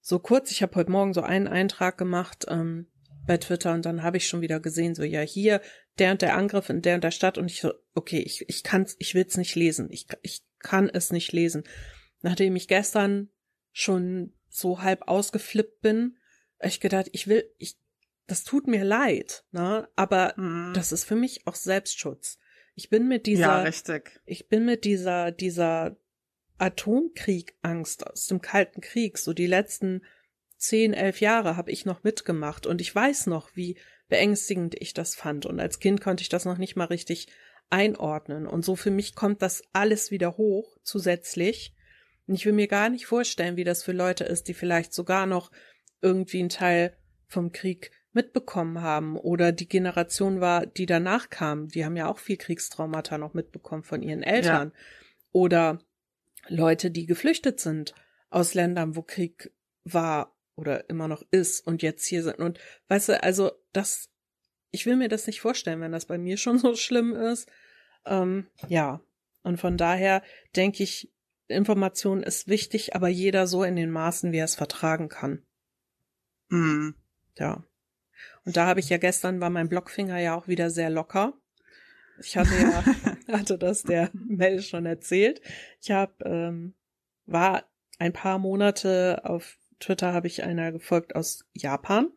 so 0.00 0.18
kurz, 0.18 0.50
ich 0.50 0.62
habe 0.62 0.74
heute 0.76 0.90
Morgen 0.90 1.12
so 1.12 1.20
einen 1.20 1.48
Eintrag 1.48 1.98
gemacht, 1.98 2.46
ähm, 2.48 2.86
bei 3.26 3.36
Twitter 3.38 3.74
und 3.74 3.84
dann 3.84 4.02
habe 4.02 4.16
ich 4.16 4.28
schon 4.28 4.40
wieder 4.40 4.60
gesehen, 4.60 4.94
so 4.94 5.02
ja, 5.02 5.20
hier 5.20 5.60
der 5.98 6.12
und 6.12 6.22
der 6.22 6.36
Angriff 6.36 6.68
in 6.70 6.82
der 6.82 6.96
und 6.96 7.04
der 7.04 7.10
Stadt 7.10 7.38
und 7.38 7.50
ich 7.50 7.60
so, 7.60 7.72
okay, 7.94 8.18
ich, 8.18 8.48
ich 8.48 8.62
kann's, 8.62 8.96
ich 8.98 9.14
will's 9.14 9.36
nicht 9.36 9.54
lesen. 9.54 9.88
Ich, 9.90 10.06
ich 10.22 10.44
kann 10.58 10.88
es 10.88 11.10
nicht 11.10 11.32
lesen. 11.32 11.64
Nachdem 12.22 12.56
ich 12.56 12.68
gestern 12.68 13.30
schon 13.72 14.34
so 14.48 14.82
halb 14.82 15.08
ausgeflippt 15.08 15.80
bin, 15.80 16.16
ich 16.62 16.80
gedacht, 16.80 17.08
ich 17.12 17.28
will, 17.28 17.44
ich, 17.58 17.76
das 18.26 18.44
tut 18.44 18.66
mir 18.66 18.84
leid, 18.84 19.44
ne? 19.50 19.88
Aber 19.94 20.34
mhm. 20.36 20.72
das 20.74 20.92
ist 20.92 21.04
für 21.04 21.16
mich 21.16 21.46
auch 21.46 21.54
Selbstschutz. 21.54 22.38
Ich 22.74 22.90
bin 22.90 23.08
mit 23.08 23.26
dieser, 23.26 23.42
ja, 23.42 23.62
richtig. 23.62 24.20
ich 24.26 24.48
bin 24.48 24.64
mit 24.64 24.84
dieser, 24.84 25.30
dieser 25.30 25.96
Atomkrieg-Angst 26.58 28.06
aus 28.06 28.26
dem 28.26 28.40
Kalten 28.40 28.80
Krieg, 28.80 29.18
so 29.18 29.32
die 29.32 29.46
letzten 29.46 30.02
zehn, 30.66 30.92
elf 30.92 31.20
Jahre 31.20 31.56
habe 31.56 31.70
ich 31.70 31.84
noch 31.84 32.02
mitgemacht 32.02 32.66
und 32.66 32.80
ich 32.80 32.94
weiß 32.94 33.26
noch, 33.26 33.50
wie 33.54 33.76
beängstigend 34.08 34.74
ich 34.80 34.94
das 34.94 35.14
fand. 35.14 35.46
Und 35.46 35.60
als 35.60 35.78
Kind 35.78 36.00
konnte 36.00 36.22
ich 36.22 36.28
das 36.28 36.44
noch 36.44 36.58
nicht 36.58 36.76
mal 36.76 36.84
richtig 36.84 37.28
einordnen. 37.70 38.46
Und 38.46 38.64
so 38.64 38.76
für 38.76 38.90
mich 38.90 39.14
kommt 39.14 39.42
das 39.42 39.62
alles 39.72 40.10
wieder 40.10 40.36
hoch 40.36 40.76
zusätzlich. 40.82 41.74
Und 42.26 42.34
ich 42.34 42.46
will 42.46 42.52
mir 42.52 42.68
gar 42.68 42.88
nicht 42.88 43.06
vorstellen, 43.06 43.56
wie 43.56 43.64
das 43.64 43.82
für 43.82 43.92
Leute 43.92 44.24
ist, 44.24 44.48
die 44.48 44.54
vielleicht 44.54 44.92
sogar 44.92 45.26
noch 45.26 45.50
irgendwie 46.00 46.40
einen 46.40 46.48
Teil 46.48 46.96
vom 47.26 47.52
Krieg 47.52 47.90
mitbekommen 48.12 48.80
haben 48.80 49.16
oder 49.16 49.52
die 49.52 49.68
Generation 49.68 50.40
war, 50.40 50.64
die 50.64 50.86
danach 50.86 51.28
kam, 51.28 51.68
die 51.68 51.84
haben 51.84 51.96
ja 51.96 52.08
auch 52.08 52.18
viel 52.18 52.36
Kriegstraumata 52.36 53.18
noch 53.18 53.34
mitbekommen 53.34 53.82
von 53.82 54.02
ihren 54.02 54.22
Eltern. 54.22 54.72
Ja. 54.74 54.80
Oder 55.32 55.80
Leute, 56.48 56.90
die 56.90 57.06
geflüchtet 57.06 57.60
sind 57.60 57.94
aus 58.30 58.54
Ländern, 58.54 58.96
wo 58.96 59.02
Krieg 59.02 59.52
war 59.84 60.35
oder 60.56 60.88
immer 60.88 61.06
noch 61.06 61.22
ist 61.30 61.66
und 61.66 61.82
jetzt 61.82 62.06
hier 62.06 62.22
sind. 62.22 62.38
Und 62.38 62.58
weißt 62.88 63.10
du, 63.10 63.22
also 63.22 63.52
das, 63.72 64.10
ich 64.70 64.86
will 64.86 64.96
mir 64.96 65.08
das 65.08 65.26
nicht 65.26 65.40
vorstellen, 65.40 65.80
wenn 65.80 65.92
das 65.92 66.06
bei 66.06 66.18
mir 66.18 66.36
schon 66.36 66.58
so 66.58 66.74
schlimm 66.74 67.14
ist. 67.14 67.48
Ähm, 68.04 68.48
ja. 68.68 69.00
Und 69.42 69.58
von 69.60 69.76
daher 69.76 70.22
denke 70.56 70.82
ich, 70.82 71.12
Information 71.48 72.24
ist 72.24 72.48
wichtig, 72.48 72.96
aber 72.96 73.08
jeder 73.08 73.46
so 73.46 73.62
in 73.62 73.76
den 73.76 73.90
Maßen, 73.90 74.32
wie 74.32 74.38
er 74.38 74.46
es 74.46 74.56
vertragen 74.56 75.08
kann. 75.08 75.46
Mhm. 76.48 76.96
Ja. 77.36 77.64
Und 78.44 78.56
da 78.56 78.66
habe 78.66 78.80
ich 78.80 78.88
ja 78.88 78.98
gestern, 78.98 79.40
war 79.40 79.50
mein 79.50 79.68
Blockfinger 79.68 80.18
ja 80.18 80.34
auch 80.34 80.48
wieder 80.48 80.70
sehr 80.70 80.90
locker. 80.90 81.34
Ich 82.18 82.36
hatte 82.36 82.54
ja, 82.54 82.84
hatte 83.32 83.58
das 83.58 83.82
der 83.82 84.10
Mel 84.12 84.62
schon 84.62 84.86
erzählt. 84.86 85.40
Ich 85.80 85.90
habe, 85.90 86.12
ähm, 86.24 86.74
war 87.26 87.68
ein 87.98 88.12
paar 88.12 88.38
Monate 88.38 89.20
auf 89.24 89.58
Twitter 89.80 90.12
habe 90.12 90.26
ich 90.26 90.42
einer 90.42 90.72
gefolgt 90.72 91.14
aus 91.14 91.44
Japan 91.52 92.08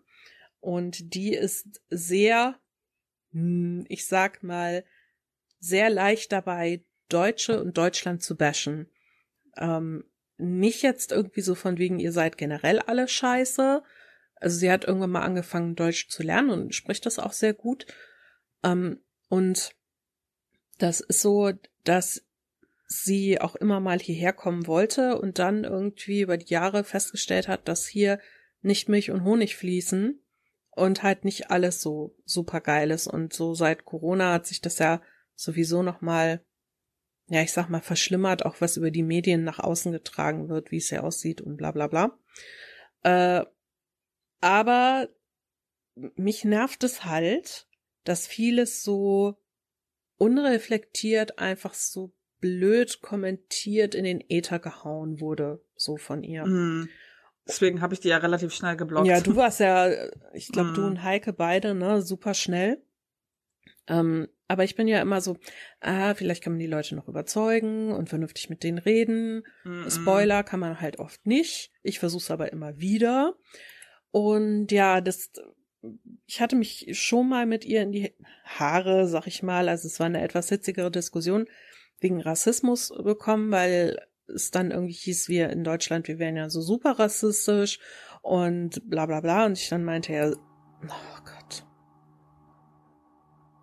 und 0.59 1.13
die 1.13 1.33
ist 1.33 1.81
sehr, 1.89 2.59
hm, 3.31 3.85
ich 3.89 4.07
sag 4.07 4.43
mal, 4.43 4.83
sehr 5.59 5.89
leicht 5.89 6.31
dabei, 6.31 6.83
Deutsche 7.09 7.61
und 7.61 7.77
Deutschland 7.77 8.23
zu 8.23 8.37
bashen. 8.37 8.89
Ähm, 9.57 10.05
nicht 10.37 10.83
jetzt 10.83 11.11
irgendwie 11.11 11.41
so 11.41 11.55
von 11.55 11.77
wegen, 11.77 11.99
ihr 11.99 12.11
seid 12.11 12.37
generell 12.37 12.79
alle 12.79 13.07
scheiße. 13.07 13.83
Also 14.35 14.57
sie 14.57 14.71
hat 14.71 14.85
irgendwann 14.85 15.11
mal 15.11 15.23
angefangen, 15.23 15.75
Deutsch 15.75 16.07
zu 16.07 16.23
lernen 16.23 16.49
und 16.49 16.75
spricht 16.75 17.05
das 17.05 17.19
auch 17.19 17.33
sehr 17.33 17.53
gut. 17.53 17.85
Ähm, 18.63 19.01
und 19.27 19.75
das 20.77 21.01
ist 21.01 21.21
so, 21.21 21.51
dass 21.83 22.25
sie 22.89 23.39
auch 23.39 23.55
immer 23.55 23.79
mal 23.79 23.99
hierher 23.99 24.33
kommen 24.33 24.65
wollte 24.65 25.19
und 25.21 25.37
dann 25.37 25.63
irgendwie 25.63 26.21
über 26.21 26.37
die 26.37 26.51
Jahre 26.51 26.83
festgestellt 26.83 27.47
hat, 27.47 27.67
dass 27.67 27.87
hier 27.87 28.19
nicht 28.61 28.89
Milch 28.89 29.11
und 29.11 29.23
Honig 29.23 29.55
fließen 29.55 30.19
und 30.71 31.03
halt 31.03 31.23
nicht 31.23 31.51
alles 31.51 31.81
so 31.81 32.15
super 32.25 32.61
geil 32.61 32.89
ist. 32.89 33.07
Und 33.07 33.31
so 33.31 33.53
seit 33.53 33.85
Corona 33.85 34.33
hat 34.33 34.47
sich 34.47 34.59
das 34.59 34.79
ja 34.79 35.01
sowieso 35.35 35.83
noch 35.83 36.01
mal, 36.01 36.43
ja, 37.27 37.43
ich 37.43 37.53
sag 37.53 37.69
mal, 37.69 37.81
verschlimmert, 37.81 38.43
auch 38.43 38.59
was 38.59 38.75
über 38.75 38.89
die 38.89 39.03
Medien 39.03 39.43
nach 39.43 39.59
außen 39.59 39.91
getragen 39.91 40.49
wird, 40.49 40.71
wie 40.71 40.77
es 40.77 40.89
hier 40.89 41.03
aussieht 41.03 41.41
und 41.41 41.57
bla 41.57 41.71
bla 41.71 41.85
bla. 41.87 42.17
Äh, 43.03 43.45
aber 44.41 45.09
mich 46.15 46.43
nervt 46.43 46.83
es 46.83 47.05
halt, 47.05 47.67
dass 48.03 48.25
vieles 48.25 48.81
so 48.81 49.37
unreflektiert 50.17 51.37
einfach 51.37 51.75
so 51.75 52.13
blöd 52.39 53.01
kommentiert 53.01 53.95
in 53.95 54.03
den 54.03 54.23
Äther 54.29 54.59
gehauen 54.59 55.19
wurde, 55.19 55.61
so 55.75 55.97
von 55.97 56.23
ihr. 56.23 56.45
Mm. 56.45 56.89
Deswegen 57.47 57.81
habe 57.81 57.93
ich 57.93 57.99
die 57.99 58.09
ja 58.09 58.17
relativ 58.17 58.53
schnell 58.53 58.77
geblockt. 58.77 59.07
Ja, 59.07 59.21
du 59.21 59.35
warst 59.35 59.59
ja, 59.59 59.89
ich 60.33 60.49
glaube, 60.49 60.71
mm. 60.71 60.73
du 60.75 60.85
und 60.85 61.03
Heike 61.03 61.33
beide, 61.33 61.73
ne, 61.73 62.01
super 62.01 62.33
schnell. 62.33 62.81
Ähm, 63.87 64.27
aber 64.47 64.63
ich 64.63 64.75
bin 64.75 64.87
ja 64.87 65.01
immer 65.01 65.21
so, 65.21 65.37
ah, 65.79 66.13
vielleicht 66.15 66.43
kann 66.43 66.53
man 66.53 66.59
die 66.59 66.67
Leute 66.67 66.95
noch 66.95 67.07
überzeugen 67.07 67.91
und 67.91 68.09
vernünftig 68.09 68.49
mit 68.49 68.63
denen 68.63 68.77
reden. 68.77 69.43
Mm 69.63 69.89
Spoiler 69.89 70.43
kann 70.43 70.59
man 70.59 70.79
halt 70.79 70.99
oft 70.99 71.25
nicht. 71.25 71.71
Ich 71.83 71.99
versuche 71.99 72.21
es 72.21 72.31
aber 72.31 72.51
immer 72.51 72.79
wieder. 72.79 73.35
Und 74.11 74.71
ja, 74.71 75.01
das, 75.01 75.31
ich 76.25 76.41
hatte 76.41 76.55
mich 76.55 76.87
schon 76.91 77.29
mal 77.29 77.45
mit 77.45 77.65
ihr 77.65 77.81
in 77.81 77.91
die 77.91 78.13
Haare, 78.43 79.07
sag 79.07 79.27
ich 79.27 79.43
mal. 79.43 79.69
Also 79.69 79.87
es 79.87 79.99
war 79.99 80.07
eine 80.07 80.21
etwas 80.21 80.49
hitzigere 80.49 80.91
Diskussion 80.91 81.47
wegen 82.01 82.21
Rassismus 82.21 82.93
bekommen, 83.03 83.51
weil 83.51 83.99
es 84.27 84.51
dann 84.51 84.71
irgendwie 84.71 84.93
hieß, 84.93 85.27
wir 85.27 85.49
in 85.49 85.63
Deutschland, 85.63 86.07
wir 86.07 86.19
wären 86.19 86.37
ja 86.37 86.49
so 86.49 86.61
super 86.61 86.99
rassistisch 86.99 87.79
und 88.21 88.87
bla 88.89 89.05
bla 89.05 89.21
bla. 89.21 89.45
Und 89.45 89.57
ich 89.57 89.69
dann 89.69 89.83
meinte 89.83 90.13
ja, 90.13 90.31
oh 90.31 91.21
Gott. 91.25 91.65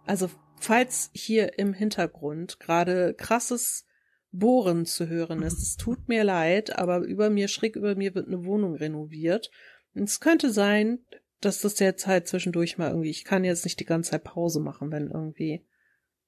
Also, 0.07 0.31
falls 0.61 1.11
hier 1.13 1.59
im 1.59 1.73
Hintergrund 1.73 2.61
gerade 2.61 3.15
krasses 3.15 3.85
Bohren 4.33 4.85
zu 4.85 5.09
hören 5.09 5.43
ist, 5.43 5.63
es 5.63 5.77
tut 5.77 6.09
mir 6.09 6.25
leid, 6.25 6.79
aber 6.79 6.99
über 6.99 7.31
mir, 7.31 7.49
schräg 7.49 7.77
über 7.77 7.95
mir 7.95 8.15
wird 8.15 8.27
eine 8.27 8.45
Wohnung 8.45 8.75
renoviert. 8.75 9.51
Und 9.95 10.05
es 10.05 10.21
könnte 10.21 10.51
sein, 10.51 11.01
dass 11.41 11.61
das 11.61 11.79
jetzt 11.79 12.07
halt 12.07 12.29
zwischendurch 12.29 12.79
mal 12.79 12.91
irgendwie, 12.91 13.11
ich 13.11 13.25
kann 13.25 13.45
jetzt 13.45 13.65
nicht 13.65 13.81
die 13.81 13.85
ganze 13.85 14.13
Zeit 14.13 14.25
Pause 14.25 14.61
machen, 14.61 14.91
wenn 14.91 15.11
irgendwie 15.11 15.65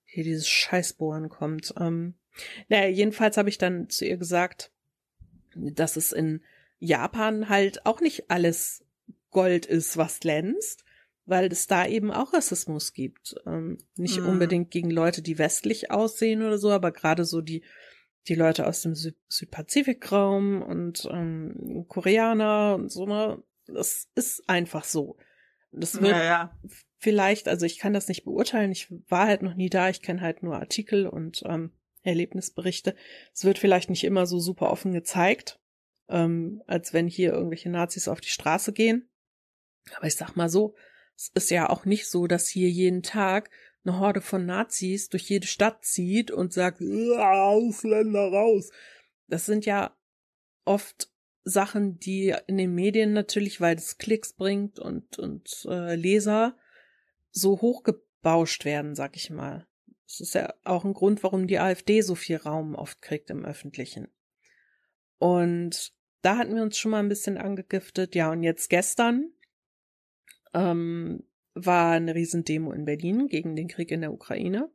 hier 0.09 0.25
dieses 0.25 0.49
Scheißbohren 0.49 1.29
kommt. 1.29 1.75
Ähm, 1.79 2.15
naja, 2.69 2.89
jedenfalls 2.89 3.37
habe 3.37 3.49
ich 3.49 3.59
dann 3.59 3.89
zu 3.89 4.07
ihr 4.07 4.17
gesagt, 4.17 4.73
dass 5.55 5.97
es 5.97 6.13
in 6.13 6.43
Japan 6.79 7.49
halt 7.49 7.85
auch 7.87 8.01
nicht 8.01 8.31
alles 8.31 8.85
Gold 9.31 9.67
ist, 9.67 9.97
was 9.97 10.21
glänzt, 10.21 10.85
weil 11.27 11.53
es 11.53 11.67
da 11.67 11.87
eben 11.87 12.11
auch 12.11 12.33
Rassismus 12.33 12.93
gibt. 12.93 13.37
Ähm, 13.47 13.79
nicht 13.97 14.21
mhm. 14.21 14.29
unbedingt 14.29 14.71
gegen 14.71 14.91
Leute, 14.91 15.21
die 15.21 15.39
westlich 15.39 15.91
aussehen 15.91 16.43
oder 16.43 16.59
so, 16.59 16.71
aber 16.71 16.93
gerade 16.93 17.25
so 17.25 17.41
die 17.41 17.63
die 18.29 18.35
Leute 18.35 18.67
aus 18.67 18.83
dem 18.83 18.95
Sü 18.95 19.13
Südpazifikraum 19.29 20.63
und 20.63 21.09
ähm, 21.11 21.87
Koreaner 21.89 22.75
und 22.75 22.91
so, 22.91 23.07
ne? 23.07 23.43
Das 23.67 24.09
ist 24.15 24.49
einfach 24.49 24.85
so. 24.85 25.17
Das 25.71 26.01
wird 26.01 26.13
ja, 26.13 26.25
ja 26.25 26.59
vielleicht, 26.99 27.49
also 27.49 27.65
ich 27.65 27.79
kann 27.79 27.93
das 27.93 28.09
nicht 28.09 28.25
beurteilen, 28.25 28.73
ich 28.73 28.93
war 29.09 29.27
halt 29.27 29.43
noch 29.43 29.55
nie 29.55 29.71
da, 29.71 29.89
ich 29.89 30.03
kenne 30.03 30.21
halt 30.21 30.43
nur 30.43 30.57
Artikel 30.57 31.07
und 31.07 31.43
ähm, 31.47 31.73
Erlebnisberichte. 32.03 32.95
Es 33.33 33.45
wird 33.45 33.59
vielleicht 33.59 33.91
nicht 33.91 34.05
immer 34.05 34.27
so 34.27 34.39
super 34.41 34.71
offen 34.71 34.93
gezeigt, 34.93 35.61
ähm, 36.09 36.63
als 36.67 36.93
wenn 36.93 37.07
hier 37.07 37.33
irgendwelche 37.33 37.71
Nazis 37.71 38.09
auf 38.09 38.21
die 38.21 38.29
Straße 38.29 38.73
gehen. 38.73 39.09
Aber 39.97 40.07
ich 40.07 40.17
sag 40.17 40.37
mal 40.37 40.49
so, 40.49 40.75
es 41.17 41.31
ist 41.35 41.51
ja 41.51 41.69
auch 41.71 41.85
nicht 41.85 42.09
so, 42.09 42.27
dass 42.27 42.49
hier 42.49 42.69
jeden 42.69 43.03
Tag 43.03 43.51
eine 43.85 43.99
Horde 43.99 44.21
von 44.21 44.45
Nazis 44.45 45.09
durch 45.09 45.29
jede 45.29 45.47
Stadt 45.47 45.85
zieht 45.85 46.31
und 46.31 46.53
sagt, 46.53 46.81
Ausländer 46.81 48.29
raus. 48.29 48.71
Das 49.29 49.47
sind 49.47 49.67
ja 49.67 49.97
oft 50.65 51.11
Sachen, 51.49 51.99
die 51.99 52.35
in 52.47 52.59
den 52.59 52.75
Medien 52.75 53.13
natürlich, 53.13 53.61
weil 53.61 53.77
es 53.77 53.99
Klicks 53.99 54.33
bringt 54.33 54.79
und, 54.79 55.19
und 55.19 55.67
äh, 55.69 55.95
Leser, 55.95 56.57
so 57.31 57.61
hochgebauscht 57.61 58.65
werden, 58.65 58.95
sag 58.95 59.17
ich 59.17 59.31
mal. 59.31 59.67
Das 60.07 60.21
ist 60.21 60.35
ja 60.35 60.55
auch 60.65 60.85
ein 60.85 60.95
Grund, 60.95 61.23
warum 61.23 61.47
die 61.47 61.59
AfD 61.59 62.01
so 62.01 62.15
viel 62.15 62.37
Raum 62.37 62.75
oft 62.75 63.03
kriegt 63.03 63.31
im 63.31 63.45
Öffentlichen. 63.45 64.09
Und 65.19 65.93
da 66.23 66.37
hatten 66.37 66.55
wir 66.55 66.63
uns 66.63 66.79
schon 66.79 66.91
mal 66.91 67.01
ein 67.01 67.09
bisschen 67.09 67.37
angegiftet. 67.37 68.15
Ja, 68.15 68.31
und 68.31 68.43
jetzt 68.43 68.71
gestern 68.71 69.31
ähm, 70.55 71.25
war 71.55 71.93
eine 71.93 72.15
Riesendemo 72.15 72.73
in 72.73 72.85
Berlin 72.85 73.29
gegen 73.29 73.55
den 73.57 73.69
Krieg 73.69 73.91
in 73.91 74.01
der 74.01 74.13
Ukraine. 74.13 74.71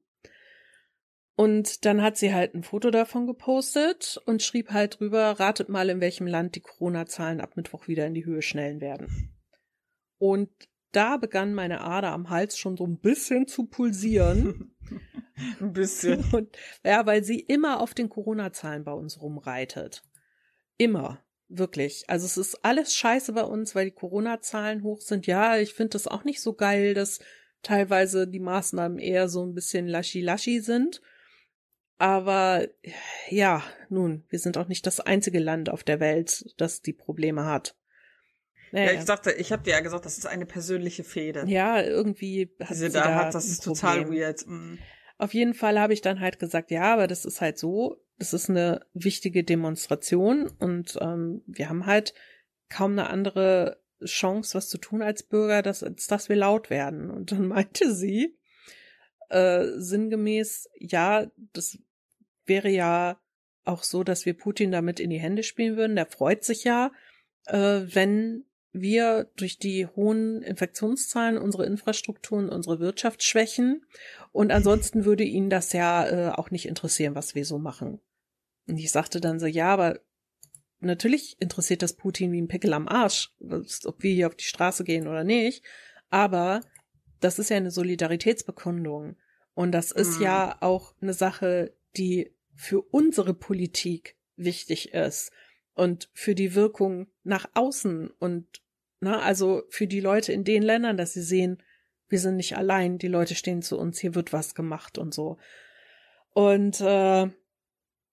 Und 1.35 1.85
dann 1.85 2.01
hat 2.01 2.17
sie 2.17 2.33
halt 2.33 2.53
ein 2.53 2.63
Foto 2.63 2.91
davon 2.91 3.25
gepostet 3.25 4.21
und 4.25 4.43
schrieb 4.43 4.71
halt 4.71 4.99
drüber, 4.99 5.39
ratet 5.39 5.67
mal, 5.67 5.89
in 5.89 5.99
welchem 5.99 6.27
Land 6.27 6.55
die 6.55 6.61
Corona-Zahlen 6.61 7.41
ab 7.41 7.57
Mittwoch 7.57 7.87
wieder 7.87 8.05
in 8.05 8.13
die 8.13 8.25
Höhe 8.25 8.43
schnellen 8.43 8.81
werden. 8.81 9.35
Und 10.19 10.49
da 10.91 11.17
begann 11.17 11.55
meine 11.55 11.81
Ader 11.81 12.11
am 12.11 12.29
Hals 12.29 12.57
schon 12.57 12.77
so 12.77 12.85
ein 12.85 12.99
bisschen 12.99 13.47
zu 13.47 13.65
pulsieren. 13.65 14.75
ein 15.59 15.73
bisschen. 15.73 16.23
Und, 16.31 16.55
ja, 16.83 17.05
weil 17.05 17.23
sie 17.23 17.39
immer 17.39 17.81
auf 17.81 17.95
den 17.95 18.09
Corona-Zahlen 18.09 18.83
bei 18.83 18.93
uns 18.93 19.21
rumreitet. 19.21 20.03
Immer. 20.77 21.23
Wirklich. 21.49 22.05
Also 22.07 22.25
es 22.25 22.37
ist 22.37 22.63
alles 22.63 22.95
scheiße 22.95 23.33
bei 23.33 23.43
uns, 23.43 23.75
weil 23.75 23.85
die 23.85 23.95
Corona-Zahlen 23.95 24.83
hoch 24.83 25.01
sind. 25.01 25.27
Ja, 25.27 25.57
ich 25.57 25.73
finde 25.73 25.91
das 25.91 26.07
auch 26.07 26.23
nicht 26.23 26.41
so 26.41 26.53
geil, 26.53 26.93
dass 26.93 27.19
teilweise 27.61 28.27
die 28.27 28.39
Maßnahmen 28.39 28.97
eher 28.97 29.29
so 29.29 29.45
ein 29.45 29.53
bisschen 29.53 29.87
laschi-laschi 29.87 30.61
sind. 30.61 31.01
Aber 32.03 32.67
ja, 33.29 33.63
nun, 33.87 34.25
wir 34.27 34.37
sind 34.37 34.57
auch 34.57 34.67
nicht 34.67 34.85
das 34.85 34.99
einzige 34.99 35.39
Land 35.39 35.69
auf 35.69 35.85
der 35.85 36.01
Welt, 36.01 36.53
das 36.57 36.81
die 36.81 36.91
Probleme 36.91 37.45
hat. 37.45 37.77
Naja. 38.73 38.91
Ja, 38.91 38.99
ich 38.99 39.05
sagte, 39.05 39.31
ich 39.31 39.53
habe 39.53 39.63
dir 39.63 39.69
ja 39.69 39.79
gesagt, 39.79 40.05
das 40.05 40.17
ist 40.17 40.25
eine 40.25 40.45
persönliche 40.45 41.05
Fehde. 41.05 41.45
Ja, 41.47 41.81
irgendwie 41.81 42.53
hat 42.59 42.75
sie, 42.75 42.87
sie 42.87 42.91
da, 42.91 43.15
hat, 43.15 43.33
das 43.33 43.45
ist 43.45 43.63
total 43.63 44.09
weird. 44.11 44.45
Mm. 44.45 44.79
Auf 45.17 45.33
jeden 45.33 45.53
Fall 45.53 45.79
habe 45.79 45.93
ich 45.93 46.01
dann 46.01 46.19
halt 46.19 46.39
gesagt, 46.39 46.71
ja, 46.71 46.91
aber 46.91 47.07
das 47.07 47.23
ist 47.23 47.39
halt 47.39 47.57
so, 47.57 48.03
das 48.17 48.33
ist 48.33 48.49
eine 48.49 48.85
wichtige 48.93 49.45
Demonstration 49.45 50.51
und 50.59 50.97
ähm, 50.99 51.41
wir 51.47 51.69
haben 51.69 51.85
halt 51.85 52.13
kaum 52.67 52.99
eine 52.99 53.09
andere 53.09 53.81
Chance, 54.03 54.57
was 54.57 54.67
zu 54.67 54.77
tun 54.77 55.01
als 55.01 55.23
Bürger, 55.23 55.61
dass, 55.61 55.85
dass 56.09 56.27
wir 56.27 56.35
laut 56.35 56.69
werden. 56.69 57.09
Und 57.09 57.31
dann 57.31 57.47
meinte 57.47 57.95
sie 57.95 58.37
äh, 59.29 59.67
sinngemäß, 59.77 60.69
ja, 60.75 61.31
das 61.53 61.77
wäre 62.45 62.69
ja 62.69 63.19
auch 63.65 63.83
so, 63.83 64.03
dass 64.03 64.25
wir 64.25 64.33
Putin 64.33 64.71
damit 64.71 64.99
in 64.99 65.09
die 65.09 65.19
Hände 65.19 65.43
spielen 65.43 65.77
würden. 65.77 65.95
Der 65.95 66.05
freut 66.05 66.43
sich 66.43 66.63
ja, 66.63 66.91
äh, 67.45 67.81
wenn 67.85 68.45
wir 68.73 69.29
durch 69.35 69.59
die 69.59 69.85
hohen 69.85 70.41
Infektionszahlen 70.41 71.37
unsere 71.37 71.65
Infrastruktur 71.65 72.39
und 72.39 72.49
unsere 72.49 72.79
Wirtschaft 72.79 73.23
schwächen. 73.23 73.85
Und 74.31 74.51
ansonsten 74.51 75.05
würde 75.05 75.23
ihn 75.23 75.49
das 75.49 75.73
ja 75.73 76.07
äh, 76.07 76.31
auch 76.31 76.49
nicht 76.49 76.67
interessieren, 76.67 77.15
was 77.15 77.35
wir 77.35 77.45
so 77.45 77.59
machen. 77.59 78.01
Und 78.67 78.77
ich 78.77 78.91
sagte 78.91 79.21
dann 79.21 79.39
so, 79.39 79.45
ja, 79.45 79.67
aber 79.67 79.99
natürlich 80.79 81.37
interessiert 81.39 81.83
das 81.83 81.93
Putin 81.93 82.31
wie 82.31 82.41
ein 82.41 82.47
Pickel 82.47 82.73
am 82.73 82.87
Arsch, 82.87 83.31
ob 83.39 84.01
wir 84.01 84.13
hier 84.13 84.27
auf 84.27 84.35
die 84.35 84.43
Straße 84.43 84.83
gehen 84.83 85.07
oder 85.07 85.23
nicht. 85.23 85.63
Aber 86.09 86.61
das 87.19 87.39
ist 87.39 87.49
ja 87.49 87.57
eine 87.57 87.71
Solidaritätsbekundung. 87.71 89.15
Und 89.53 89.71
das 89.71 89.91
ist 89.91 90.17
mhm. 90.17 90.23
ja 90.23 90.57
auch 90.61 90.95
eine 90.99 91.13
Sache, 91.13 91.75
die 91.97 92.31
für 92.55 92.81
unsere 92.81 93.33
Politik 93.33 94.15
wichtig 94.35 94.93
ist 94.93 95.31
und 95.73 96.09
für 96.13 96.35
die 96.35 96.55
Wirkung 96.55 97.07
nach 97.23 97.49
außen 97.53 98.09
und 98.19 98.61
na, 98.99 99.19
also 99.19 99.63
für 99.69 99.87
die 99.87 99.99
Leute 99.99 100.31
in 100.31 100.43
den 100.43 100.63
Ländern, 100.63 100.95
dass 100.95 101.13
sie 101.13 101.21
sehen, 101.21 101.61
wir 102.07 102.19
sind 102.19 102.37
nicht 102.37 102.55
allein, 102.55 102.97
die 102.97 103.07
Leute 103.07 103.35
stehen 103.35 103.61
zu 103.61 103.77
uns, 103.77 103.99
hier 103.99 104.15
wird 104.15 104.31
was 104.31 104.55
gemacht 104.55 104.97
und 104.97 105.13
so. 105.13 105.37
Und 106.29 106.79
äh, 106.79 107.29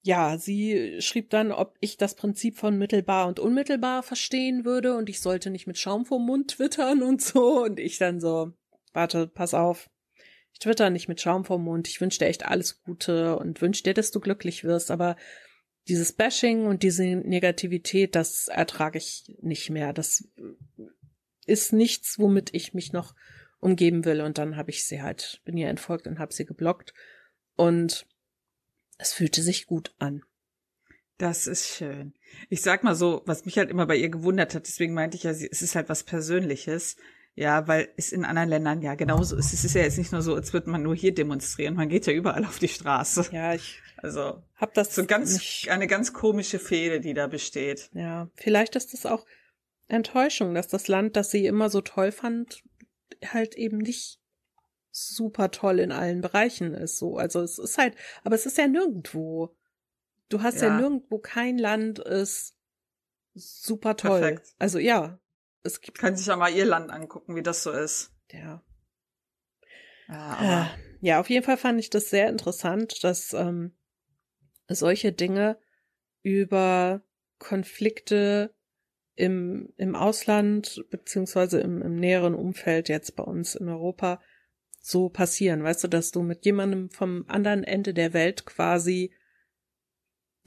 ja, 0.02 0.38
sie 0.38 1.00
schrieb 1.00 1.30
dann, 1.30 1.52
ob 1.52 1.76
ich 1.80 1.96
das 1.96 2.14
Prinzip 2.14 2.56
von 2.56 2.78
mittelbar 2.78 3.28
und 3.28 3.38
unmittelbar 3.38 4.02
verstehen 4.02 4.64
würde 4.64 4.96
und 4.96 5.08
ich 5.08 5.20
sollte 5.20 5.50
nicht 5.50 5.66
mit 5.66 5.78
Schaum 5.78 6.06
vorm 6.06 6.24
Mund 6.24 6.52
twittern 6.52 7.02
und 7.02 7.20
so. 7.20 7.64
Und 7.64 7.78
ich 7.78 7.98
dann 7.98 8.20
so, 8.20 8.52
warte, 8.92 9.26
pass 9.26 9.54
auf. 9.54 9.90
Ich 10.52 10.58
twitter 10.60 10.90
nicht 10.90 11.08
mit 11.08 11.20
Schaum 11.20 11.44
vorm 11.44 11.64
Mund. 11.64 11.88
Ich 11.88 12.00
wünsche 12.00 12.18
dir 12.18 12.26
echt 12.26 12.46
alles 12.46 12.82
Gute 12.82 13.38
und 13.38 13.60
wünsche 13.62 13.82
dir, 13.82 13.94
dass 13.94 14.10
du 14.10 14.20
glücklich 14.20 14.64
wirst. 14.64 14.90
Aber 14.90 15.16
dieses 15.88 16.12
Bashing 16.12 16.66
und 16.66 16.82
diese 16.82 17.04
Negativität, 17.04 18.14
das 18.14 18.48
ertrage 18.48 18.98
ich 18.98 19.36
nicht 19.40 19.70
mehr. 19.70 19.92
Das 19.92 20.28
ist 21.46 21.72
nichts, 21.72 22.18
womit 22.18 22.54
ich 22.54 22.74
mich 22.74 22.92
noch 22.92 23.14
umgeben 23.60 24.04
will. 24.04 24.20
Und 24.20 24.38
dann 24.38 24.56
habe 24.56 24.70
ich 24.70 24.84
sie 24.86 25.02
halt, 25.02 25.40
bin 25.44 25.56
ihr 25.56 25.68
entfolgt 25.68 26.06
und 26.06 26.18
habe 26.18 26.32
sie 26.32 26.44
geblockt. 26.44 26.94
Und 27.56 28.06
es 28.98 29.12
fühlte 29.12 29.42
sich 29.42 29.66
gut 29.66 29.94
an. 29.98 30.22
Das 31.18 31.46
ist 31.46 31.68
schön. 31.68 32.14
Ich 32.48 32.62
sag 32.62 32.82
mal 32.82 32.94
so, 32.94 33.22
was 33.26 33.44
mich 33.44 33.58
halt 33.58 33.68
immer 33.70 33.86
bei 33.86 33.96
ihr 33.96 34.08
gewundert 34.08 34.54
hat, 34.54 34.66
deswegen 34.66 34.94
meinte 34.94 35.18
ich 35.18 35.24
ja, 35.24 35.30
es 35.30 35.60
ist 35.60 35.74
halt 35.74 35.90
was 35.90 36.02
Persönliches. 36.02 36.96
Ja, 37.40 37.66
weil 37.66 37.88
es 37.96 38.12
in 38.12 38.26
anderen 38.26 38.50
Ländern 38.50 38.82
ja 38.82 38.94
genauso 38.96 39.34
ist. 39.34 39.54
Es 39.54 39.64
ist 39.64 39.74
ja 39.74 39.80
jetzt 39.80 39.96
nicht 39.96 40.12
nur 40.12 40.20
so, 40.20 40.34
als 40.34 40.52
würde 40.52 40.68
man 40.68 40.82
nur 40.82 40.94
hier 40.94 41.14
demonstrieren. 41.14 41.74
Man 41.74 41.88
geht 41.88 42.06
ja 42.06 42.12
überall 42.12 42.44
auf 42.44 42.58
die 42.58 42.68
Straße. 42.68 43.30
Ja, 43.32 43.54
ich 43.54 43.80
also 43.96 44.42
hab 44.56 44.74
das 44.74 44.94
so 44.94 45.06
ganz 45.06 45.32
nicht. 45.32 45.70
eine 45.70 45.86
ganz 45.86 46.12
komische 46.12 46.58
Fehde, 46.58 47.00
die 47.00 47.14
da 47.14 47.28
besteht. 47.28 47.88
Ja, 47.94 48.28
vielleicht 48.34 48.76
ist 48.76 48.92
das 48.92 49.06
auch 49.06 49.24
Enttäuschung, 49.88 50.54
dass 50.54 50.68
das 50.68 50.86
Land, 50.86 51.16
das 51.16 51.30
sie 51.30 51.46
immer 51.46 51.70
so 51.70 51.80
toll 51.80 52.12
fand, 52.12 52.62
halt 53.24 53.54
eben 53.54 53.78
nicht 53.78 54.20
super 54.90 55.50
toll 55.50 55.78
in 55.78 55.92
allen 55.92 56.20
Bereichen 56.20 56.74
ist. 56.74 56.98
So, 56.98 57.16
also 57.16 57.40
es 57.40 57.58
ist 57.58 57.78
halt, 57.78 57.94
aber 58.22 58.34
es 58.34 58.44
ist 58.44 58.58
ja 58.58 58.68
nirgendwo. 58.68 59.56
Du 60.28 60.42
hast 60.42 60.60
ja, 60.60 60.68
ja 60.68 60.76
nirgendwo 60.78 61.18
kein 61.18 61.56
Land 61.56 62.00
ist 62.00 62.54
super 63.32 63.96
toll. 63.96 64.20
Perfekt. 64.20 64.54
Also 64.58 64.78
ja, 64.78 65.18
es 65.62 65.80
gibt. 65.80 65.98
Kann 65.98 66.16
sich 66.16 66.26
ja 66.26 66.36
mal 66.36 66.52
ihr 66.52 66.64
Land 66.64 66.90
angucken, 66.90 67.36
wie 67.36 67.42
das 67.42 67.62
so 67.62 67.70
ist. 67.70 68.12
Ja. 68.32 68.62
Ja, 70.08 70.64
äh, 70.64 70.66
ja, 71.00 71.20
auf 71.20 71.30
jeden 71.30 71.44
Fall 71.44 71.56
fand 71.56 71.78
ich 71.78 71.90
das 71.90 72.10
sehr 72.10 72.28
interessant, 72.28 73.04
dass 73.04 73.32
ähm, 73.32 73.76
solche 74.68 75.12
Dinge 75.12 75.58
über 76.22 77.02
Konflikte 77.38 78.54
im, 79.14 79.72
im 79.76 79.94
Ausland 79.94 80.84
beziehungsweise 80.90 81.60
im, 81.60 81.82
im 81.82 81.96
näheren 81.96 82.34
Umfeld 82.34 82.88
jetzt 82.88 83.16
bei 83.16 83.22
uns 83.22 83.54
in 83.54 83.68
Europa 83.68 84.20
so 84.80 85.08
passieren. 85.08 85.62
Weißt 85.62 85.84
du, 85.84 85.88
dass 85.88 86.10
du 86.10 86.22
mit 86.22 86.44
jemandem 86.44 86.90
vom 86.90 87.24
anderen 87.28 87.64
Ende 87.64 87.94
der 87.94 88.12
Welt 88.12 88.46
quasi 88.46 89.14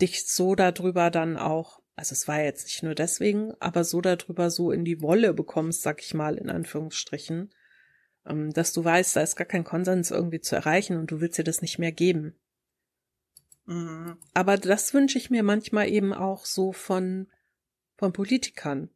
dich 0.01 0.27
so 0.27 0.55
darüber 0.55 1.11
dann 1.11 1.37
auch, 1.37 1.82
also 1.95 2.13
es 2.13 2.27
war 2.27 2.41
jetzt 2.41 2.65
nicht 2.65 2.83
nur 2.83 2.95
deswegen, 2.95 3.53
aber 3.59 3.83
so 3.83 4.01
darüber 4.01 4.49
so 4.49 4.71
in 4.71 4.83
die 4.83 5.01
Wolle 5.01 5.33
bekommst, 5.33 5.83
sag 5.83 6.01
ich 6.01 6.13
mal, 6.13 6.37
in 6.37 6.49
Anführungsstrichen, 6.49 7.53
ähm, 8.25 8.51
dass 8.51 8.73
du 8.73 8.83
weißt, 8.83 9.15
da 9.15 9.21
ist 9.21 9.35
gar 9.35 9.45
kein 9.45 9.63
Konsens 9.63 10.11
irgendwie 10.11 10.41
zu 10.41 10.55
erreichen 10.55 10.97
und 10.97 11.11
du 11.11 11.21
willst 11.21 11.37
dir 11.37 11.43
das 11.43 11.61
nicht 11.61 11.77
mehr 11.77 11.91
geben. 11.91 12.35
Mhm. 13.65 14.17
Aber 14.33 14.57
das 14.57 14.93
wünsche 14.93 15.17
ich 15.17 15.29
mir 15.29 15.43
manchmal 15.43 15.89
eben 15.89 16.13
auch 16.13 16.45
so 16.45 16.71
von, 16.71 17.27
von 17.95 18.11
Politikern. 18.11 18.89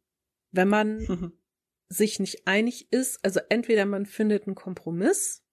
Wenn 0.50 0.68
man 0.68 0.98
mhm. 0.98 1.32
sich 1.88 2.18
nicht 2.18 2.46
einig 2.46 2.92
ist, 2.92 3.24
also 3.24 3.40
entweder 3.48 3.86
man 3.86 4.06
findet 4.06 4.46
einen 4.46 4.56
Kompromiss 4.56 5.44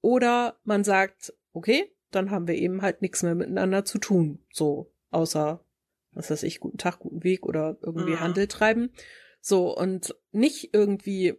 oder 0.00 0.58
man 0.64 0.84
sagt, 0.84 1.34
okay, 1.52 1.92
dann 2.10 2.30
haben 2.30 2.46
wir 2.46 2.54
eben 2.54 2.82
halt 2.82 3.02
nichts 3.02 3.22
mehr 3.22 3.34
miteinander 3.34 3.84
zu 3.84 3.98
tun. 3.98 4.44
So, 4.50 4.92
außer, 5.10 5.64
was 6.12 6.30
weiß 6.30 6.42
ich, 6.42 6.60
guten 6.60 6.78
Tag, 6.78 6.98
guten 6.98 7.24
Weg 7.24 7.46
oder 7.46 7.78
irgendwie 7.82 8.12
mhm. 8.12 8.20
Handel 8.20 8.48
treiben. 8.48 8.90
So, 9.40 9.76
und 9.76 10.14
nicht 10.32 10.74
irgendwie, 10.74 11.34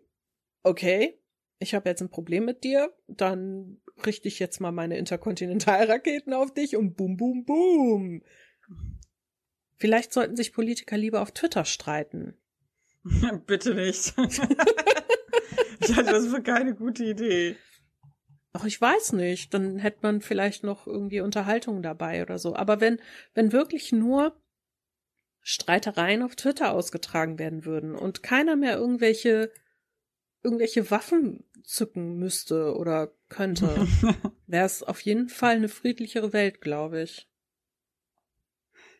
okay, 0.63 1.19
ich 1.59 1.75
habe 1.75 1.89
jetzt 1.89 2.01
ein 2.01 2.09
Problem 2.09 2.45
mit 2.45 2.63
dir, 2.63 2.93
dann 3.07 3.81
richte 4.05 4.27
ich 4.27 4.39
jetzt 4.39 4.61
mal 4.61 4.71
meine 4.71 4.97
Interkontinentalraketen 4.97 6.33
auf 6.33 6.53
dich 6.53 6.75
und 6.75 6.95
boom, 6.95 7.17
boom, 7.17 7.43
boom. 7.43 8.23
Vielleicht 9.75 10.13
sollten 10.13 10.35
sich 10.35 10.53
Politiker 10.53 10.97
lieber 10.97 11.21
auf 11.21 11.31
Twitter 11.31 11.65
streiten. 11.65 12.37
Bitte 13.45 13.75
nicht. 13.75 14.13
ich 15.79 15.95
halte 15.95 16.11
das 16.11 16.27
für 16.27 16.41
keine 16.41 16.75
gute 16.75 17.03
Idee. 17.03 17.55
Ach, 18.51 18.65
ich 18.65 18.79
weiß 18.79 19.13
nicht. 19.13 19.53
Dann 19.53 19.77
hätte 19.77 19.99
man 20.01 20.21
vielleicht 20.21 20.63
noch 20.63 20.87
irgendwie 20.87 21.21
Unterhaltung 21.21 21.81
dabei 21.81 22.21
oder 22.21 22.39
so. 22.39 22.55
Aber 22.55 22.81
wenn, 22.81 22.99
wenn 23.33 23.51
wirklich 23.51 23.91
nur 23.91 24.35
Streitereien 25.41 26.21
auf 26.21 26.35
Twitter 26.35 26.71
ausgetragen 26.71 27.39
werden 27.39 27.65
würden 27.65 27.95
und 27.95 28.23
keiner 28.23 28.55
mehr 28.55 28.77
irgendwelche, 28.77 29.51
irgendwelche 30.43 30.91
Waffen 30.91 31.45
zücken 31.63 32.17
müsste 32.17 32.75
oder 32.75 33.11
könnte, 33.29 33.67
wäre 34.47 34.65
es 34.65 34.83
auf 34.83 35.01
jeden 35.01 35.29
Fall 35.29 35.55
eine 35.55 35.69
friedlichere 35.69 36.33
Welt, 36.33 36.61
glaube 36.61 37.01
ich. 37.01 37.27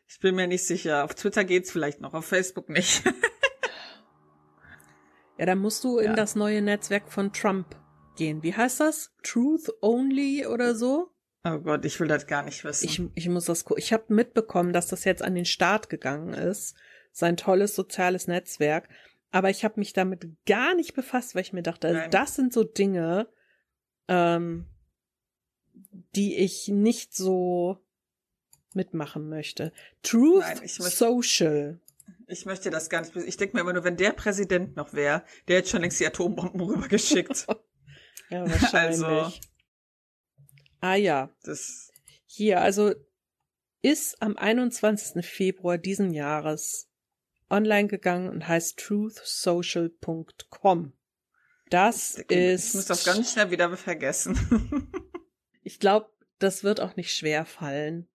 Ich 0.08 0.18
bin 0.18 0.34
mir 0.34 0.48
nicht 0.48 0.66
sicher. 0.66 1.04
Auf 1.04 1.14
Twitter 1.14 1.44
geht's 1.44 1.70
vielleicht 1.70 2.00
noch, 2.00 2.14
auf 2.14 2.24
Facebook 2.24 2.68
nicht. 2.68 3.04
ja, 5.38 5.46
dann 5.46 5.58
musst 5.58 5.84
du 5.84 5.98
in 5.98 6.06
ja. 6.06 6.14
das 6.14 6.34
neue 6.34 6.62
Netzwerk 6.62 7.12
von 7.12 7.32
Trump 7.32 7.76
gehen. 8.16 8.42
Wie 8.42 8.54
heißt 8.54 8.80
das? 8.80 9.14
Truth 9.22 9.70
Only 9.80 10.46
oder 10.46 10.74
so? 10.74 11.12
Oh 11.44 11.58
Gott, 11.58 11.84
ich 11.84 11.98
will 12.00 12.08
das 12.08 12.26
gar 12.26 12.42
nicht 12.42 12.64
wissen. 12.64 12.84
Ich, 12.84 13.02
ich 13.14 13.28
muss 13.28 13.46
das 13.46 13.64
gucken. 13.64 13.82
Ich 13.82 13.92
habe 13.92 14.12
mitbekommen, 14.12 14.72
dass 14.72 14.88
das 14.88 15.04
jetzt 15.04 15.22
an 15.22 15.34
den 15.34 15.46
Start 15.46 15.88
gegangen 15.88 16.34
ist. 16.34 16.76
Sein 17.12 17.36
tolles 17.36 17.74
soziales 17.74 18.26
Netzwerk. 18.26 18.88
Aber 19.30 19.48
ich 19.48 19.64
habe 19.64 19.80
mich 19.80 19.92
damit 19.92 20.26
gar 20.44 20.74
nicht 20.74 20.94
befasst, 20.94 21.34
weil 21.34 21.42
ich 21.42 21.52
mir 21.52 21.62
dachte, 21.62 21.88
also 21.88 22.10
das 22.10 22.34
sind 22.34 22.52
so 22.52 22.64
Dinge, 22.64 23.28
ähm, 24.08 24.66
die 26.14 26.36
ich 26.36 26.68
nicht 26.68 27.14
so 27.14 27.78
mitmachen 28.74 29.28
möchte. 29.28 29.72
Truth 30.02 30.40
Nein, 30.40 30.60
ich 30.64 30.78
möchte, 30.78 30.96
Social. 30.96 31.80
Ich 32.26 32.44
möchte 32.44 32.70
das 32.70 32.90
gar 32.90 33.00
nicht. 33.00 33.14
Ich 33.16 33.36
denke 33.36 33.56
mir 33.56 33.62
immer 33.62 33.72
nur, 33.72 33.84
wenn 33.84 33.96
der 33.96 34.12
Präsident 34.12 34.76
noch 34.76 34.92
wäre, 34.92 35.24
der 35.48 35.58
hätte 35.58 35.70
schon 35.70 35.80
längst 35.80 36.00
die 36.00 36.06
Atombomben 36.06 36.60
rübergeschickt. 36.60 37.46
ja, 38.30 38.40
wahrscheinlich. 38.50 39.04
Also, 39.04 39.32
ah 40.80 40.94
ja. 40.94 41.30
Das 41.42 41.90
Hier, 42.26 42.60
also 42.60 42.94
ist 43.82 44.20
am 44.20 44.36
21. 44.36 45.24
Februar 45.24 45.78
diesen 45.78 46.12
Jahres 46.12 46.88
online 47.48 47.88
gegangen 47.88 48.28
und 48.28 48.46
heißt 48.46 48.78
truthsocial.com. 48.78 50.92
Das 51.70 52.18
ich 52.18 52.30
ist. 52.30 52.68
Ich 52.68 52.74
muss 52.74 52.86
das 52.86 53.04
ganz 53.04 53.32
schnell 53.32 53.50
wieder 53.50 53.74
vergessen. 53.76 54.92
ich 55.62 55.78
glaube, 55.78 56.10
das 56.38 56.64
wird 56.64 56.80
auch 56.80 56.96
nicht 56.96 57.14
schwer 57.14 57.44
fallen. 57.44 58.08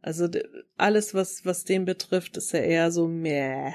Also 0.00 0.28
alles, 0.76 1.14
was, 1.14 1.44
was 1.44 1.64
den 1.64 1.84
betrifft, 1.84 2.36
ist 2.36 2.52
ja 2.52 2.60
eher 2.60 2.92
so 2.92 3.08
meh. 3.08 3.72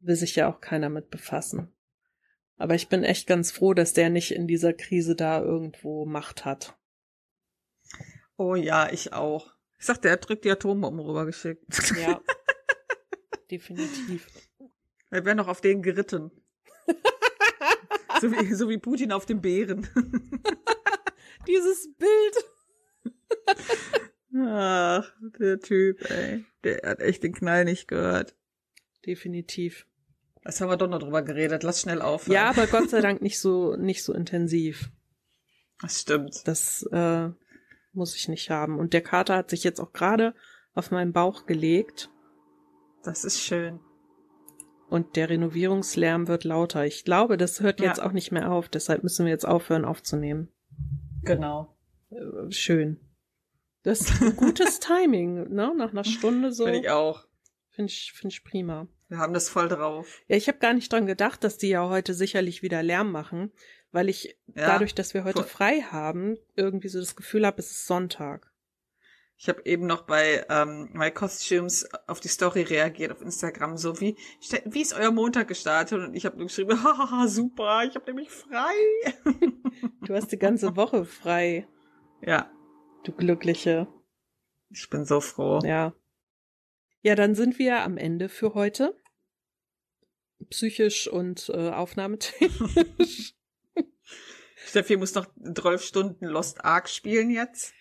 Will 0.00 0.16
sich 0.16 0.36
ja 0.36 0.48
auch 0.48 0.60
keiner 0.60 0.88
mit 0.88 1.10
befassen. 1.10 1.72
Aber 2.56 2.74
ich 2.74 2.88
bin 2.88 3.04
echt 3.04 3.26
ganz 3.26 3.50
froh, 3.50 3.74
dass 3.74 3.92
der 3.92 4.10
nicht 4.10 4.32
in 4.32 4.46
dieser 4.46 4.72
Krise 4.72 5.14
da 5.14 5.40
irgendwo 5.42 6.06
Macht 6.06 6.44
hat. 6.44 6.76
Oh 8.36 8.54
ja, 8.54 8.90
ich 8.90 9.12
auch. 9.12 9.54
Ich 9.78 9.86
sagte, 9.86 10.08
er 10.08 10.16
drückt 10.16 10.44
die 10.44 10.50
Atombomben 10.50 11.04
rübergeschickt. 11.04 11.64
Ja. 11.98 12.20
definitiv. 13.50 14.26
Wir 15.10 15.24
wären 15.24 15.36
noch 15.36 15.48
auf 15.48 15.60
den 15.60 15.82
geritten. 15.82 16.30
so, 18.20 18.32
wie, 18.32 18.54
so 18.54 18.68
wie 18.68 18.78
Putin 18.78 19.12
auf 19.12 19.26
dem 19.26 19.40
Bären. 19.40 19.88
Dieses 21.46 21.88
Bild. 21.96 23.56
Ach, 24.34 25.12
der 25.38 25.60
Typ, 25.60 26.10
ey. 26.10 26.44
Der 26.64 26.82
hat 26.82 27.00
echt 27.00 27.22
den 27.22 27.34
Knall 27.34 27.64
nicht 27.64 27.86
gehört. 27.86 28.34
Definitiv. 29.04 29.86
Das 30.46 30.60
haben 30.60 30.68
wir 30.68 30.76
doch 30.76 30.88
noch 30.88 31.00
drüber 31.00 31.22
geredet. 31.22 31.64
Lass 31.64 31.80
schnell 31.80 32.00
auf. 32.00 32.28
Ja, 32.28 32.50
aber 32.50 32.68
Gott 32.68 32.88
sei 32.88 33.00
Dank 33.02 33.20
nicht 33.20 33.40
so, 33.40 33.74
nicht 33.74 34.04
so 34.04 34.14
intensiv. 34.14 34.92
Das 35.80 36.00
stimmt. 36.00 36.46
Das 36.46 36.84
äh, 36.92 37.30
muss 37.92 38.14
ich 38.14 38.28
nicht 38.28 38.48
haben. 38.48 38.78
Und 38.78 38.92
der 38.92 39.02
Kater 39.02 39.36
hat 39.36 39.50
sich 39.50 39.64
jetzt 39.64 39.80
auch 39.80 39.92
gerade 39.92 40.34
auf 40.72 40.92
meinen 40.92 41.12
Bauch 41.12 41.46
gelegt. 41.46 42.10
Das 43.02 43.24
ist 43.24 43.40
schön. 43.40 43.80
Und 44.88 45.16
der 45.16 45.30
Renovierungslärm 45.30 46.28
wird 46.28 46.44
lauter. 46.44 46.86
Ich 46.86 47.04
glaube, 47.04 47.36
das 47.36 47.60
hört 47.60 47.80
ja. 47.80 47.86
jetzt 47.86 48.00
auch 48.00 48.12
nicht 48.12 48.30
mehr 48.30 48.52
auf. 48.52 48.68
Deshalb 48.68 49.02
müssen 49.02 49.26
wir 49.26 49.32
jetzt 49.32 49.48
aufhören 49.48 49.84
aufzunehmen. 49.84 50.52
Genau. 51.24 51.76
Äh, 52.10 52.52
schön. 52.52 53.00
Das 53.82 54.00
ist 54.00 54.22
ein 54.22 54.36
gutes 54.36 54.78
Timing, 54.80 55.52
ne? 55.52 55.74
Nach 55.76 55.90
einer 55.90 56.04
Stunde 56.04 56.52
so. 56.52 56.66
Finde 56.66 56.80
ich 56.80 56.90
auch. 56.90 57.26
Finde 57.70 57.90
ich, 57.90 58.12
finde 58.14 58.32
ich 58.32 58.44
prima. 58.44 58.86
Wir 59.08 59.18
haben 59.18 59.34
das 59.34 59.48
voll 59.48 59.68
drauf. 59.68 60.20
Ja, 60.26 60.36
ich 60.36 60.48
habe 60.48 60.58
gar 60.58 60.72
nicht 60.72 60.92
dran 60.92 61.06
gedacht, 61.06 61.44
dass 61.44 61.58
die 61.58 61.68
ja 61.68 61.88
heute 61.88 62.12
sicherlich 62.12 62.62
wieder 62.62 62.82
Lärm 62.82 63.12
machen, 63.12 63.52
weil 63.92 64.08
ich 64.08 64.36
ja, 64.48 64.66
dadurch, 64.66 64.94
dass 64.94 65.14
wir 65.14 65.24
heute 65.24 65.42
voll. 65.42 65.48
frei 65.48 65.80
haben, 65.80 66.36
irgendwie 66.56 66.88
so 66.88 66.98
das 66.98 67.14
Gefühl 67.14 67.46
habe, 67.46 67.58
es 67.60 67.70
ist 67.70 67.86
Sonntag. 67.86 68.52
Ich 69.38 69.48
habe 69.50 69.64
eben 69.66 69.86
noch 69.86 70.02
bei 70.02 70.46
ähm, 70.48 70.88
My 70.94 71.10
Costumes 71.10 71.86
auf 72.06 72.20
die 72.20 72.28
Story 72.28 72.62
reagiert 72.62 73.12
auf 73.12 73.20
Instagram, 73.20 73.76
so 73.76 74.00
wie, 74.00 74.16
wie 74.64 74.80
ist 74.80 74.94
euer 74.94 75.10
Montag 75.10 75.48
gestartet? 75.48 76.00
Und 76.00 76.14
ich 76.14 76.24
habe 76.24 76.38
nur 76.38 76.46
geschrieben, 76.46 76.82
haha, 76.82 77.28
super, 77.28 77.84
ich 77.84 77.94
habe 77.94 78.06
nämlich 78.06 78.30
frei. 78.30 78.74
Du 80.06 80.14
hast 80.14 80.32
die 80.32 80.38
ganze 80.38 80.76
Woche 80.76 81.04
frei. 81.04 81.66
Ja. 82.22 82.50
Du 83.04 83.12
Glückliche. 83.12 83.86
Ich 84.70 84.88
bin 84.88 85.04
so 85.04 85.20
froh. 85.20 85.60
Ja. 85.64 85.92
Ja, 87.06 87.14
dann 87.14 87.36
sind 87.36 87.60
wir 87.60 87.84
am 87.84 87.98
Ende 87.98 88.28
für 88.28 88.54
heute. 88.54 89.00
Psychisch 90.50 91.06
und 91.06 91.48
äh, 91.50 91.70
aufnahmetechnisch. 91.70 93.36
Steffi 94.66 94.96
muss 94.96 95.14
noch 95.14 95.28
12 95.40 95.84
Stunden 95.84 96.26
Lost 96.26 96.64
Ark 96.64 96.88
spielen 96.88 97.30
jetzt. 97.30 97.72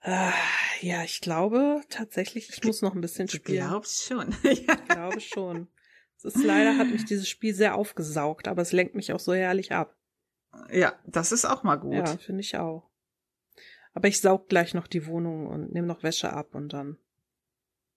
Äh, 0.00 0.32
ja, 0.80 1.04
ich 1.04 1.20
glaube 1.20 1.82
tatsächlich, 1.88 2.50
ich 2.50 2.64
muss 2.64 2.82
noch 2.82 2.96
ein 2.96 3.00
bisschen 3.00 3.28
spielen. 3.28 3.58
Ich 3.58 3.64
glaube 3.64 3.86
schon. 3.86 4.34
ich 4.42 4.66
glaube 4.88 5.20
schon. 5.20 5.68
Es 6.16 6.24
ist 6.24 6.42
leider, 6.42 6.76
hat 6.76 6.88
mich 6.88 7.04
dieses 7.04 7.28
Spiel 7.28 7.54
sehr 7.54 7.76
aufgesaugt, 7.76 8.48
aber 8.48 8.62
es 8.62 8.72
lenkt 8.72 8.96
mich 8.96 9.12
auch 9.12 9.20
so 9.20 9.34
herrlich 9.34 9.70
ab. 9.70 9.96
Ja, 10.72 10.98
das 11.06 11.30
ist 11.30 11.44
auch 11.44 11.62
mal 11.62 11.76
gut. 11.76 11.94
Ja, 11.94 12.16
finde 12.16 12.40
ich 12.40 12.56
auch. 12.56 12.90
Aber 13.92 14.08
ich 14.08 14.20
saug 14.20 14.48
gleich 14.48 14.74
noch 14.74 14.88
die 14.88 15.06
Wohnung 15.06 15.46
und 15.46 15.72
nehme 15.72 15.86
noch 15.86 16.02
Wäsche 16.02 16.32
ab 16.32 16.56
und 16.56 16.72
dann 16.72 16.98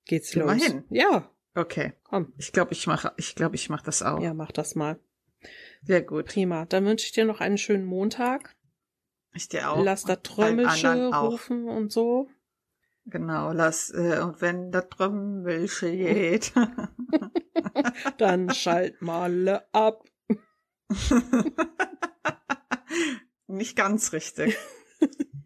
geht's 0.07 0.31
Geh 0.31 0.39
los. 0.39 0.47
Mal 0.47 0.59
hin. 0.59 0.83
Ja. 0.89 1.29
Okay. 1.55 1.93
Komm. 2.03 2.33
Ich 2.37 2.51
glaube, 2.51 2.73
ich 2.73 2.87
mache, 2.87 3.13
ich 3.17 3.35
glaube, 3.35 3.55
ich 3.55 3.69
mache 3.69 3.85
das 3.85 4.03
auch. 4.03 4.21
Ja, 4.21 4.33
mach 4.33 4.51
das 4.51 4.75
mal. 4.75 4.99
Sehr 5.83 6.01
gut. 6.01 6.27
Prima. 6.27 6.65
Dann 6.65 6.85
wünsche 6.85 7.05
ich 7.05 7.11
dir 7.11 7.25
noch 7.25 7.39
einen 7.39 7.57
schönen 7.57 7.85
Montag. 7.85 8.55
Ich 9.33 9.49
dir 9.49 9.71
auch. 9.71 9.83
Lass 9.83 10.03
da 10.03 10.15
Trömmelsche 10.15 11.09
rufen 11.09 11.67
und 11.67 11.91
so. 11.91 12.29
Genau, 13.09 13.53
lass, 13.53 13.89
äh, 13.91 14.19
und 14.21 14.41
wenn 14.41 14.69
das 14.71 14.89
Trömmelsche 14.89 15.89
geht. 15.95 16.51
Dann 18.17 18.49
schalt 18.53 19.01
mal 19.01 19.65
ab. 19.71 20.03
Nicht 23.47 23.77
ganz 23.77 24.11
richtig. 24.11 24.57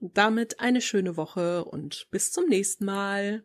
Damit 0.00 0.60
eine 0.60 0.82
schöne 0.82 1.16
Woche 1.16 1.64
und 1.64 2.08
bis 2.10 2.32
zum 2.32 2.48
nächsten 2.48 2.84
Mal. 2.84 3.44